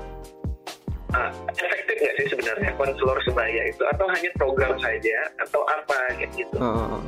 uh, 1.15 1.31
efektif 1.53 1.97
nggak 2.01 2.15
sih 2.19 2.27
sebenarnya 2.33 2.71
konselor 2.75 3.19
sebaya 3.23 3.63
itu? 3.69 3.83
Atau 3.93 4.07
hanya 4.11 4.31
program 4.35 4.75
saja? 4.81 5.19
Atau 5.43 5.63
apa 5.69 5.99
gitu? 6.19 6.57
Uh, 6.59 6.99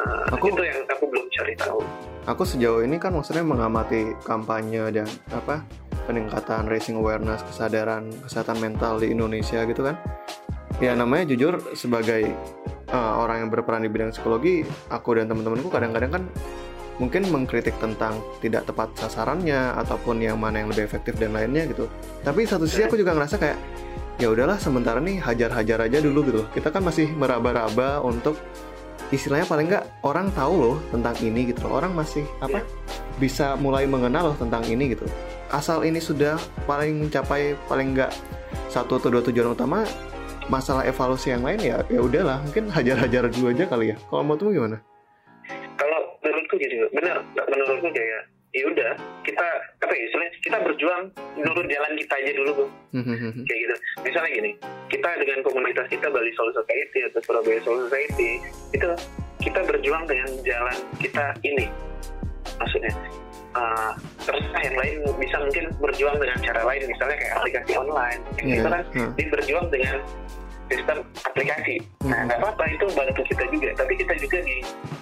uh, 0.00 0.22
aku, 0.32 0.54
itu 0.54 0.62
yang 0.64 0.78
aku 0.88 1.04
belum 1.10 1.26
cari 1.34 1.54
tahu. 1.58 1.80
Aku 2.28 2.42
sejauh 2.44 2.84
ini 2.84 3.00
kan 3.00 3.16
maksudnya 3.16 3.44
mengamati 3.44 4.12
kampanye 4.24 4.84
dan 4.92 5.08
apa 5.32 5.64
peningkatan 6.08 6.68
raising 6.68 6.96
awareness 6.96 7.44
kesadaran 7.44 8.08
kesehatan 8.24 8.56
mental 8.60 9.00
di 9.00 9.12
Indonesia 9.12 9.64
gitu 9.68 9.84
kan. 9.84 9.96
Ya 10.78 10.94
namanya 10.94 11.34
jujur 11.34 11.58
sebagai 11.74 12.32
uh, 12.92 13.14
orang 13.20 13.44
yang 13.44 13.50
berperan 13.50 13.82
di 13.84 13.90
bidang 13.90 14.14
psikologi 14.14 14.62
aku 14.88 15.18
dan 15.18 15.26
teman-temanku 15.26 15.68
kadang-kadang 15.68 16.10
kan 16.20 16.22
mungkin 16.98 17.26
mengkritik 17.30 17.78
tentang 17.78 18.18
tidak 18.42 18.66
tepat 18.66 18.90
sasarannya 18.98 19.74
ataupun 19.78 20.18
yang 20.18 20.38
mana 20.38 20.62
yang 20.62 20.68
lebih 20.70 20.84
efektif 20.86 21.14
dan 21.16 21.34
lainnya 21.34 21.66
gitu. 21.70 21.86
Tapi 22.26 22.44
satu 22.44 22.66
sisi 22.66 22.86
aku 22.86 22.98
juga 22.98 23.14
ngerasa 23.14 23.38
kayak 23.38 23.58
ya 24.18 24.28
udahlah 24.34 24.58
sementara 24.58 24.98
nih 24.98 25.22
hajar-hajar 25.22 25.86
aja 25.86 25.98
dulu 26.02 26.20
gitu. 26.26 26.42
Kita 26.50 26.74
kan 26.74 26.82
masih 26.82 27.06
meraba-raba 27.14 28.02
untuk 28.02 28.34
istilahnya 29.14 29.46
paling 29.46 29.66
nggak 29.70 30.04
orang 30.04 30.28
tahu 30.34 30.54
loh 30.58 30.76
tentang 30.90 31.14
ini 31.22 31.54
gitu. 31.54 31.64
Orang 31.70 31.94
masih 31.94 32.26
apa 32.42 32.66
bisa 33.22 33.54
mulai 33.58 33.86
mengenal 33.86 34.34
loh 34.34 34.36
tentang 34.36 34.66
ini 34.66 34.92
gitu. 34.98 35.06
Asal 35.48 35.86
ini 35.86 36.02
sudah 36.02 36.36
paling 36.66 37.08
mencapai 37.08 37.54
paling 37.70 37.94
nggak 37.94 38.12
satu 38.68 39.00
atau 39.00 39.08
dua 39.08 39.22
tujuan 39.24 39.54
utama 39.54 39.86
masalah 40.48 40.84
evaluasi 40.84 41.32
yang 41.32 41.44
lain 41.44 41.60
ya 41.60 41.76
ya 41.92 42.00
udahlah 42.00 42.40
mungkin 42.40 42.72
hajar-hajar 42.72 43.32
dulu 43.32 43.54
aja 43.54 43.64
kali 43.70 43.94
ya. 43.94 43.96
Kalau 44.10 44.22
menurutmu 44.26 44.50
gimana? 44.52 44.78
Gitu 46.58 46.86
benar 46.92 47.22
menurutku 47.46 47.88
kayak 47.94 48.26
ya 48.56 48.64
udah 48.64 48.92
kita 49.28 49.44
apa 49.84 49.92
ya 49.92 50.02
istilahnya 50.08 50.32
kita 50.40 50.58
berjuang 50.64 51.02
menurut 51.36 51.66
jalan 51.68 51.92
kita 52.00 52.14
aja 52.16 52.32
dulu 52.32 52.50
bu 52.56 52.64
kayak 53.44 53.60
gitu 53.60 53.74
misalnya 54.08 54.30
gini 54.32 54.50
kita 54.88 55.08
dengan 55.20 55.38
komunitas 55.44 55.86
kita 55.92 56.06
Bali 56.08 56.32
Soul 56.32 56.50
Society 56.56 57.04
atau 57.12 57.20
Surabaya 57.28 57.60
Soul 57.60 57.84
Society 57.86 58.40
itu 58.72 58.88
kita 59.44 59.60
berjuang 59.68 60.04
dengan 60.08 60.28
jalan 60.48 60.76
kita 60.96 61.24
ini 61.44 61.68
maksudnya 62.56 62.92
uh, 63.52 63.92
terus 64.24 64.44
yang 64.64 64.76
lain 64.80 64.96
bisa 65.20 65.36
mungkin 65.44 65.64
berjuang 65.84 66.16
dengan 66.16 66.38
cara 66.40 66.62
lain 66.64 66.82
misalnya 66.88 67.16
kayak 67.20 67.34
aplikasi 67.36 67.72
online 67.76 68.20
yeah. 68.40 68.56
kita 68.56 68.68
kan 68.72 68.82
uh. 68.96 69.28
berjuang 69.36 69.66
dengan 69.68 69.96
sistem 70.68 70.98
aplikasi. 71.24 71.80
Nah, 72.04 72.28
nggak 72.28 72.38
apa-apa 72.44 72.64
itu 72.68 72.86
bantu 72.92 73.22
kita 73.24 73.44
juga. 73.48 73.68
Tapi 73.76 73.92
kita 73.96 74.14
juga 74.20 74.38
di, 74.44 74.56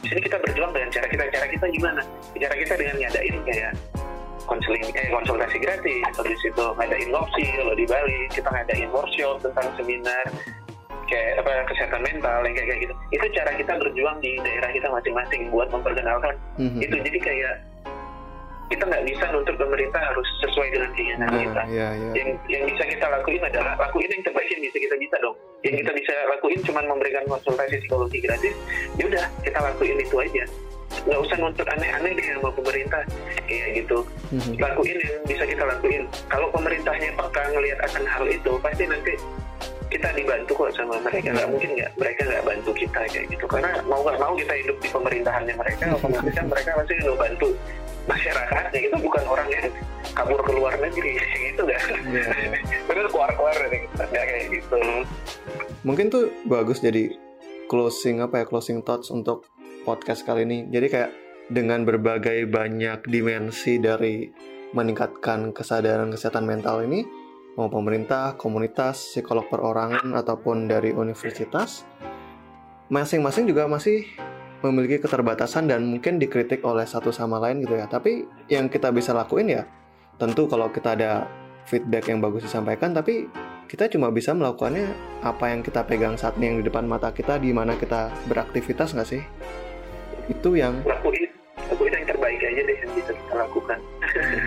sini 0.06 0.20
kita 0.22 0.38
dengan 0.76 0.90
cara 0.92 1.06
kita. 1.08 1.24
Cara 1.32 1.46
kita 1.48 1.66
gimana? 1.72 2.00
Cara 2.36 2.54
kita 2.54 2.74
dengan 2.76 2.96
ngadain 3.00 3.36
kayak 3.48 3.72
konseling, 4.46 4.86
eh, 4.92 5.08
konsultasi 5.10 5.56
gratis. 5.58 6.04
Habis 6.14 6.40
itu 6.44 6.64
ngadain 6.76 7.10
opsi 7.16 7.44
kalau 7.56 7.74
di 7.74 7.84
Bali 7.88 8.18
kita 8.30 8.48
ngadain 8.52 8.88
workshop 8.92 9.40
tentang 9.42 9.68
seminar 9.80 10.26
kayak 11.06 11.38
apa 11.38 11.50
kesehatan 11.70 12.02
mental 12.02 12.38
yang 12.44 12.54
kayak, 12.54 12.68
kayak 12.68 12.80
gitu. 12.84 12.94
Itu 13.14 13.26
cara 13.34 13.50
kita 13.54 13.72
berjuang 13.78 14.16
di 14.20 14.32
daerah 14.42 14.70
kita 14.74 14.88
masing-masing 14.90 15.40
buat 15.54 15.68
memperkenalkan. 15.70 16.34
Mm-hmm. 16.58 16.80
Itu 16.82 16.94
jadi 17.00 17.18
kayak 17.22 17.54
kita 18.66 18.82
nggak 18.82 19.04
bisa 19.06 19.24
nuntut 19.30 19.56
pemerintah 19.62 20.02
harus 20.02 20.26
sesuai 20.42 20.68
dengan 20.74 20.90
keinginan 20.98 21.30
nah, 21.30 21.38
kita. 21.38 21.62
Iya, 21.70 21.88
iya. 21.94 22.10
Yang 22.18 22.28
yang 22.50 22.62
bisa 22.66 22.82
kita 22.90 23.06
lakuin 23.06 23.42
adalah 23.46 23.72
lakuin 23.78 24.10
yang 24.10 24.22
terbaik 24.26 24.50
yang 24.50 24.62
bisa 24.66 24.76
kita 24.82 24.96
bisa 24.98 25.16
dong. 25.22 25.36
Yang 25.62 25.74
kita 25.86 25.92
bisa 25.94 26.12
lakuin 26.34 26.60
cuma 26.66 26.80
memberikan 26.82 27.24
konsultasi 27.30 27.78
psikologi 27.86 28.18
gratis. 28.18 28.54
Ya 28.98 29.04
udah 29.06 29.24
kita 29.46 29.58
lakuin 29.62 29.96
itu 30.02 30.16
aja. 30.18 30.44
Nggak 31.06 31.20
usah 31.22 31.36
nuntut 31.38 31.66
aneh-aneh 31.66 32.12
deh 32.18 32.26
sama 32.34 32.50
pemerintah 32.54 33.02
kayak 33.46 33.68
gitu. 33.84 33.98
Mm-hmm. 34.34 34.54
Lakuin 34.58 34.98
yang 34.98 35.22
bisa 35.26 35.44
kita 35.46 35.64
lakuin. 35.66 36.02
Kalau 36.26 36.48
pemerintahnya 36.50 37.10
peka 37.14 37.42
ngelihat 37.54 37.78
akan 37.86 38.04
hal 38.06 38.24
itu, 38.26 38.52
pasti 38.62 38.84
nanti 38.90 39.14
kita 39.86 40.08
dibantu 40.18 40.52
kok 40.66 40.74
sama 40.74 40.98
mereka 40.98 41.30
nggak 41.30 41.48
mungkin 41.48 41.70
nggak 41.78 41.90
mereka 41.94 42.20
nggak 42.26 42.44
bantu 42.44 42.70
kita 42.74 43.00
kayak 43.06 43.26
gitu 43.30 43.44
karena 43.46 43.70
mau 43.86 44.02
nggak 44.02 44.18
mau 44.18 44.34
kita 44.34 44.54
hidup 44.58 44.76
di 44.82 44.88
pemerintahannya 44.90 45.54
mereka 45.54 45.84
otomatis 45.94 46.34
kan 46.34 46.46
mereka 46.50 46.70
pasti 46.74 46.92
nggak 46.98 47.18
bantu 47.22 47.48
masyarakatnya 48.10 48.80
itu 48.82 48.96
bukan 48.98 49.24
orang 49.30 49.48
yang 49.50 49.66
kabur 50.10 50.40
ke 50.42 50.52
luar 50.54 50.74
negeri 50.78 51.12
gitu 51.54 51.62
kan 51.70 51.82
yeah. 52.10 52.58
bener 52.90 53.06
keluar 53.10 53.30
keluar 53.38 53.54
dari 53.54 53.86
kita 53.86 54.04
kayak 54.10 54.46
gitu 54.50 54.80
mungkin 55.86 56.06
tuh 56.10 56.34
bagus 56.50 56.82
jadi 56.82 57.14
closing 57.70 58.22
apa 58.22 58.42
ya 58.42 58.44
closing 58.46 58.82
thoughts 58.82 59.10
untuk 59.14 59.46
podcast 59.86 60.26
kali 60.26 60.42
ini 60.42 60.66
jadi 60.66 60.86
kayak 60.90 61.10
dengan 61.46 61.86
berbagai 61.86 62.50
banyak 62.50 63.06
dimensi 63.06 63.78
dari 63.78 64.26
meningkatkan 64.74 65.54
kesadaran 65.54 66.10
kesehatan 66.10 66.42
mental 66.42 66.82
ini 66.82 67.06
mau 67.56 67.72
pemerintah, 67.72 68.36
komunitas, 68.36 69.16
psikolog 69.16 69.48
perorangan 69.48 70.12
ataupun 70.12 70.68
dari 70.68 70.92
universitas, 70.92 71.88
masing-masing 72.92 73.48
juga 73.48 73.64
masih 73.64 74.04
memiliki 74.60 75.00
keterbatasan 75.00 75.68
dan 75.68 75.88
mungkin 75.88 76.20
dikritik 76.20 76.60
oleh 76.62 76.84
satu 76.84 77.08
sama 77.10 77.40
lain 77.40 77.64
gitu 77.64 77.80
ya. 77.80 77.88
Tapi 77.88 78.28
yang 78.52 78.68
kita 78.68 78.92
bisa 78.92 79.16
lakuin 79.16 79.48
ya, 79.48 79.64
tentu 80.20 80.44
kalau 80.46 80.68
kita 80.68 80.94
ada 80.96 81.24
feedback 81.64 82.12
yang 82.12 82.20
bagus 82.20 82.44
disampaikan, 82.44 82.92
tapi 82.92 83.26
kita 83.66 83.90
cuma 83.90 84.12
bisa 84.12 84.36
melakukannya 84.36 84.92
apa 85.26 85.50
yang 85.50 85.64
kita 85.64 85.82
pegang 85.82 86.14
saat 86.14 86.38
ini 86.38 86.44
yang 86.52 86.56
di 86.62 86.64
depan 86.68 86.84
mata 86.84 87.10
kita, 87.10 87.40
di 87.40 87.50
mana 87.56 87.74
kita 87.80 88.12
beraktivitas 88.28 88.92
nggak 88.94 89.08
sih? 89.08 89.22
Itu 90.26 90.58
yang 90.58 90.82
lakuin, 90.82 91.30
lakuin 91.70 91.92
yang 91.94 92.06
terbaik 92.06 92.40
aja 92.42 92.60
deh 92.66 92.76
yang 92.82 92.92
bisa 92.94 93.12
kita 93.14 93.34
lakukan. 93.36 93.78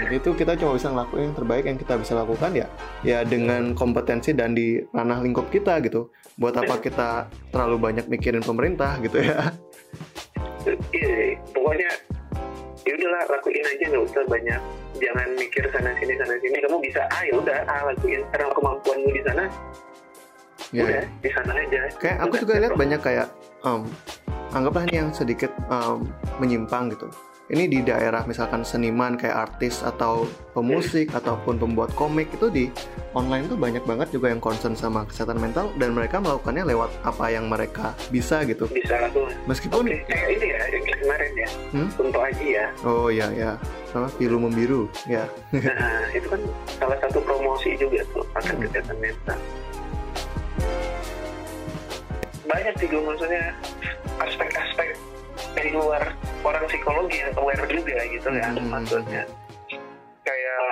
itu 0.09 0.29
kita 0.33 0.57
cuma 0.57 0.71
bisa 0.73 0.89
ngelakuin 0.89 1.23
yang 1.29 1.35
terbaik 1.37 1.63
yang 1.69 1.77
kita 1.77 1.93
bisa 2.01 2.13
lakukan 2.17 2.51
ya. 2.57 2.67
Ya 3.05 3.19
dengan 3.21 3.77
kompetensi 3.77 4.33
dan 4.33 4.57
di 4.57 4.81
ranah 4.91 5.21
lingkup 5.21 5.47
kita 5.53 5.77
gitu. 5.85 6.09
Buat 6.39 6.59
apa 6.63 6.81
kita 6.81 7.09
terlalu 7.53 7.77
banyak 7.77 8.05
mikirin 8.09 8.41
pemerintah 8.41 8.97
gitu 9.03 9.21
ya. 9.21 9.53
Iya 10.91 11.39
pokoknya 11.55 11.89
ya 12.83 12.91
udahlah 12.95 13.23
lakuin 13.31 13.65
aja 13.65 13.83
nggak 13.89 14.03
usah 14.09 14.23
banyak. 14.27 14.61
Jangan 14.99 15.27
mikir 15.39 15.63
sana 15.71 15.91
sini 16.01 16.13
sana 16.19 16.35
sini. 16.41 16.57
Kamu 16.59 16.77
bisa 16.83 17.01
ah 17.13 17.21
ya 17.23 17.33
udah 17.37 17.57
ah 17.69 17.81
lakuin. 17.93 18.21
Karena 18.33 18.51
kemampuanmu 18.51 19.09
di 19.13 19.21
sana 19.23 19.45
Ya, 20.69 20.85
udah 20.85 21.01
ya. 21.01 21.03
di 21.25 21.29
sana 21.33 21.51
aja. 21.57 21.81
Kayak 21.97 22.17
aku 22.29 22.33
juga 22.45 22.53
lihat 22.61 22.73
banyak 22.77 23.01
kayak 23.01 23.27
um, 23.65 23.89
anggaplah 24.51 24.83
ini 24.85 24.95
yang 24.97 25.09
sedikit 25.11 25.51
um, 25.67 26.05
menyimpang 26.37 26.89
gitu. 26.89 27.09
Ini 27.49 27.65
di 27.65 27.81
daerah 27.81 28.29
misalkan 28.29 28.61
seniman 28.61 29.17
kayak 29.17 29.49
artis 29.49 29.81
atau 29.81 30.29
pemusik 30.53 31.09
ataupun 31.09 31.57
pembuat 31.57 31.89
komik 31.97 32.29
itu 32.29 32.45
di 32.45 32.69
online 33.17 33.49
tuh 33.49 33.57
banyak 33.57 33.81
banget 33.89 34.13
juga 34.13 34.29
yang 34.29 34.37
concern 34.37 34.77
sama 34.77 35.01
kesehatan 35.09 35.41
mental 35.41 35.73
dan 35.81 35.97
mereka 35.97 36.21
melakukannya 36.21 36.61
lewat 36.61 36.93
apa 37.01 37.25
yang 37.33 37.49
mereka 37.49 37.97
bisa 38.13 38.45
gitu. 38.45 38.69
bisa 38.69 39.01
langsung 39.01 39.25
Meskipun 39.49 39.81
kayak 39.81 40.29
ini 40.29 40.45
ya, 40.45 40.61
yang 40.69 40.83
kemarin 40.93 41.31
ya, 41.33 41.49
Hmm? 41.73 41.89
untuk 41.97 42.21
Aji 42.21 42.47
ya. 42.53 42.65
oh 42.85 43.09
ya 43.09 43.27
ya 43.33 43.51
apa 43.89 44.05
pilu 44.13 44.37
membiru 44.37 44.85
ya. 45.09 45.25
Nah, 45.49 46.05
itu 46.13 46.29
kan 46.29 46.41
salah 46.77 46.97
satu 47.01 47.17
promosi 47.25 47.73
juga 47.81 48.05
tuh 48.13 48.21
akan 48.37 48.53
Hmm. 48.53 48.63
kesehatan 48.69 48.97
mental. 49.01 49.39
Banyak 52.49 52.73
sih 52.75 52.87
gue 52.89 52.97
maksudnya 52.99 53.53
aspek-aspek 54.19 54.97
dari 55.53 55.71
luar 55.71 56.01
orang 56.41 56.65
psikologi 56.67 57.21
yang 57.21 57.31
aware 57.37 57.63
juga 57.65 58.01
gitu 58.05 58.29
ya 58.29 58.49
Hmm. 58.49 58.67
maksudnya. 58.67 59.23
Kayak 60.25 60.71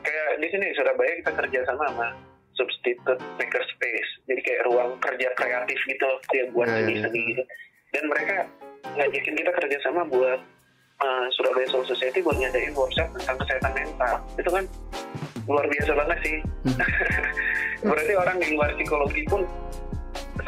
kayak 0.00 0.28
di 0.38 0.48
sini 0.48 0.66
Surabaya 0.74 1.12
kita 1.20 1.32
kerja 1.34 1.60
sama 1.66 1.84
sama 1.90 2.08
substitute 2.54 3.22
makerspace. 3.36 4.10
Jadi 4.26 4.40
kayak 4.42 4.62
ruang 4.66 4.94
kerja 4.98 5.28
kreatif 5.34 5.78
gitu 5.86 6.04
loh, 6.04 6.18
dia 6.30 6.44
buat 6.50 6.66
Ya, 6.66 6.72
ya, 6.72 6.78
ya. 6.78 6.86
seni-seni 6.86 7.20
gitu. 7.28 7.42
Dan 7.88 8.04
mereka 8.06 8.36
ngajakin 8.94 9.34
kita 9.36 9.52
kerja 9.54 9.78
sama 9.80 10.02
buat 10.06 10.40
uh, 10.98 11.26
Surabaya 11.32 11.66
Soul 11.68 11.86
Society 11.86 12.18
buat 12.20 12.36
nyadain 12.36 12.74
workshop 12.74 13.08
tentang 13.14 13.36
kesehatan 13.38 13.72
mental. 13.74 14.12
Itu 14.34 14.50
kan 14.50 14.64
luar 15.46 15.64
biasa 15.66 15.90
banget 15.94 16.18
sih. 16.22 16.36
Hmm. 16.66 16.78
Berarti 17.90 18.12
orang 18.14 18.36
di 18.38 18.48
luar 18.52 18.70
psikologi 18.74 19.22
pun 19.26 19.42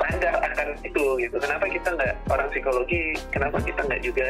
sadar 0.01 0.35
akan 0.41 0.69
itu 0.83 1.05
gitu. 1.21 1.37
Kenapa 1.37 1.65
kita 1.69 1.89
nggak 1.93 2.15
orang 2.33 2.49
psikologi? 2.51 3.05
Kenapa 3.29 3.57
kita 3.61 3.81
nggak 3.85 4.03
juga 4.03 4.27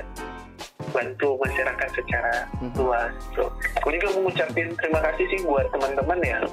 bantu 0.91 1.39
masyarakat 1.39 1.89
secara 1.95 2.35
Hmm. 2.59 2.73
luas? 2.75 3.12
So, 3.39 3.51
aku 3.79 3.95
juga 3.95 4.09
mau 4.18 4.27
ngucapin 4.27 4.75
terima 4.75 5.01
kasih 5.07 5.25
sih 5.31 5.41
buat 5.47 5.66
teman-teman 5.71 6.18
yang 6.27 6.45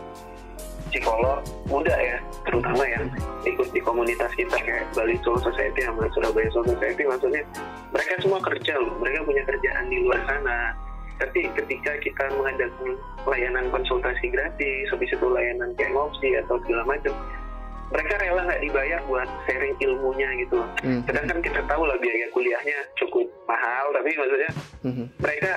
psikolog 0.87 1.43
muda 1.67 1.91
ya, 1.99 2.17
terutama 2.47 2.79
yang 2.87 3.11
ikut 3.43 3.67
di 3.75 3.81
komunitas 3.83 4.31
kita 4.39 4.55
kayak 4.55 4.87
Bali 4.95 5.19
Soul 5.19 5.35
Society 5.43 5.83
sama 5.83 6.07
Surabaya 6.15 6.47
Soul 6.55 6.63
Society 6.63 7.03
maksudnya 7.03 7.43
mereka 7.91 8.13
semua 8.23 8.39
kerja 8.39 8.73
loh, 8.79 8.95
mereka 9.03 9.19
punya 9.27 9.43
kerjaan 9.43 9.85
di 9.91 9.97
luar 10.07 10.19
sana. 10.23 10.71
Tapi 11.17 11.49
ketika 11.57 11.97
kita 12.05 12.23
mengadakan 12.37 12.93
layanan 13.25 13.65
konsultasi 13.73 14.29
gratis, 14.29 14.85
habis 14.93 15.09
itu 15.09 15.25
layanan 15.25 15.73
kayak 15.73 15.91
ngopsi 15.97 16.29
atau 16.45 16.61
segala 16.61 16.93
macam, 16.93 17.13
mereka 17.87 18.13
rela 18.19 18.41
nggak 18.43 18.61
dibayar 18.61 18.99
buat 19.05 19.29
sharing 19.45 19.75
ilmunya 19.79 20.29
gitu. 20.41 20.59
Hmm. 20.83 21.01
Sedangkan 21.07 21.39
kita 21.39 21.61
tahu 21.65 21.83
lah 21.83 21.97
biaya 21.97 22.27
kuliahnya 22.29 22.77
cukup 22.95 23.25
mahal, 23.45 23.85
tapi 23.91 24.09
maksudnya 24.13 24.51
Mhm. 24.83 25.05
mereka 25.17 25.51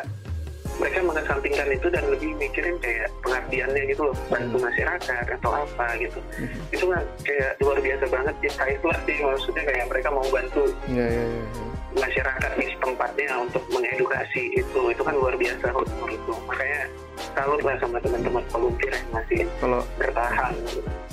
mereka 0.81 1.05
mengesampingkan 1.05 1.69
itu 1.69 1.87
dan 1.93 2.05
lebih 2.09 2.31
mikirin 2.41 2.77
kayak 2.81 3.13
pengabdiannya 3.21 3.83
gitu 3.85 4.09
loh 4.09 4.17
bantu 4.33 4.57
Hmm. 4.57 4.65
masyarakat 4.65 5.25
atau 5.37 5.51
apa 5.53 5.87
gitu 6.01 6.17
Mhm. 6.41 6.59
itu 6.73 6.85
kan 6.89 7.05
kayak 7.21 7.51
luar 7.61 7.79
biasa 7.79 8.05
banget 8.09 8.35
sih 8.41 8.51
priceless 8.57 9.01
sih 9.05 9.17
maksudnya 9.21 9.63
kayak 9.69 9.85
mereka 9.93 10.09
mau 10.09 10.25
bantu 10.33 10.65
Ya 10.89 11.05
ya 11.05 11.25
ya. 11.27 11.45
Ya. 11.93 11.99
masyarakat 11.99 12.51
di 12.55 12.67
tempatnya 12.77 13.31
untuk 13.37 13.63
mengedukasi 13.69 14.43
itu 14.55 14.81
itu 14.87 15.03
kan 15.03 15.15
luar 15.15 15.35
biasa 15.35 15.67
menurutku 15.71 16.35
makanya 16.45 16.83
salut 17.31 17.61
lah 17.61 17.77
sama 17.77 17.99
teman-teman 17.99 18.43
volunteer 18.49 18.93
yang 18.93 19.09
masih 19.13 19.41
Kalau 19.57 19.81
bertahan. 19.97 20.53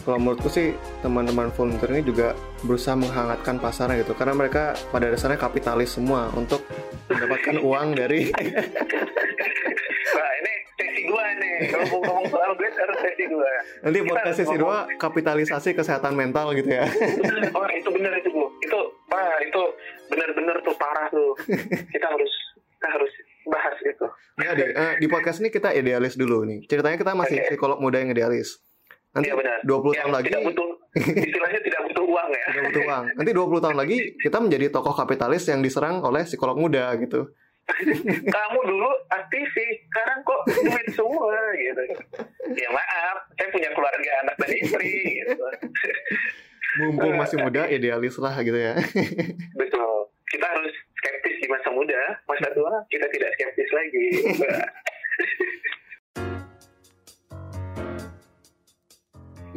kalau 0.01 0.17
menurutku 0.17 0.47
sih 0.47 0.67
teman-teman 0.99 1.51
volunteer 1.51 1.89
ini 1.91 2.03
juga 2.03 2.27
berusaha 2.59 2.95
menghangatkan 2.95 3.57
pasarnya 3.57 4.01
gitu. 4.01 4.13
Karena 4.13 4.33
mereka 4.33 4.63
pada 4.87 5.07
dasarnya 5.07 5.35
kapitalis 5.35 5.91
semua 5.91 6.31
untuk 6.31 6.63
mendapatkan 7.07 7.59
uang 7.67 7.87
dari 7.93 8.31
Wah 10.07 10.31
ini 10.33 10.53
sesi 10.73 11.01
dua 11.05 11.23
nih 11.35 11.53
kalau 11.67 11.85
mau 11.89 11.99
ngomong 12.03 12.25
soal 12.27 12.51
duit 12.55 12.73
harus 12.73 12.97
sesi 13.01 13.25
dua 13.27 13.51
nanti 13.79 13.97
podcast 14.01 14.37
sesi 14.37 14.55
ngomong- 14.55 14.87
2 14.89 14.97
kapitalisasi 14.97 15.69
kesehatan 15.73 16.13
mental 16.13 16.53
gitu 16.53 16.71
ya. 16.71 16.85
Oh 17.51 17.67
itu 17.69 17.89
benar 17.91 18.11
itu 18.15 18.29
bu. 18.29 18.47
Itu 18.59 18.79
wah 19.07 19.37
itu 19.39 19.61
benar-benar 20.07 20.57
tuh 20.63 20.75
parah 20.75 21.07
tuh. 21.11 21.31
Kita 21.93 22.07
harus 22.07 22.33
kita 22.77 22.93
harus 22.93 23.13
bahas 23.49 23.77
itu. 23.81 24.05
Ya 24.37 24.53
di, 24.53 24.63
eh, 24.69 24.93
di 25.01 25.07
podcast 25.09 25.41
ini 25.41 25.49
kita 25.49 25.73
idealis 25.73 26.13
dulu 26.13 26.45
nih. 26.45 26.61
Ceritanya 26.69 26.93
kita 26.93 27.17
masih 27.17 27.41
Oke. 27.41 27.57
psikolog 27.57 27.81
muda 27.81 27.97
yang 27.97 28.13
idealis. 28.13 28.61
Nanti 29.17 29.33
benar. 29.33 29.65
20 29.65 29.97
Yang 29.97 29.97
tahun 29.97 30.13
lagi 30.13 30.29
tidak 30.29 30.45
butuh 30.45 30.69
istilahnya 31.25 31.59
tidak 31.65 31.81
butuh 31.89 32.05
uang 32.05 32.29
ya. 32.29 32.45
Tidak 32.53 32.63
butuh 32.69 32.83
uang. 32.85 33.03
Nanti 33.17 33.31
20 33.33 33.65
tahun 33.65 33.77
lagi 33.81 33.97
kita 34.21 34.37
menjadi 34.37 34.65
tokoh 34.69 34.93
kapitalis 34.93 35.43
yang 35.49 35.65
diserang 35.65 36.05
oleh 36.05 36.21
psikolog 36.21 36.57
muda 36.61 36.85
gitu. 37.01 37.33
Kamu 38.37 38.59
dulu 38.63 38.91
aktivis 39.09 39.77
sekarang 39.89 40.21
kok 40.21 40.41
duit 40.53 40.87
semua 40.93 41.33
gitu. 41.57 41.81
Ya 42.53 42.69
maaf 42.69 43.17
saya 43.41 43.49
punya 43.49 43.69
keluarga 43.73 44.11
anak 44.21 44.35
dan 44.37 44.51
istri 44.53 45.25
gitu 45.25 45.33
mumpung 46.75 47.15
masih 47.15 47.39
muda 47.39 47.65
idealis 47.71 48.19
lah 48.19 48.35
gitu 48.43 48.59
ya. 48.59 48.75
Betul. 49.61 50.11
Kita 50.27 50.45
harus 50.45 50.75
skeptis 50.99 51.35
di 51.39 51.47
masa 51.47 51.71
muda. 51.71 52.19
Masa 52.27 52.51
tua 52.51 52.83
kita 52.91 53.07
tidak 53.07 53.29
skeptis 53.39 53.69
lagi. 53.71 54.07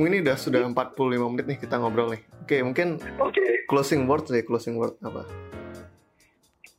Ini 0.01 0.25
udah 0.25 0.37
sudah 0.39 0.65
45 0.65 0.97
menit 1.29 1.45
nih 1.45 1.59
kita 1.61 1.77
ngobrol 1.77 2.17
nih. 2.17 2.25
Oke 2.41 2.65
mungkin 2.65 2.97
oke. 3.21 3.69
closing 3.69 4.09
word 4.09 4.25
deh 4.33 4.41
closing 4.41 4.81
word 4.81 4.97
apa? 5.05 5.29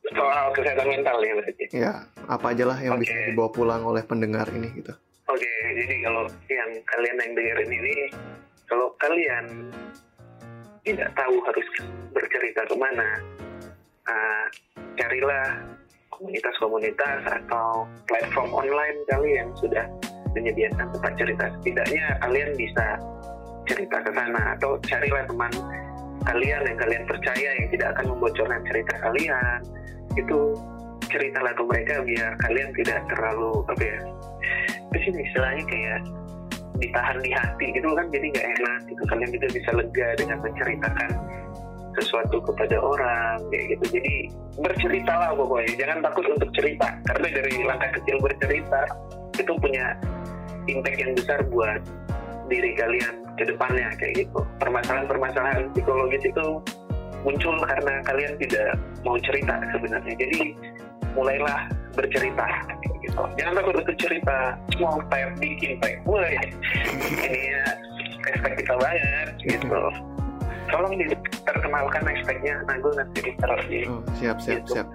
Soal 0.09 0.49
kesehatan 0.57 0.87
mental 0.89 1.21
ya 1.21 1.33
berarti. 1.37 1.65
Ya 1.69 1.93
apa 2.25 2.55
aja 2.55 2.63
lah 2.65 2.81
yang 2.81 2.97
bisa 2.97 3.13
Oke. 3.13 3.29
dibawa 3.29 3.49
pulang 3.53 3.85
oleh 3.85 4.01
pendengar 4.01 4.49
ini 4.49 4.73
gitu. 4.73 4.89
Oke, 5.31 5.47
jadi 5.77 5.95
kalau 6.03 6.27
yang 6.51 6.71
kalian 6.83 7.15
yang 7.23 7.31
dengerin 7.39 7.71
ini, 7.71 7.95
kalau 8.67 8.91
kalian 8.99 9.71
tidak 10.85 11.09
tahu 11.13 11.35
harus 11.45 11.67
bercerita 12.11 12.61
ke 12.65 12.75
mana, 12.77 13.09
uh, 14.09 14.45
carilah 14.97 15.47
komunitas-komunitas 16.13 17.21
atau 17.25 17.89
platform 18.05 18.49
online 18.53 18.97
kali 19.09 19.41
yang 19.41 19.49
sudah 19.57 19.85
menyediakan 20.37 20.89
tempat 20.93 21.13
cerita. 21.17 21.45
Setidaknya 21.61 22.05
kalian 22.21 22.51
bisa 22.57 22.85
cerita 23.65 23.97
ke 24.01 24.11
sana 24.13 24.57
atau 24.57 24.77
carilah 24.85 25.23
teman 25.25 25.53
kalian 26.21 26.61
yang 26.69 26.77
kalian 26.77 27.03
percaya 27.09 27.49
yang 27.57 27.67
tidak 27.73 27.87
akan 27.97 28.05
membocorkan 28.13 28.61
cerita 28.69 28.93
kalian. 29.01 29.59
Itu 30.13 30.53
ceritalah 31.11 31.53
ke 31.53 31.63
mereka 31.67 31.95
biar 32.07 32.31
kalian 32.39 32.69
tidak 32.77 32.99
terlalu 33.11 33.51
apa 33.67 33.83
ya 33.83 33.99
di 34.91 34.99
sini 35.03 35.19
istilahnya 35.27 35.63
kayak 35.67 35.99
ditahan 36.81 37.17
di 37.21 37.31
hati 37.31 37.65
gitu 37.77 37.87
kan? 37.93 38.05
Jadi 38.09 38.25
nggak 38.33 38.47
enak 38.57 38.79
gitu. 38.89 39.01
Kalian 39.07 39.29
juga 39.29 39.47
bisa 39.53 39.69
lega 39.77 40.07
dengan 40.17 40.37
menceritakan 40.41 41.09
sesuatu 41.99 42.37
kepada 42.41 42.77
orang 42.81 43.37
kayak 43.53 43.77
gitu. 43.77 44.01
Jadi 44.01 44.15
berceritalah 44.59 45.31
pokoknya. 45.37 45.73
Jangan 45.77 45.97
takut 46.03 46.25
untuk 46.27 46.49
cerita. 46.57 46.87
Karena 47.07 47.27
dari 47.29 47.53
langkah 47.63 47.89
kecil 48.01 48.17
bercerita 48.19 48.81
itu 49.37 49.53
punya 49.61 49.85
impact 50.67 50.97
yang 50.97 51.11
besar 51.15 51.39
buat 51.49 51.81
diri 52.51 52.75
kalian 52.75 53.15
ke 53.39 53.43
depannya 53.47 53.87
kayak 53.95 54.27
gitu. 54.27 54.39
Permasalahan-permasalahan 54.59 55.71
psikologis 55.71 56.23
itu 56.27 56.47
muncul 57.21 57.55
karena 57.63 58.01
kalian 58.03 58.33
tidak 58.41 58.75
mau 59.05 59.15
cerita 59.21 59.61
sebenarnya. 59.71 60.13
Jadi 60.17 60.41
mulailah 61.15 61.69
bercerita 61.95 62.47
gitu. 63.03 63.21
jangan 63.37 63.53
takut 63.61 63.75
untuk 63.81 63.95
cerita. 63.97 64.37
Small 64.77 64.97
type 65.09 65.31
bikin 65.41 65.77
baik 65.81 65.97
mulai 66.05 66.37
ini 66.93 67.51
ya 67.53 67.65
respect 68.29 68.55
kita 68.61 68.73
banget 68.77 69.27
gitu. 69.45 69.81
Tolong 70.71 70.93
diterkenalkan 70.95 72.01
respectnya. 72.07 72.55
Nah 72.63 72.75
gue 72.79 72.93
nanti 72.95 73.19
di 73.25 73.31
oh, 73.89 74.01
siap 74.21 74.37
siap 74.39 74.63
Gitu. 74.63 74.79
siap. 74.79 74.87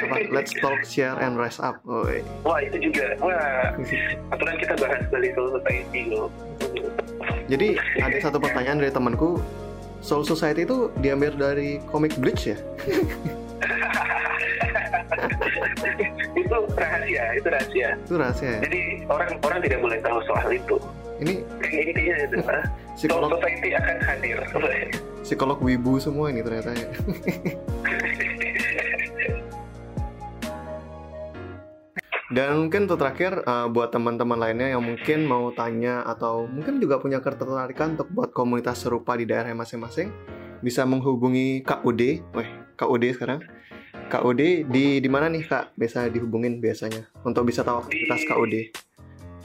Apa 0.00 0.26
let's 0.34 0.50
talk 0.58 0.80
share 0.82 1.14
and 1.22 1.38
rise 1.38 1.62
up. 1.62 1.78
Oi. 1.86 2.20
wah 2.42 2.58
itu 2.58 2.90
juga. 2.90 3.14
Wah 3.22 3.72
aturan 4.34 4.56
kita 4.58 4.74
bahas 4.76 5.02
dari 5.08 5.30
Soul 5.32 5.56
Society 5.60 6.10
loh 6.10 6.28
jadi 7.50 7.74
ada 7.98 8.18
satu 8.22 8.38
pertanyaan 8.38 8.78
dari 8.78 8.94
temanku. 8.94 9.42
Soul 10.00 10.24
Society 10.24 10.64
itu 10.64 10.88
diambil 11.04 11.36
dari 11.36 11.76
komik 11.92 12.16
Bleach 12.16 12.48
ya 12.48 12.56
itu 16.38 16.56
rahasia, 16.76 17.24
itu 17.36 17.48
rahasia. 17.48 17.88
Itu 18.06 18.14
rahasia. 18.16 18.50
Ya? 18.50 18.58
Jadi 18.66 18.80
orang 19.10 19.30
orang 19.42 19.58
tidak 19.62 19.78
boleh 19.82 19.98
tahu 20.02 20.18
soal 20.26 20.48
itu. 20.54 20.76
Ini 21.20 21.34
intinya 21.90 22.16
itu. 22.24 22.36
psikolog 22.98 23.30
society 23.38 23.68
akan 23.76 23.96
hadir. 24.04 24.38
Psikolog 25.26 25.58
wibu 25.62 26.00
semua 26.00 26.32
ini 26.32 26.40
ternyata 26.42 26.74
ya. 26.74 26.88
Dan 32.30 32.66
mungkin 32.66 32.86
untuk 32.86 33.02
terakhir 33.02 33.42
uh, 33.42 33.66
buat 33.66 33.90
teman-teman 33.90 34.38
lainnya 34.38 34.70
yang 34.78 34.86
mungkin 34.86 35.26
mau 35.26 35.50
tanya 35.50 36.06
atau 36.06 36.46
mungkin 36.46 36.78
juga 36.78 37.02
punya 37.02 37.18
ketertarikan 37.18 37.98
untuk 37.98 38.06
buat 38.14 38.30
komunitas 38.30 38.86
serupa 38.86 39.18
di 39.18 39.26
daerah 39.26 39.50
masing-masing 39.50 40.14
bisa 40.62 40.86
menghubungi 40.86 41.66
KUD, 41.66 42.02
weh 42.36 42.48
KUD 42.78 43.04
sekarang 43.18 43.42
KUD 44.10 44.66
di 44.66 44.98
di 44.98 45.08
mana 45.08 45.30
nih 45.30 45.46
Kak? 45.46 45.78
Bisa 45.78 46.10
dihubungin 46.10 46.58
biasanya 46.58 47.06
untuk 47.22 47.46
bisa 47.46 47.62
tahu 47.62 47.86
aktivitas 47.86 48.26
KUD. 48.26 48.54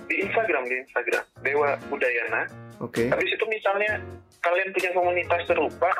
Di 0.09 0.15
Instagram, 0.25 0.65
di 0.65 0.75
Instagram 0.81 1.23
Dewa 1.45 1.77
Udayana. 1.93 2.49
Oke. 2.81 3.05
Okay. 3.05 3.07
Habis 3.13 3.29
itu 3.29 3.45
misalnya 3.45 4.01
kalian 4.41 4.69
punya 4.73 4.89
komunitas 4.97 5.41
serupa, 5.45 5.91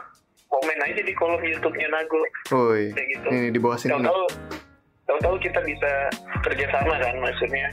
komen 0.50 0.78
aja 0.82 1.02
di 1.02 1.14
kolom 1.14 1.42
YouTube-nya 1.42 1.88
Nago. 1.94 2.22
Woi. 2.52 2.92
gitu. 2.92 3.28
Ini 3.30 3.54
di 3.54 3.60
bawah 3.62 3.78
sini. 3.78 3.94
Tahu 4.02 4.26
tahu-tahu 5.06 5.36
kita 5.38 5.62
bisa 5.62 6.10
kerjasama 6.42 6.98
kan 6.98 7.16
maksudnya 7.22 7.70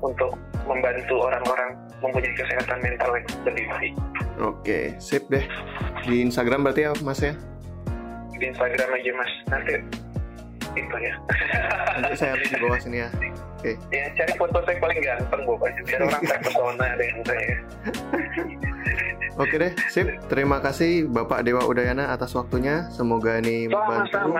untuk 0.00 0.32
membantu 0.64 1.14
orang-orang 1.28 1.76
mempunyai 2.02 2.34
kesehatan 2.34 2.78
mental 2.82 3.10
yang 3.14 3.26
lebih 3.46 3.64
baik. 3.70 3.92
Oke, 4.42 4.78
sip 4.98 5.22
deh. 5.30 5.44
Di 6.02 6.24
Instagram 6.24 6.66
berarti 6.66 6.88
ya 6.88 6.92
Mas 7.04 7.22
ya? 7.22 7.36
Di 8.34 8.50
Instagram 8.50 8.88
aja 8.90 9.10
Mas. 9.14 9.32
Nanti 9.46 9.72
itu 10.74 10.96
ya. 10.98 11.14
Nanti 11.98 12.16
saya 12.16 12.32
lihat 12.38 12.50
di 12.52 12.58
bawah 12.60 12.78
sini 12.80 12.98
ya. 13.04 13.08
Oke. 13.12 13.74
Okay. 13.74 13.74
Ya 13.94 14.04
cari 14.16 14.32
foto 14.36 14.58
saya 14.64 14.76
paling 14.80 14.98
ganteng 15.00 15.40
gue 15.46 15.56
biar 15.86 16.00
orang 16.02 16.22
terpesona 16.26 16.86
dengan 16.98 17.20
saya. 17.26 17.56
Oke 19.40 19.54
deh, 19.56 19.72
sip. 19.88 20.06
Terima 20.28 20.60
kasih 20.60 21.08
Bapak 21.08 21.40
Dewa 21.48 21.64
Udayana 21.64 22.12
atas 22.12 22.36
waktunya. 22.36 22.92
Semoga 22.92 23.40
ini 23.40 23.64
membantu 23.64 24.36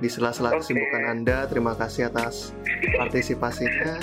di 0.00 0.08
sela-sela 0.08 0.56
okay. 0.56 0.64
kesibukan 0.64 1.02
Anda. 1.12 1.44
Terima 1.44 1.76
kasih 1.76 2.08
atas 2.08 2.56
partisipasinya. 2.96 4.00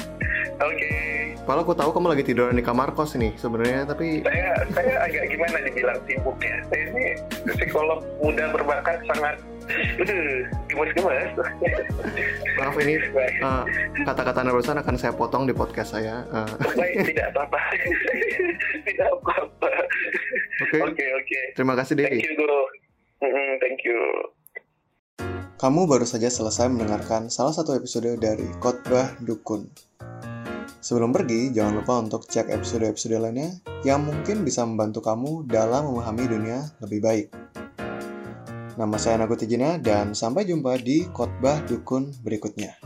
Oke. 0.61 0.77
Okay. 0.77 1.17
Kalau 1.47 1.63
aku 1.63 1.73
tahu 1.79 1.95
kamu 1.95 2.11
lagi 2.11 2.23
tiduran 2.27 2.59
di 2.59 2.65
kamar 2.65 2.91
kos 2.91 3.15
nih 3.15 3.31
sebenarnya, 3.39 3.87
tapi 3.87 4.19
saya 4.19 4.67
saya 4.75 4.93
agak 5.07 5.31
gimana 5.31 5.57
dibilang 5.63 5.99
sibuk 6.03 6.37
ya. 6.43 6.59
Saya 6.67 6.83
ini 6.91 7.05
psikolog 7.55 8.03
muda 8.19 8.51
berbakat 8.51 8.99
sangat 9.07 9.39
gemes-gemes. 10.69 11.31
Maaf 12.57 12.75
ini 12.81 12.95
uh, 13.47 13.63
kata-kata 14.07 14.41
nerusan 14.43 14.79
akan 14.79 14.95
saya 14.95 15.13
potong 15.13 15.45
di 15.45 15.53
podcast 15.53 15.95
saya. 15.97 16.23
Uh. 16.31 16.49
Baik, 16.73 17.13
tidak 17.13 17.35
apa-apa. 17.35 17.59
tidak 18.87 19.09
apa-apa. 19.21 19.71
Oke. 20.67 20.77
Oke, 20.83 21.05
oke. 21.05 21.39
Terima 21.53 21.73
kasih, 21.77 21.93
Dewi. 21.95 22.19
Thank 22.19 22.27
you, 22.27 22.35
Guru. 22.39 22.61
Mm 23.17 23.29
-hmm, 23.29 23.49
thank 23.61 23.79
you. 23.85 24.01
Kamu 25.57 25.89
baru 25.89 26.05
saja 26.05 26.29
selesai 26.29 26.69
mendengarkan 26.69 27.33
salah 27.33 27.49
satu 27.49 27.73
episode 27.73 28.13
dari 28.21 28.45
Khotbah 28.61 29.17
Dukun. 29.25 29.65
Sebelum 30.77 31.09
pergi, 31.09 31.49
jangan 31.49 31.81
lupa 31.81 31.97
untuk 31.97 32.29
cek 32.29 32.53
episode-episode 32.53 33.17
lainnya 33.17 33.57
yang 33.81 34.05
mungkin 34.05 34.45
bisa 34.45 34.61
membantu 34.63 35.01
kamu 35.01 35.49
dalam 35.49 35.89
memahami 35.89 36.29
dunia 36.29 36.69
lebih 36.79 37.01
baik. 37.01 37.27
Nama 38.77 38.93
saya 39.01 39.17
Nago 39.17 39.33
Tijina 39.33 39.81
dan 39.81 40.13
sampai 40.13 40.45
jumpa 40.45 40.77
di 40.77 41.09
khotbah 41.09 41.65
dukun 41.65 42.13
berikutnya. 42.21 42.77